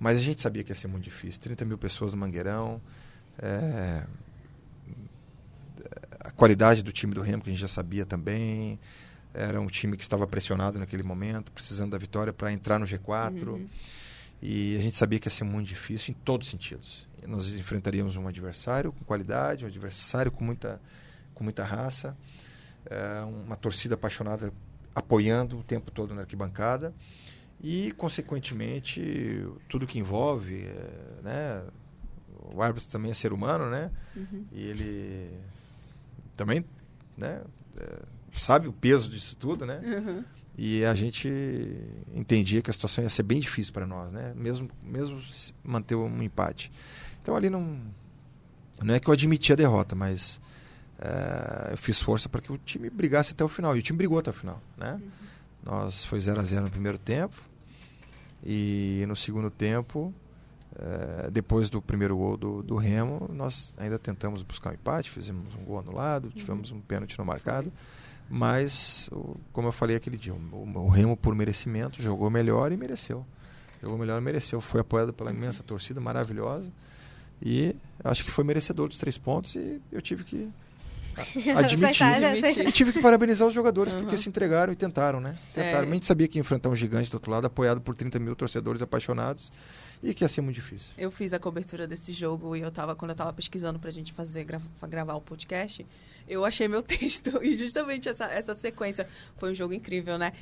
Mas 0.00 0.18
a 0.18 0.20
gente 0.20 0.40
sabia 0.40 0.64
que 0.64 0.72
ia 0.72 0.74
ser 0.74 0.88
muito 0.88 1.04
difícil. 1.04 1.40
30 1.40 1.64
mil 1.64 1.78
pessoas 1.78 2.12
no 2.12 2.18
Mangueirão. 2.20 2.80
é, 3.38 4.02
A 6.20 6.30
qualidade 6.30 6.82
do 6.82 6.90
time 6.92 7.14
do 7.14 7.20
Remo, 7.20 7.42
que 7.42 7.50
a 7.50 7.52
gente 7.52 7.60
já 7.60 7.68
sabia 7.68 8.04
também. 8.06 8.78
Era 9.32 9.60
um 9.60 9.66
time 9.66 9.96
que 9.96 10.02
estava 10.02 10.26
pressionado 10.26 10.78
naquele 10.78 11.02
momento, 11.02 11.52
precisando 11.52 11.90
da 11.92 11.98
vitória 11.98 12.32
para 12.32 12.52
entrar 12.52 12.78
no 12.78 12.86
G4. 12.86 13.46
Uhum. 13.48 13.68
E 14.42 14.76
a 14.76 14.80
gente 14.80 14.96
sabia 14.96 15.18
que 15.18 15.26
ia 15.26 15.30
ser 15.30 15.44
muito 15.44 15.68
difícil 15.68 16.12
em 16.12 16.16
todos 16.24 16.46
os 16.48 16.50
sentidos. 16.50 17.06
Nós 17.26 17.52
enfrentaríamos 17.52 18.16
um 18.16 18.28
adversário 18.28 18.92
com 18.92 19.04
qualidade, 19.04 19.64
um 19.64 19.68
adversário 19.68 20.30
com 20.30 20.44
muita, 20.44 20.80
com 21.34 21.44
muita 21.44 21.64
raça, 21.64 22.16
é, 22.86 23.22
uma 23.22 23.56
torcida 23.56 23.94
apaixonada 23.94 24.52
apoiando 24.94 25.58
o 25.58 25.62
tempo 25.62 25.90
todo 25.90 26.14
na 26.14 26.22
arquibancada 26.22 26.94
e, 27.60 27.92
consequentemente, 27.92 29.46
tudo 29.68 29.86
que 29.86 29.98
envolve, 29.98 30.64
é, 30.64 31.22
né? 31.22 31.64
O 32.54 32.62
árbitro 32.62 32.88
também 32.90 33.10
é 33.10 33.14
ser 33.14 33.32
humano, 33.32 33.70
né? 33.70 33.90
Uhum. 34.14 34.44
E 34.52 34.62
ele 34.62 35.40
também, 36.36 36.64
né? 37.16 37.42
é, 37.76 38.02
sabe 38.32 38.68
o 38.68 38.72
peso 38.72 39.10
disso 39.10 39.36
tudo, 39.36 39.64
né? 39.64 39.80
Uhum. 39.84 40.24
E 40.56 40.84
a 40.84 40.94
gente 40.94 41.28
entendia 42.14 42.62
que 42.62 42.70
a 42.70 42.72
situação 42.72 43.02
ia 43.02 43.10
ser 43.10 43.24
bem 43.24 43.40
difícil 43.40 43.72
para 43.72 43.86
nós, 43.86 44.12
né? 44.12 44.32
Mesmo, 44.36 44.70
mesmo 44.82 45.20
manter 45.62 45.96
um 45.96 46.22
empate. 46.22 46.70
Então 47.24 47.34
ali 47.34 47.48
não. 47.48 47.78
Não 48.82 48.92
é 48.94 49.00
que 49.00 49.08
eu 49.08 49.14
admiti 49.14 49.50
a 49.50 49.56
derrota, 49.56 49.94
mas 49.94 50.38
eh, 50.98 51.68
eu 51.70 51.78
fiz 51.78 51.98
força 52.02 52.28
para 52.28 52.42
que 52.42 52.52
o 52.52 52.58
time 52.58 52.90
brigasse 52.90 53.32
até 53.32 53.42
o 53.42 53.48
final. 53.48 53.74
E 53.74 53.78
o 53.78 53.82
time 53.82 53.96
brigou 53.96 54.18
até 54.18 54.28
o 54.28 54.32
final, 54.34 54.60
né? 54.76 55.00
Nós 55.64 56.04
foi 56.04 56.20
0 56.20 56.38
a 56.38 56.42
0 56.44 56.64
no 56.66 56.70
primeiro 56.70 56.98
tempo. 56.98 57.34
E 58.44 59.04
no 59.08 59.16
segundo 59.16 59.50
tempo, 59.50 60.12
eh, 60.76 61.30
depois 61.32 61.70
do 61.70 61.80
primeiro 61.80 62.14
gol 62.14 62.36
do, 62.36 62.62
do 62.62 62.76
Remo, 62.76 63.26
nós 63.32 63.72
ainda 63.78 63.98
tentamos 63.98 64.42
buscar 64.42 64.70
um 64.70 64.74
empate, 64.74 65.08
fizemos 65.08 65.54
um 65.54 65.64
gol 65.64 65.78
anulado, 65.78 66.30
tivemos 66.30 66.70
um 66.70 66.80
pênalti 66.80 67.16
não 67.18 67.24
marcado. 67.24 67.72
Mas, 68.28 69.08
o- 69.12 69.36
como 69.52 69.68
eu 69.68 69.72
falei 69.72 69.96
aquele 69.96 70.18
dia, 70.18 70.34
o, 70.34 70.78
o 70.78 70.88
Remo, 70.90 71.16
por 71.16 71.34
merecimento, 71.34 72.02
jogou 72.02 72.28
melhor 72.28 72.70
e 72.72 72.76
mereceu. 72.76 73.24
Jogou 73.80 73.96
melhor 73.96 74.20
e 74.20 74.24
mereceu. 74.24 74.60
Foi 74.60 74.80
apoiado 74.82 75.12
pela 75.14 75.30
imensa 75.30 75.62
torcida, 75.62 76.00
maravilhosa. 76.00 76.70
E 77.44 77.74
acho 78.02 78.24
que 78.24 78.30
foi 78.30 78.42
merecedor 78.44 78.88
dos 78.88 78.96
três 78.98 79.18
pontos 79.18 79.54
e 79.54 79.80
eu 79.92 80.00
tive 80.00 80.24
que 80.24 80.48
a- 81.16 81.58
admitir. 81.60 82.66
E 82.66 82.72
tive 82.72 82.92
que 82.92 83.00
parabenizar 83.00 83.46
os 83.46 83.54
jogadores 83.54 83.92
Uhum. 83.92 84.00
porque 84.00 84.16
se 84.16 84.28
entregaram 84.28 84.72
e 84.72 84.76
tentaram, 84.76 85.20
né? 85.20 85.36
Tentaram. 85.52 85.86
É. 85.86 85.90
A 85.90 85.94
gente 85.94 86.06
sabia 86.06 86.26
que 86.26 86.38
ia 86.38 86.40
enfrentar 86.40 86.68
um 86.70 86.76
gigante 86.76 87.10
do 87.10 87.14
outro 87.14 87.30
lado, 87.30 87.46
apoiado 87.46 87.80
por 87.80 87.94
30 87.94 88.18
mil 88.18 88.34
torcedores 88.34 88.80
apaixonados 88.82 89.52
e 90.02 90.12
que 90.14 90.24
ia 90.24 90.28
ser 90.28 90.40
muito 90.40 90.54
difícil. 90.56 90.92
Eu 90.98 91.10
fiz 91.10 91.32
a 91.32 91.38
cobertura 91.38 91.86
desse 91.86 92.12
jogo 92.12 92.56
e 92.56 92.60
eu 92.60 92.70
tava, 92.70 92.94
quando 92.96 93.10
eu 93.10 93.16
tava 93.16 93.32
pesquisando 93.32 93.78
pra 93.78 93.90
gente 93.90 94.12
fazer, 94.12 94.44
gra- 94.44 94.60
gravar 94.88 95.14
o 95.14 95.20
podcast, 95.20 95.86
eu 96.26 96.44
achei 96.44 96.66
meu 96.66 96.82
texto. 96.82 97.40
E 97.42 97.54
justamente 97.54 98.08
essa, 98.08 98.24
essa 98.24 98.54
sequência 98.54 99.06
foi 99.36 99.52
um 99.52 99.54
jogo 99.54 99.74
incrível, 99.74 100.16
né? 100.18 100.32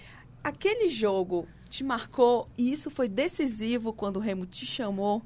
Aquele 0.44 0.88
jogo 0.88 1.46
te 1.68 1.84
marcou 1.84 2.48
e 2.58 2.72
isso 2.72 2.90
foi 2.90 3.08
decisivo 3.08 3.92
quando 3.92 4.16
o 4.16 4.20
Remo 4.20 4.46
te 4.46 4.64
chamou 4.66 5.22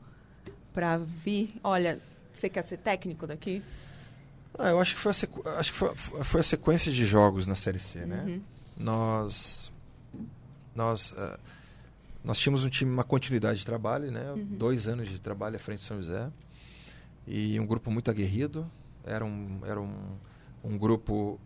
pra 0.76 0.98
vir. 0.98 1.54
Olha, 1.64 1.98
você 2.32 2.48
quer 2.50 2.62
ser 2.62 2.76
técnico 2.76 3.26
daqui? 3.26 3.62
Ah, 4.58 4.68
eu 4.68 4.78
acho 4.80 4.94
que 4.94 5.00
foi 5.00 5.10
a, 5.10 5.14
sequ... 5.14 5.48
acho 5.58 5.72
que 5.72 5.78
foi, 5.78 5.94
foi 5.96 6.40
a 6.40 6.44
sequência 6.44 6.92
de 6.92 7.04
jogos 7.06 7.46
na 7.46 7.54
Série 7.54 7.78
C, 7.78 8.04
né? 8.04 8.22
Uhum. 8.26 8.40
nós 8.76 9.72
nós 10.74 11.14
eh, 11.16 11.38
nós 12.22 12.38
tínhamos 12.38 12.64
um 12.64 12.68
time 12.68 12.90
uma 12.92 13.04
continuidade 13.04 13.58
de 13.60 13.64
trabalho 13.66 14.10
né 14.10 14.32
Uhum. 14.32 14.44
dois 14.58 14.86
anos 14.86 15.08
de 15.08 15.18
trabalho 15.18 15.56
à 15.56 15.58
frente 15.58 15.78
de 15.78 15.84
São 15.84 15.96
José 15.96 16.30
e 17.26 17.58
um 17.58 17.66
grupo 17.66 17.90
muito 17.90 18.10
aguerrido 18.10 18.70
era 19.04 19.24
um 19.24 19.60
era 19.64 19.80
um, 19.80 19.94
um 20.62 20.76
grupo 20.76 21.40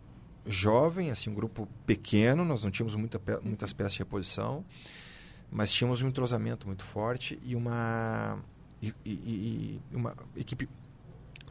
jovem 0.45 1.11
assim 1.11 1.29
um 1.29 1.33
grupo 1.33 1.67
pequeno 1.85 2.43
nós 2.43 2.63
não 2.63 2.71
tínhamos 2.71 2.95
muita, 2.95 3.17
pe- 3.19 3.39
muitas 3.43 3.71
peças 3.73 3.93
de 3.93 3.99
reposição 3.99 4.65
mas 5.49 5.71
tínhamos 5.71 6.01
um 6.01 6.07
entrosamento 6.07 6.65
muito 6.67 6.83
forte 6.83 7.37
e 7.43 7.55
uma 7.55 8.39
e, 8.81 8.93
e- 9.05 9.79
e 9.91 9.95
uma 9.95 10.15
equipe 10.35 10.67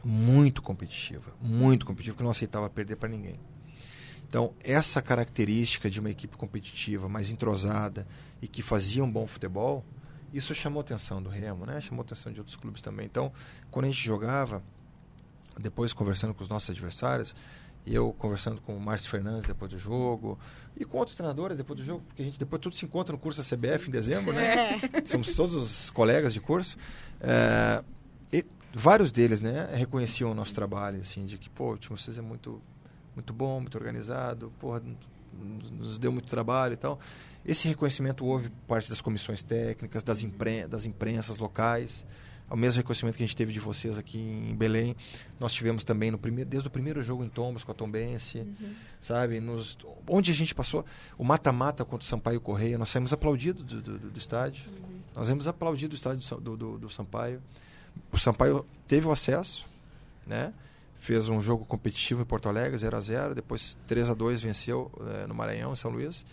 muito 0.03 0.61
competitiva 0.61 1.33
muito 1.41 1.85
competitiva 1.85 2.17
que 2.17 2.23
não 2.23 2.31
aceitava 2.31 2.69
perder 2.69 2.95
para 2.95 3.09
ninguém 3.09 3.39
então, 4.27 4.53
essa 4.63 5.01
característica 5.01 5.89
de 5.89 5.99
uma 5.99 6.09
equipe 6.09 6.37
competitiva, 6.37 7.09
mais 7.09 7.31
entrosada 7.31 8.07
e 8.41 8.47
que 8.47 8.61
fazia 8.61 9.03
um 9.03 9.11
bom 9.11 9.27
futebol, 9.27 9.83
isso 10.33 10.55
chamou 10.55 10.79
a 10.79 10.83
atenção 10.83 11.21
do 11.21 11.29
Remo, 11.29 11.65
né? 11.65 11.81
Chamou 11.81 12.01
a 12.01 12.05
atenção 12.05 12.31
de 12.31 12.39
outros 12.39 12.55
clubes 12.55 12.81
também. 12.81 13.05
Então, 13.07 13.29
quando 13.69 13.87
a 13.87 13.87
gente 13.89 14.01
jogava, 14.01 14.63
depois 15.59 15.91
conversando 15.91 16.33
com 16.33 16.41
os 16.41 16.47
nossos 16.47 16.69
adversários, 16.69 17.35
eu 17.85 18.13
conversando 18.13 18.61
com 18.61 18.75
o 18.75 18.79
Márcio 18.79 19.09
Fernandes 19.09 19.45
depois 19.45 19.71
do 19.71 19.77
jogo, 19.77 20.37
e 20.77 20.85
com 20.85 20.97
outros 20.97 21.15
treinadores 21.15 21.57
depois 21.57 21.79
do 21.79 21.85
jogo, 21.85 22.03
porque 22.07 22.21
a 22.21 22.25
gente 22.25 22.39
depois 22.39 22.61
tudo 22.61 22.75
se 22.75 22.85
encontra 22.85 23.11
no 23.11 23.19
curso 23.19 23.41
da 23.41 23.57
CBF 23.57 23.89
em 23.89 23.91
dezembro, 23.91 24.33
né? 24.33 24.79
Somos 25.05 25.35
todos 25.35 25.55
os 25.55 25.89
colegas 25.89 26.33
de 26.33 26.39
curso. 26.39 26.77
É, 27.19 27.83
e 28.31 28.45
vários 28.73 29.11
deles, 29.11 29.41
né, 29.41 29.69
reconheciam 29.73 30.31
o 30.31 30.33
nosso 30.33 30.53
trabalho, 30.53 30.99
assim, 31.01 31.25
de 31.25 31.37
que, 31.37 31.49
pô, 31.49 31.73
o 31.73 31.77
time 31.77 31.97
vocês 31.97 32.17
é 32.17 32.21
muito 32.21 32.61
muito 33.15 33.33
bom, 33.33 33.59
muito 33.59 33.77
organizado, 33.77 34.51
porra, 34.59 34.81
nos 35.71 35.97
deu 35.97 36.11
muito 36.11 36.27
trabalho 36.29 36.73
e 36.73 36.77
tal. 36.77 36.99
Esse 37.45 37.67
reconhecimento 37.67 38.25
houve 38.25 38.49
parte 38.67 38.89
das 38.89 39.01
comissões 39.01 39.41
técnicas, 39.41 40.03
das, 40.03 40.21
impren 40.23 40.67
das 40.67 40.85
imprensas 40.85 41.37
locais, 41.37 42.05
ao 42.51 42.57
mesmo 42.57 42.79
reconhecimento 42.79 43.15
que 43.15 43.23
a 43.23 43.25
gente 43.25 43.35
teve 43.35 43.53
de 43.53 43.61
vocês 43.61 43.97
aqui 43.97 44.19
em 44.19 44.53
Belém. 44.53 44.93
Nós 45.39 45.53
tivemos 45.53 45.85
também 45.85 46.11
no 46.11 46.17
primeiro, 46.17 46.49
desde 46.49 46.67
o 46.67 46.69
primeiro 46.69 47.01
jogo 47.01 47.23
em 47.23 47.29
Tombos 47.29 47.63
com 47.63 47.71
a 47.71 47.73
Tombense, 47.73 48.45
sabe? 48.99 49.39
Nos, 49.39 49.77
onde 50.05 50.31
a 50.31 50.33
gente 50.33 50.53
passou, 50.53 50.85
o 51.17 51.23
mata-mata 51.23 51.85
contra 51.85 52.03
o 52.03 52.07
Sampaio 52.07 52.41
Correia, 52.41 52.77
nós 52.77 52.89
saímos 52.89 53.13
aplaudidos 53.13 53.63
do, 53.63 53.81
do, 53.81 53.97
do, 53.97 54.19
estádio. 54.19 54.65
Nós 55.15 55.27
saímos 55.27 55.47
aplaudidos 55.47 55.97
do 55.97 55.97
estádio 55.97 56.41
do, 56.41 56.57
do, 56.57 56.77
do 56.77 56.89
Sampaio. 56.89 57.41
O 58.11 58.17
Sampaio 58.17 58.65
teve 58.85 59.07
o 59.07 59.13
acesso, 59.13 59.65
né? 60.27 60.53
fez 60.99 61.29
um 61.29 61.41
jogo 61.41 61.63
competitivo 61.63 62.21
em 62.21 62.25
Porto 62.25 62.49
Alegre, 62.49 62.77
0 62.77 62.97
a 62.97 62.99
0 62.99 63.33
depois 63.33 63.77
3 63.87 64.09
a 64.09 64.13
2 64.13 64.41
venceu 64.41 64.91
eh, 64.99 65.25
no 65.25 65.33
Maranhão, 65.33 65.71
em 65.71 65.75
São 65.75 65.89
Luís. 65.89 66.25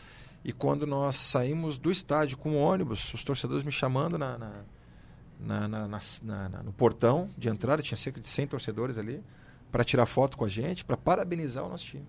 E 0.44 0.52
quando 0.52 0.84
nós 0.84 1.14
saímos 1.14 1.78
do 1.78 1.92
estádio 1.92 2.36
com 2.36 2.50
o 2.50 2.56
ônibus, 2.56 3.14
os 3.14 3.22
torcedores 3.22 3.62
me 3.62 3.70
chamando 3.70 4.18
na, 4.18 4.36
na, 4.36 4.64
na- 5.40 5.68
na- 5.68 5.88
na- 5.88 6.62
no 6.62 6.72
portão 6.72 7.28
de 7.38 7.48
entrada, 7.48 7.82
tinha 7.82 7.96
cerca 7.96 8.20
de 8.20 8.28
100 8.28 8.46
torcedores 8.46 8.98
ali, 8.98 9.22
para 9.70 9.84
tirar 9.84 10.06
foto 10.06 10.36
com 10.36 10.44
a 10.44 10.48
gente, 10.48 10.84
para 10.84 10.96
parabenizar 10.96 11.64
o 11.64 11.68
nosso 11.68 11.84
time. 11.84 12.06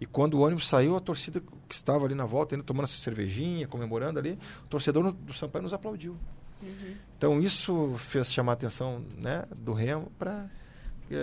E 0.00 0.06
quando 0.06 0.34
o 0.34 0.40
ônibus 0.40 0.68
saiu, 0.68 0.96
a 0.96 1.00
torcida 1.00 1.40
que 1.68 1.74
estava 1.74 2.04
ali 2.04 2.14
na 2.14 2.26
volta, 2.26 2.54
ainda 2.54 2.64
tomando 2.64 2.84
essa 2.84 2.96
cervejinha, 3.00 3.68
comemorando 3.68 4.18
ali, 4.18 4.38
o 4.64 4.66
torcedor 4.68 5.02
no- 5.04 5.12
do 5.12 5.32
Sampaio 5.32 5.62
nos 5.62 5.72
aplaudiu. 5.72 6.16
Então 7.16 7.40
isso 7.40 7.94
fez 7.98 8.32
chamar 8.32 8.52
a 8.52 8.54
atenção 8.54 9.04
né, 9.18 9.44
do 9.56 9.72
Remo 9.72 10.10
para 10.18 10.48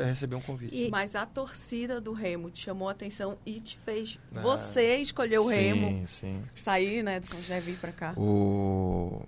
receber 0.05 0.35
um 0.35 0.41
convite. 0.41 0.75
E- 0.75 0.89
Mas 0.89 1.15
a 1.15 1.25
torcida 1.25 1.99
do 1.99 2.13
Remo 2.13 2.49
te 2.51 2.61
chamou 2.61 2.87
a 2.87 2.91
atenção 2.91 3.37
e 3.45 3.59
te 3.59 3.77
fez. 3.79 4.19
Ah, 4.35 4.41
você 4.41 4.97
escolheu 4.97 5.43
o 5.43 5.47
Remo. 5.47 5.87
Sim, 5.87 6.05
sim. 6.05 6.43
Sair, 6.55 7.03
né, 7.03 7.19
de 7.19 7.27
São 7.27 7.39
José 7.39 7.57
e 7.57 7.61
vir 7.61 7.77
pra 7.77 7.91
cá. 7.91 8.13
O, 8.17 9.21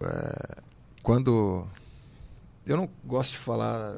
é, 0.00 0.62
quando. 1.02 1.66
Eu 2.66 2.76
não 2.76 2.88
gosto 3.04 3.32
de 3.32 3.38
falar 3.38 3.94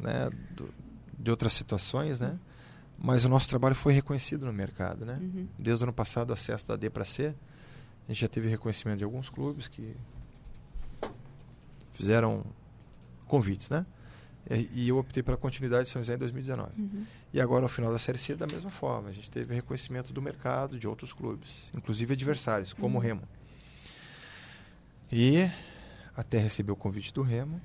né, 0.00 0.30
do- 0.56 0.72
de 1.18 1.30
outras 1.30 1.52
situações, 1.52 2.18
né? 2.18 2.38
Mas 2.98 3.24
o 3.24 3.28
nosso 3.28 3.48
trabalho 3.48 3.74
foi 3.74 3.92
reconhecido 3.92 4.46
no 4.46 4.52
mercado, 4.52 5.04
né? 5.04 5.18
Uhum. 5.20 5.46
Desde 5.58 5.82
o 5.82 5.86
ano 5.86 5.92
passado, 5.92 6.30
o 6.30 6.32
acesso 6.32 6.66
da 6.66 6.76
D 6.76 6.88
para 6.88 7.04
C, 7.04 7.34
a 8.08 8.12
gente 8.12 8.20
já 8.20 8.28
teve 8.28 8.48
reconhecimento 8.48 8.98
de 8.98 9.04
alguns 9.04 9.28
clubes 9.28 9.68
que 9.68 9.94
fizeram 11.92 12.44
convites, 13.26 13.68
né? 13.70 13.84
E, 14.48 14.84
e 14.84 14.88
eu 14.88 14.98
optei 14.98 15.22
pela 15.22 15.36
continuidade 15.36 15.84
de 15.84 15.90
São 15.90 16.00
José 16.00 16.14
em 16.14 16.18
2019. 16.18 16.70
Uhum. 16.78 17.04
E 17.32 17.40
agora, 17.40 17.64
ao 17.64 17.68
final 17.68 17.92
da 17.92 17.98
Série 17.98 18.18
C, 18.18 18.34
da 18.36 18.46
mesma 18.46 18.70
forma. 18.70 19.08
A 19.08 19.12
gente 19.12 19.30
teve 19.30 19.52
reconhecimento 19.54 20.12
do 20.12 20.22
mercado, 20.22 20.78
de 20.78 20.86
outros 20.86 21.12
clubes, 21.12 21.70
inclusive 21.74 22.14
adversários, 22.14 22.72
como 22.72 22.96
o 22.98 23.00
Remo. 23.00 23.22
E 25.12 25.50
até 26.16 26.38
receber 26.38 26.72
o 26.72 26.76
convite 26.76 27.12
do 27.12 27.22
Remo, 27.22 27.60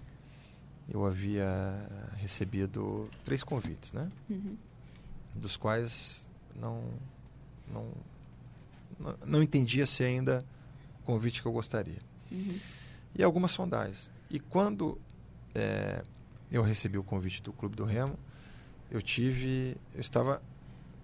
eu 0.90 1.06
havia 1.06 1.88
recebido 2.18 3.10
três 3.24 3.44
convites, 3.44 3.94
né? 3.94 4.12
Uhum. 4.30 4.58
dos 5.36 5.56
quais 5.56 6.28
não, 6.56 6.84
não, 7.72 7.88
não, 9.26 9.42
entendia 9.42 9.86
se 9.86 10.04
ainda 10.04 10.46
o 11.00 11.04
convite 11.04 11.42
que 11.42 11.48
eu 11.48 11.52
gostaria. 11.52 12.00
Uhum. 12.30 12.60
E 13.16 13.24
algumas 13.24 13.52
sondagens. 13.52 14.10
E 14.30 14.40
quando 14.40 15.00
é, 15.56 16.04
eu 16.52 16.62
recebi 16.62 16.98
o 16.98 17.04
convite 17.04 17.42
do 17.42 17.54
Clube 17.54 17.76
do 17.76 17.86
Remo, 17.86 18.18
eu 18.90 19.02
tive, 19.02 19.78
eu 19.94 20.02
estava 20.02 20.42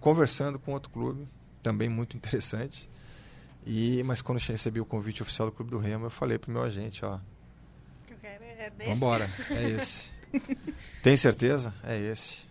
conversando 0.02 0.60
com 0.60 0.74
outro 0.74 0.90
clube, 0.90 1.26
também 1.64 1.88
muito 1.88 2.18
interessante. 2.18 2.90
E 3.66 4.04
mas 4.04 4.22
quando 4.22 4.40
eu 4.40 4.46
recebi 4.48 4.80
o 4.82 4.86
convite 4.86 5.22
oficial 5.22 5.50
do 5.50 5.54
Clube 5.54 5.72
do 5.72 5.78
Remo, 5.78 6.06
eu 6.06 6.10
falei 6.10 6.38
pro 6.38 6.52
meu 6.52 6.64
agente, 6.64 7.04
ó, 7.04 7.20
é 8.68 8.70
desse. 8.70 8.84
Vamos 8.84 8.98
embora, 8.98 9.30
é 9.52 9.70
esse. 9.70 10.04
Tem 11.02 11.16
certeza? 11.16 11.74
É 11.84 11.98
esse. 11.98 12.46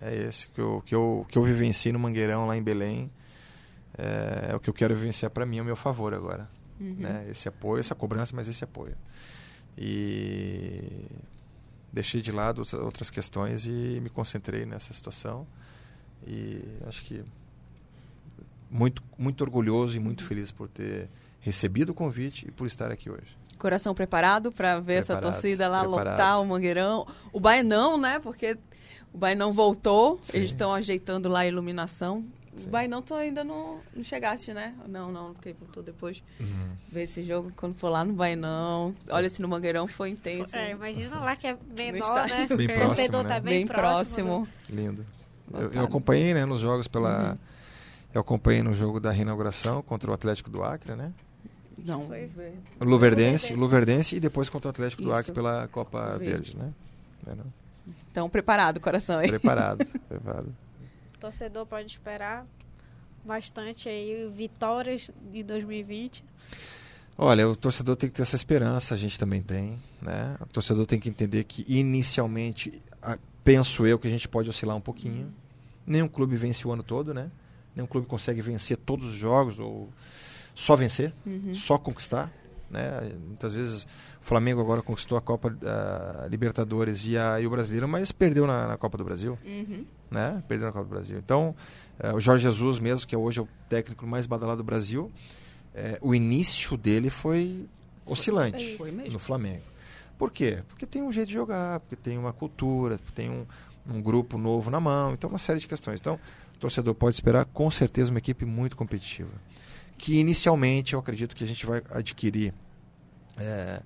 É 0.00 0.14
esse 0.14 0.48
que 0.48 0.60
eu, 0.60 0.82
que 0.84 0.94
eu, 0.94 1.26
que 1.28 1.38
eu 1.38 1.42
vivenci 1.42 1.92
no 1.92 1.98
Mangueirão, 1.98 2.46
lá 2.46 2.56
em 2.56 2.62
Belém. 2.62 3.10
É, 3.96 4.48
é 4.50 4.56
o 4.56 4.60
que 4.60 4.68
eu 4.68 4.74
quero 4.74 4.94
vivenciar 4.94 5.30
para 5.30 5.46
mim, 5.46 5.60
ao 5.60 5.64
meu 5.64 5.76
favor 5.76 6.12
agora. 6.12 6.48
Uhum. 6.80 6.96
Né? 6.98 7.26
Esse 7.30 7.48
apoio, 7.48 7.78
essa 7.78 7.94
cobrança, 7.94 8.34
mas 8.34 8.48
esse 8.48 8.64
apoio. 8.64 8.96
E 9.78 11.06
deixei 11.92 12.20
de 12.20 12.32
lado 12.32 12.62
as 12.62 12.74
outras 12.74 13.10
questões 13.10 13.66
e 13.66 14.00
me 14.02 14.10
concentrei 14.10 14.66
nessa 14.66 14.92
situação. 14.92 15.46
E 16.26 16.64
acho 16.86 17.04
que 17.04 17.22
muito, 18.68 19.02
muito 19.16 19.42
orgulhoso 19.42 19.96
e 19.96 20.00
muito 20.00 20.24
feliz 20.24 20.50
por 20.50 20.68
ter 20.68 21.08
recebido 21.40 21.90
o 21.90 21.94
convite 21.94 22.48
e 22.48 22.50
por 22.50 22.66
estar 22.66 22.90
aqui 22.90 23.10
hoje. 23.10 23.36
Coração 23.62 23.94
preparado 23.94 24.50
para 24.50 24.80
ver 24.80 24.94
essa 24.94 25.12
Preparado, 25.12 25.40
torcida 25.40 25.68
lá 25.68 25.80
preparado. 25.84 26.10
lotar 26.10 26.42
o 26.42 26.44
Mangueirão. 26.44 27.06
O 27.32 27.38
Bainão, 27.38 27.96
né? 27.96 28.18
Porque 28.18 28.58
o 29.14 29.18
Bainão 29.18 29.52
voltou, 29.52 30.18
Sim. 30.20 30.38
eles 30.38 30.50
estão 30.50 30.74
ajeitando 30.74 31.28
lá 31.28 31.40
a 31.40 31.46
iluminação. 31.46 32.24
Sim. 32.56 32.66
O 32.66 32.70
Bainão 32.72 33.00
tu 33.00 33.14
ainda 33.14 33.44
não, 33.44 33.78
não 33.94 34.02
chegaste, 34.02 34.52
né? 34.52 34.74
Não, 34.88 35.12
não, 35.12 35.32
porque 35.32 35.52
voltou 35.52 35.80
depois. 35.80 36.24
Ver 36.90 37.04
esse 37.04 37.22
jogo 37.22 37.52
quando 37.54 37.76
for 37.76 37.88
lá 37.88 38.04
no 38.04 38.12
Bainão. 38.12 38.96
Olha, 39.08 39.28
se 39.28 39.40
no 39.40 39.46
Mangueirão 39.46 39.86
foi 39.86 40.10
intenso. 40.10 40.56
É, 40.56 40.72
imagina 40.72 41.20
lá 41.20 41.36
que 41.36 41.46
é 41.46 41.56
menor, 41.76 42.28
né? 42.28 42.48
Bem 42.48 42.66
o 42.66 42.68
próximo, 42.68 42.86
torcedor 42.88 43.22
né? 43.22 43.28
tá 43.28 43.40
bem, 43.40 43.54
bem 43.58 43.66
próximo. 43.68 44.48
Lindo. 44.68 45.06
Eu, 45.54 45.70
eu 45.70 45.84
acompanhei 45.84 46.34
né, 46.34 46.44
nos 46.44 46.58
jogos 46.58 46.88
pela. 46.88 47.30
Uhum. 47.30 47.38
Eu 48.12 48.20
acompanhei 48.22 48.62
no 48.62 48.72
jogo 48.72 48.98
da 48.98 49.12
reinauguração 49.12 49.82
contra 49.82 50.10
o 50.10 50.14
Atlético 50.14 50.50
do 50.50 50.64
Acre, 50.64 50.96
né? 50.96 51.12
Não, 51.78 52.06
Foi. 52.06 52.30
Luverdense, 52.80 53.52
o 53.52 53.56
Luverdense 53.56 54.16
e 54.16 54.20
depois 54.20 54.48
contra 54.48 54.68
o 54.68 54.70
Atlético 54.70 55.02
do 55.02 55.08
Isso. 55.10 55.18
Acre 55.18 55.32
pela 55.32 55.68
Copa 55.68 56.18
Verde. 56.18 56.52
Verde, 56.52 56.56
né? 56.56 56.72
É, 57.26 57.34
não? 57.34 57.44
Então, 58.10 58.28
preparado, 58.28 58.80
coração 58.80 59.18
aí. 59.18 59.28
Preparado, 59.28 59.84
preparado. 60.08 60.54
O 61.14 61.18
torcedor 61.18 61.66
pode 61.66 61.90
esperar 61.90 62.46
bastante 63.24 63.88
aí 63.88 64.30
vitórias 64.34 65.10
em 65.32 65.44
2020. 65.44 66.24
Olha, 67.16 67.48
o 67.48 67.54
torcedor 67.54 67.94
tem 67.94 68.08
que 68.08 68.16
ter 68.16 68.22
essa 68.22 68.36
esperança, 68.36 68.94
a 68.94 68.96
gente 68.96 69.18
também 69.18 69.42
tem, 69.42 69.78
né? 70.00 70.36
O 70.40 70.46
torcedor 70.46 70.86
tem 70.86 70.98
que 70.98 71.08
entender 71.08 71.44
que 71.44 71.64
inicialmente, 71.68 72.82
penso 73.44 73.86
eu 73.86 73.98
que 73.98 74.08
a 74.08 74.10
gente 74.10 74.28
pode 74.28 74.48
oscilar 74.48 74.76
um 74.76 74.80
pouquinho. 74.80 75.32
Nenhum 75.86 76.08
clube 76.08 76.36
vence 76.36 76.66
o 76.66 76.72
ano 76.72 76.82
todo, 76.82 77.12
né? 77.12 77.30
Nenhum 77.76 77.86
clube 77.86 78.06
consegue 78.06 78.40
vencer 78.40 78.76
todos 78.76 79.06
os 79.06 79.14
jogos 79.14 79.58
ou 79.58 79.88
só 80.54 80.76
vencer, 80.76 81.12
Uhum. 81.26 81.54
só 81.54 81.78
conquistar, 81.78 82.30
né? 82.70 83.12
Muitas 83.26 83.54
vezes 83.54 83.84
o 84.20 84.24
Flamengo 84.24 84.60
agora 84.60 84.80
conquistou 84.82 85.16
a 85.18 85.20
Copa 85.20 85.54
a 86.24 86.26
Libertadores 86.28 87.04
e, 87.06 87.16
a, 87.18 87.40
e 87.40 87.46
o 87.46 87.50
Brasileiro, 87.50 87.86
mas 87.88 88.12
perdeu 88.12 88.46
na, 88.46 88.68
na 88.68 88.76
Copa 88.76 88.96
do 88.98 89.04
Brasil 89.04 89.38
Uhum. 89.44 89.84
né? 90.10 90.42
Perdeu 90.48 90.66
na 90.66 90.72
Copa 90.72 90.84
do 90.84 90.90
Brasil. 90.90 91.18
Então, 91.18 91.54
eh, 91.98 92.12
o 92.12 92.20
Jorge 92.20 92.42
Jesus 92.44 92.78
mesmo, 92.78 93.06
que 93.06 93.14
é 93.14 93.18
hoje 93.18 93.38
é 93.40 93.42
o 93.42 93.48
técnico 93.68 94.06
mais 94.06 94.26
badalado 94.26 94.62
do 94.62 94.66
Brasil, 94.66 95.10
eh, 95.74 95.98
o 96.00 96.14
início 96.14 96.76
dele 96.76 97.10
foi 97.10 97.66
oscilante 98.06 98.76
Foi 98.76 98.90
no 98.90 99.18
Flamengo. 99.18 99.62
Por 100.18 100.30
quê? 100.30 100.58
Porque 100.68 100.86
tem 100.86 101.02
um 101.02 101.10
jeito 101.12 101.28
de 101.28 101.34
jogar, 101.34 101.80
porque 101.80 101.96
tem 101.96 102.16
uma 102.18 102.32
cultura, 102.32 102.96
porque 102.98 103.12
tem 103.12 103.28
um, 103.30 103.44
um 103.88 104.00
grupo 104.00 104.38
novo 104.38 104.70
na 104.70 104.78
mão, 104.80 105.14
então 105.14 105.28
uma 105.30 105.38
série 105.38 105.58
de 105.58 105.66
questões. 105.66 105.98
Então, 106.00 106.18
o 106.54 106.58
torcedor 106.58 106.94
pode 106.94 107.16
esperar 107.16 107.44
com 107.46 107.70
certeza 107.70 108.10
uma 108.10 108.18
equipe 108.18 108.44
muito 108.44 108.76
competitiva. 108.76 109.30
Que 110.04 110.18
inicialmente 110.18 110.94
eu 110.94 110.98
acredito 110.98 111.36
que 111.36 111.44
a 111.44 111.46
gente 111.46 111.64
vai 111.64 111.80
adquirir 111.90 112.52
eh, 113.36 113.80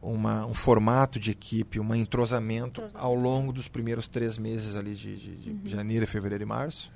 uma, 0.00 0.46
um 0.46 0.54
formato 0.54 1.20
de 1.20 1.30
equipe, 1.30 1.78
um 1.78 1.94
entrosamento 1.94 2.82
ao 2.94 3.14
longo 3.14 3.52
dos 3.52 3.68
primeiros 3.68 4.08
três 4.08 4.38
meses 4.38 4.74
ali 4.74 4.94
de, 4.94 5.14
de- 5.14 5.52
de 5.56 5.70
janeiro, 5.70 6.06
fevereiro 6.06 6.42
e 6.42 6.46
março, 6.46 6.90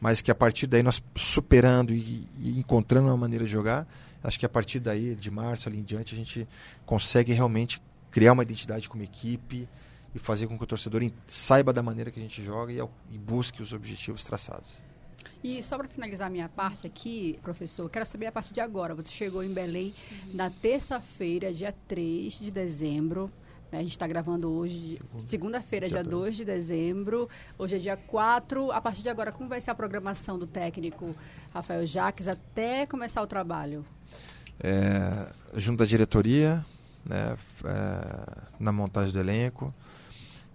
mas 0.00 0.20
que 0.20 0.28
a 0.28 0.34
partir 0.34 0.66
daí 0.66 0.82
nós 0.82 1.00
superando 1.14 1.94
e, 1.94 2.26
e 2.40 2.58
encontrando 2.58 3.06
uma 3.06 3.16
maneira 3.16 3.44
de 3.44 3.50
jogar, 3.52 3.86
acho 4.24 4.40
que 4.40 4.44
a 4.44 4.48
partir 4.48 4.80
daí, 4.80 5.14
de 5.14 5.30
março 5.30 5.68
ali 5.68 5.78
em 5.78 5.84
diante, 5.84 6.16
a 6.16 6.18
gente 6.18 6.48
consegue 6.84 7.32
realmente 7.32 7.80
criar 8.10 8.32
uma 8.32 8.42
identidade 8.42 8.88
como 8.88 9.04
equipe 9.04 9.68
e 10.12 10.18
fazer 10.18 10.48
com 10.48 10.58
que 10.58 10.64
o 10.64 10.66
torcedor 10.66 11.00
saiba 11.28 11.72
da 11.72 11.80
maneira 11.82 12.10
que 12.10 12.18
a 12.18 12.22
gente 12.22 12.42
joga 12.44 12.72
e, 12.72 12.78
e 13.12 13.18
busque 13.18 13.62
os 13.62 13.72
objetivos 13.72 14.24
traçados. 14.24 14.82
E 15.42 15.62
só 15.62 15.76
para 15.76 15.86
finalizar 15.88 16.26
a 16.28 16.30
minha 16.30 16.48
parte 16.48 16.86
aqui, 16.86 17.38
professor, 17.42 17.88
quero 17.90 18.06
saber 18.06 18.26
a 18.26 18.32
partir 18.32 18.54
de 18.54 18.60
agora. 18.60 18.94
Você 18.94 19.10
chegou 19.10 19.42
em 19.42 19.52
Belém 19.52 19.94
na 20.32 20.50
terça-feira, 20.50 21.52
dia 21.52 21.74
3 21.86 22.38
de 22.40 22.50
dezembro. 22.50 23.30
né? 23.70 23.78
A 23.78 23.82
gente 23.82 23.92
está 23.92 24.06
gravando 24.06 24.50
hoje, 24.52 25.00
segunda-feira, 25.26 25.86
Dia 25.88 26.02
dia 26.02 26.10
dois. 26.10 26.22
2 26.24 26.36
de 26.36 26.44
dezembro. 26.44 27.28
Hoje 27.58 27.76
é 27.76 27.78
dia 27.78 27.96
4. 27.96 28.70
A 28.72 28.80
partir 28.80 29.02
de 29.02 29.08
agora, 29.08 29.30
como 29.32 29.48
vai 29.48 29.60
ser 29.60 29.70
a 29.70 29.74
programação 29.74 30.38
do 30.38 30.46
técnico 30.46 31.14
Rafael 31.52 31.84
Jaques 31.86 32.26
até 32.28 32.86
começar 32.86 33.20
o 33.22 33.26
trabalho? 33.26 33.84
é, 34.60 35.32
junto 35.56 35.78
da 35.80 35.84
diretoria, 35.84 36.64
né, 37.04 37.36
é, 37.64 38.42
na 38.58 38.70
montagem 38.70 39.12
do 39.12 39.18
elenco, 39.18 39.74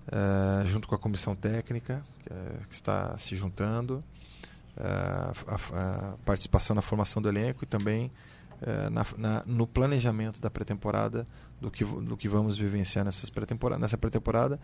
é, 0.07 0.65
junto 0.65 0.87
com 0.87 0.95
a 0.95 0.97
comissão 0.97 1.35
técnica, 1.35 2.01
que, 2.23 2.31
é, 2.31 2.59
que 2.69 2.73
está 2.73 3.17
se 3.17 3.35
juntando, 3.35 4.01
a, 4.79 5.33
a- 5.47 6.09
a 6.13 6.17
participação 6.25 6.75
na 6.75 6.81
formação 6.81 7.21
do 7.21 7.27
elenco 7.29 7.63
e 7.63 7.67
também 7.67 8.11
é, 8.61 8.89
na- 8.89 9.05
na- 9.17 9.43
no 9.45 9.65
planejamento 9.65 10.41
da 10.41 10.49
pré-temporada 10.49 11.25
do 11.61 11.71
que, 11.71 11.83
do 11.85 12.17
que 12.17 12.27
vamos 12.27 12.57
vivenciar 12.57 13.05
nessas 13.05 13.29
pré-temporada, 13.29 13.79
nessa 13.79 13.97
pré-temporada, 13.97 14.59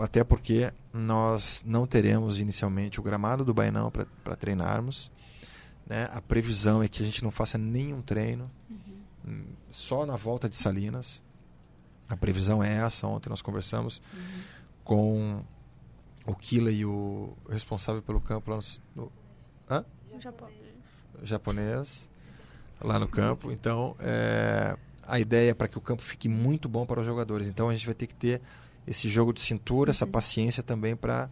até 0.00 0.24
porque 0.24 0.72
nós 0.92 1.62
não 1.64 1.86
teremos 1.86 2.38
inicialmente 2.40 2.98
o 2.98 3.02
gramado 3.04 3.44
do 3.44 3.54
Bainão 3.54 3.90
para 4.24 4.34
treinarmos. 4.36 5.10
Né? 5.86 6.08
A 6.12 6.20
previsão 6.20 6.82
é 6.82 6.88
que 6.88 7.00
a 7.02 7.06
gente 7.06 7.22
não 7.22 7.30
faça 7.30 7.56
nenhum 7.56 8.02
treino, 8.02 8.50
hum, 9.24 9.44
só 9.70 10.04
na 10.04 10.16
volta 10.16 10.48
de 10.48 10.56
Salinas. 10.56 11.22
A 12.08 12.16
previsão 12.16 12.62
é 12.64 12.72
essa. 12.78 13.06
Ontem 13.06 13.28
nós 13.30 13.42
conversamos 13.42 14.02
com 14.82 15.42
o 16.26 16.34
Kila 16.34 16.70
e 16.72 16.84
o 16.84 17.32
responsável 17.48 18.02
pelo 18.02 18.20
campo 18.20 18.50
lá 18.50 18.58
no, 18.96 19.12
No 19.68 20.20
Japão. 20.20 20.48
japonês, 21.22 22.08
lá 22.80 22.98
no 22.98 23.08
campo. 23.08 23.50
Então, 23.50 23.96
é, 24.00 24.76
a 25.02 25.18
ideia 25.20 25.50
é 25.50 25.54
para 25.54 25.68
que 25.68 25.76
o 25.78 25.80
campo 25.80 26.02
fique 26.02 26.28
muito 26.28 26.68
bom 26.68 26.86
para 26.86 27.00
os 27.00 27.06
jogadores. 27.06 27.46
Então, 27.48 27.68
a 27.68 27.72
gente 27.72 27.84
vai 27.86 27.94
ter 27.94 28.06
que 28.06 28.14
ter 28.14 28.40
esse 28.86 29.08
jogo 29.08 29.32
de 29.32 29.42
cintura, 29.42 29.90
essa 29.90 30.06
paciência 30.06 30.62
também 30.62 30.94
para 30.94 31.28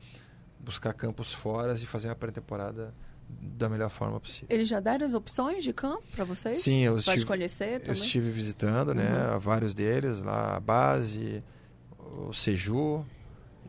buscar 0.60 0.92
campos 0.92 1.32
fora 1.32 1.72
e 1.74 1.86
fazer 1.86 2.08
uma 2.08 2.14
pré-temporada 2.16 2.92
da 3.28 3.68
melhor 3.68 3.90
forma 3.90 4.18
possível. 4.20 4.48
Eles 4.50 4.68
já 4.68 4.80
deram 4.80 5.06
as 5.06 5.14
opções 5.14 5.62
de 5.64 5.72
campo 5.72 6.02
para 6.14 6.24
vocês? 6.24 6.58
Sim, 6.58 6.80
eu 6.80 6.92
Pode 6.94 7.08
estive, 7.08 7.24
conhecer 7.26 7.74
eu 7.74 7.80
também? 7.80 7.94
estive 8.02 8.30
visitando, 8.30 8.94
né, 8.94 9.38
vários 9.40 9.72
deles, 9.72 10.20
lá 10.22 10.56
a 10.56 10.60
base, 10.60 11.42
o 11.98 12.32
Seju 12.32 13.04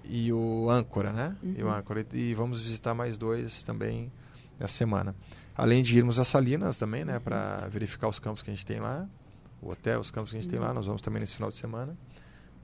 e 0.04 0.32
o 0.34 0.70
Âncora, 0.70 1.12
né? 1.14 1.36
E 1.44 1.64
o 1.64 1.68
Uhum. 1.68 1.74
Âncora 1.74 2.06
e 2.14 2.34
vamos 2.34 2.60
visitar 2.60 2.94
mais 2.94 3.18
dois 3.18 3.62
também 3.64 4.12
essa 4.60 4.74
semana. 4.74 5.16
Além 5.56 5.84
de 5.84 5.98
irmos 5.98 6.20
a 6.20 6.26
Salinas 6.26 6.78
também, 6.78 7.02
Uhum. 7.02 7.08
né, 7.08 7.20
para 7.20 7.68
verificar 7.68 8.08
os 8.10 8.20
campos 8.20 8.42
que 8.42 8.50
a 8.50 8.54
gente 8.54 8.66
tem 8.66 8.80
lá, 8.80 9.08
o 9.62 9.70
hotel, 9.70 10.00
os 10.00 10.12
campos 10.12 10.32
que 10.32 10.38
a 10.38 10.42
gente 10.42 10.50
tem 10.50 10.60
Uhum. 10.60 10.66
lá, 10.66 10.74
nós 10.74 10.86
vamos 10.86 11.02
também 11.02 11.20
nesse 11.20 11.36
final 11.36 11.50
de 11.50 11.58
semana 11.58 11.96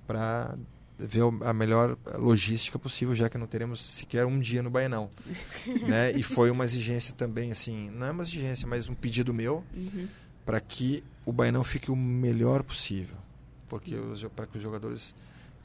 para 0.06 0.56
ver 1.00 1.22
a 1.46 1.54
melhor 1.54 1.98
logística 2.16 2.78
possível, 2.78 3.16
já 3.16 3.28
que 3.30 3.38
não 3.38 3.48
teremos 3.48 3.80
sequer 3.82 4.26
um 4.26 4.40
dia 4.40 4.62
no 4.62 4.70
Bainão, 4.70 5.10
né? 5.90 6.12
E 6.12 6.22
foi 6.22 6.52
uma 6.52 6.64
exigência 6.64 7.14
também, 7.16 7.52
assim, 7.52 7.90
não 7.90 8.06
é 8.08 8.12
uma 8.12 8.22
exigência, 8.22 8.68
mas 8.68 8.88
um 8.88 8.94
pedido 8.94 9.34
meu 9.34 9.64
Uhum. 9.74 10.08
para 10.46 10.60
que 10.60 11.04
o 11.26 11.32
Bainão 11.34 11.64
fique 11.64 11.90
o 11.90 11.96
melhor 11.96 12.62
possível, 12.62 13.16
porque 13.68 13.96
para 14.36 14.46
que 14.46 14.58
os 14.58 14.64
jogadores 14.64 15.16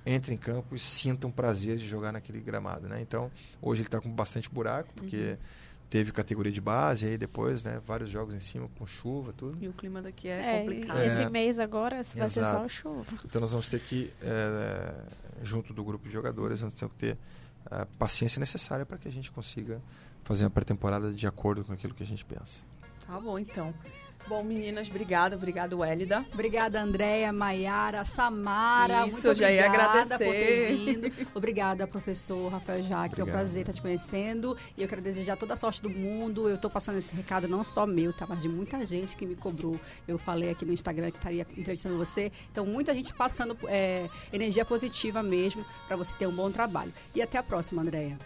entrem 0.07 0.37
em 0.37 0.39
campo 0.39 0.75
e 0.77 0.79
sintam 0.79 1.31
prazer 1.31 1.77
de 1.77 1.87
jogar 1.87 2.13
naquele 2.13 2.41
gramado, 2.41 2.89
né? 2.89 3.01
Então 3.03 3.31
hoje 3.61 3.81
ele 3.83 3.89
está 3.89 4.01
com 4.01 4.09
bastante 4.11 4.49
buraco 4.49 4.89
porque 4.95 5.37
teve 5.89 6.13
categoria 6.13 6.53
de 6.53 6.61
base 6.61 7.07
aí 7.07 7.17
depois, 7.19 7.63
né? 7.63 7.81
Vários 7.87 8.11
jogos 8.11 8.35
em 8.35 8.41
cima 8.41 8.69
com 8.79 8.87
chuva 8.87 9.33
tudo. 9.33 9.57
E 9.61 9.69
o 9.69 9.73
clima 9.73 10.03
daqui 10.03 10.29
é, 10.29 10.57
É, 10.57 10.61
complicado. 10.61 10.99
É. 10.99 11.07
esse 11.07 11.27
mês 11.31 11.59
agora 11.59 12.03
vai 12.15 12.29
ser 12.29 12.45
só 12.45 12.67
chuva. 12.69 13.07
Então 13.25 13.41
nós 13.41 13.51
vamos 13.53 13.69
ter 13.69 13.81
que, 13.81 14.13
eh, 14.23 14.95
junto 15.43 15.73
do 15.73 15.85
grupo 15.85 16.07
de 16.07 16.13
jogadores, 16.13 16.63
nós 16.63 16.73
temos 16.75 16.93
que 16.95 16.99
ter 16.99 17.19
a 17.71 17.87
paciência 17.99 18.39
necessária 18.41 18.85
para 18.87 18.99
que 18.99 19.09
a 19.09 19.13
gente 19.13 19.31
consiga 19.31 19.81
fazer 20.25 20.45
uma 20.45 20.51
pré-temporada 20.51 21.13
de 21.13 21.27
acordo 21.27 21.65
com 21.65 21.73
aquilo 21.73 21.95
que 21.95 22.03
a 22.03 22.07
gente 22.07 22.25
pensa. 22.25 22.63
Tá 23.07 23.19
bom, 23.21 23.39
então. 23.39 23.73
Bom, 24.29 24.43
meninas, 24.43 24.91
obrigada, 24.91 25.37
obrigado, 25.37 25.85
Hélida. 25.85 26.27
Obrigada, 26.33 26.83
Andréia, 26.83 27.33
Maiara, 27.33 28.05
Samara. 28.05 29.07
Isso, 29.07 29.13
muito 29.13 29.27
eu 29.29 29.35
já 29.37 29.53
ia 29.53 29.67
obrigada 29.67 30.01
agradecer. 30.01 30.25
por 30.25 30.33
ter 30.33 30.77
vindo. 30.77 31.29
Obrigada, 31.33 31.87
professor 31.87 32.49
Rafael 32.51 32.83
Jacques. 32.83 33.21
É 33.21 33.23
um 33.23 33.27
Obrigado. 33.27 33.43
prazer 33.45 33.61
estar 33.61 33.73
te 33.73 33.81
conhecendo. 33.81 34.57
E 34.77 34.83
eu 34.83 34.89
quero 34.89 35.01
desejar 35.01 35.37
toda 35.37 35.55
a 35.55 35.57
sorte 35.57 35.81
do 35.81 35.89
mundo. 35.89 36.49
Eu 36.49 36.57
estou 36.57 36.69
passando 36.69 36.99
esse 36.99 37.15
recado 37.15 37.47
não 37.47 37.63
só 37.63 37.87
meu, 37.87 38.13
tá? 38.13 38.27
Mas 38.29 38.43
de 38.43 38.49
muita 38.49 38.85
gente 38.85 39.17
que 39.17 39.25
me 39.25 39.37
cobrou. 39.37 39.79
Eu 40.09 40.19
falei 40.19 40.51
aqui 40.51 40.65
no 40.65 40.73
Instagram 40.73 41.13
que 41.13 41.19
estaria 41.19 41.47
entrevistando 41.57 41.97
você. 41.97 42.33
Então, 42.51 42.67
muita 42.67 42.93
gente 42.95 43.15
passando 43.15 43.57
é, 43.69 44.09
energia 44.33 44.65
positiva 44.65 45.23
mesmo 45.23 45.65
para 45.87 45.97
você 45.97 46.17
ter 46.17 46.27
um 46.27 46.35
bom 46.35 46.51
trabalho. 46.51 46.93
E 47.15 47.23
até 47.23 47.39
a 47.39 47.45
próxima, 47.45 47.81
Andréia. 47.81 48.19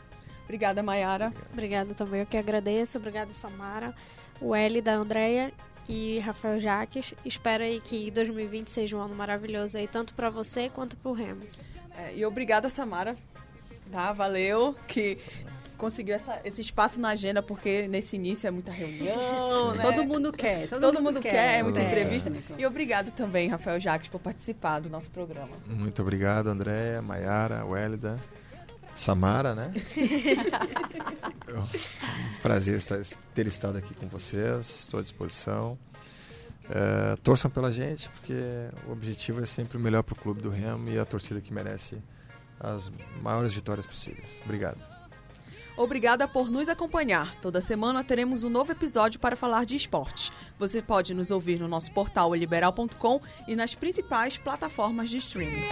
Obrigada, 0.45 0.83
Mayara. 0.83 1.31
Obrigada 1.53 1.93
também, 1.93 2.21
eu 2.21 2.27
que 2.27 2.39
agradeço. 2.39 2.97
Obrigada, 2.97 3.33
Samara, 3.35 3.95
o 4.41 4.55
L 4.55 4.81
da 4.81 4.95
Andrea 4.95 5.53
e 5.91 6.21
Rafael 6.21 6.61
Jaques. 6.61 7.13
Espero 7.25 7.65
aí 7.65 7.81
que 7.81 8.11
2020 8.13 8.71
seja 8.71 8.97
um 8.97 9.03
ano 9.03 9.15
maravilhoso 9.15 9.77
aí, 9.77 9.89
tanto 9.89 10.15
para 10.15 10.31
você 10.31 10.69
quanto 10.71 10.97
pro 10.97 11.13
Remo. 11.13 11.41
É, 11.99 12.15
e 12.15 12.25
obrigada, 12.25 12.69
Samara. 12.69 13.17
Tá, 13.91 14.13
valeu. 14.13 14.75
Que 14.87 15.19
conseguiu 15.77 16.15
essa- 16.15 16.41
esse 16.45 16.61
espaço 16.61 17.01
na 17.01 17.09
agenda, 17.09 17.43
porque 17.43 17.89
nesse 17.89 18.15
início 18.15 18.47
é 18.47 18.51
muita 18.51 18.71
reunião, 18.71 19.75
né? 19.75 19.83
Todo 19.83 20.05
mundo 20.05 20.33
quer. 20.33 20.69
Todo, 20.69 20.81
Todo 20.81 21.03
mundo 21.03 21.21
quer, 21.21 21.59
é 21.59 21.63
muita 21.63 21.81
É. 21.81 21.85
entrevista. 21.87 22.31
E 22.57 22.65
obrigado 22.67 23.11
também, 23.11 23.49
Rafael 23.49 23.81
Jacques, 23.81 24.09
por 24.09 24.21
participar 24.21 24.79
do 24.81 24.89
nosso 24.89 25.11
programa. 25.11 25.49
Muito 25.69 26.01
obrigado, 26.03 26.49
Andréia, 26.49 27.03
Maiara, 27.03 27.65
Wélida, 27.65 28.17
Samara, 28.95 29.55
né? 29.55 29.73
Prazer 32.43 32.77
estar, 32.77 32.99
ter 33.35 33.47
estado 33.47 33.77
aqui 33.79 33.95
com 33.95 34.07
vocês, 34.07 34.81
estou 34.81 35.01
à 35.01 35.03
disposição. 35.03 35.79
É, 36.69 37.17
torçam 37.17 37.51
pela 37.51 37.73
gente, 37.73 38.09
porque 38.09 38.35
o 38.87 38.93
objetivo 38.93 39.43
é 39.43 39.47
sempre 39.47 39.77
o 39.77 39.81
melhor 39.81 40.03
para 40.03 40.13
o 40.13 40.17
clube 40.17 40.41
do 40.41 40.51
Remo 40.51 40.89
e 40.89 40.99
a 40.99 41.05
torcida 41.05 41.41
que 41.41 41.53
merece 41.53 41.99
as 42.59 42.93
maiores 43.21 43.53
vitórias 43.53 43.87
possíveis. 43.87 44.41
Obrigado. 44.45 44.79
Obrigada 45.77 46.29
por 46.29 46.51
nos 46.51 46.69
acompanhar. 46.69 47.35
Toda 47.41 47.61
semana 47.61 48.05
teremos 48.05 48.45
um 48.45 48.51
novo 48.51 48.71
episódio 48.71 49.19
para 49.19 49.35
falar 49.35 49.65
de 49.65 49.77
esportes. 49.77 50.31
Você 50.59 50.83
pode 50.83 51.15
nos 51.15 51.31
ouvir 51.31 51.59
no 51.59 51.67
nosso 51.67 51.91
portal 51.93 52.35
liberal.com 52.35 53.21
e 53.49 53.57
nas 53.57 53.75
principais 53.75 54.37
plataformas 54.37 55.09
de 55.09 55.17
streaming. 55.17 55.69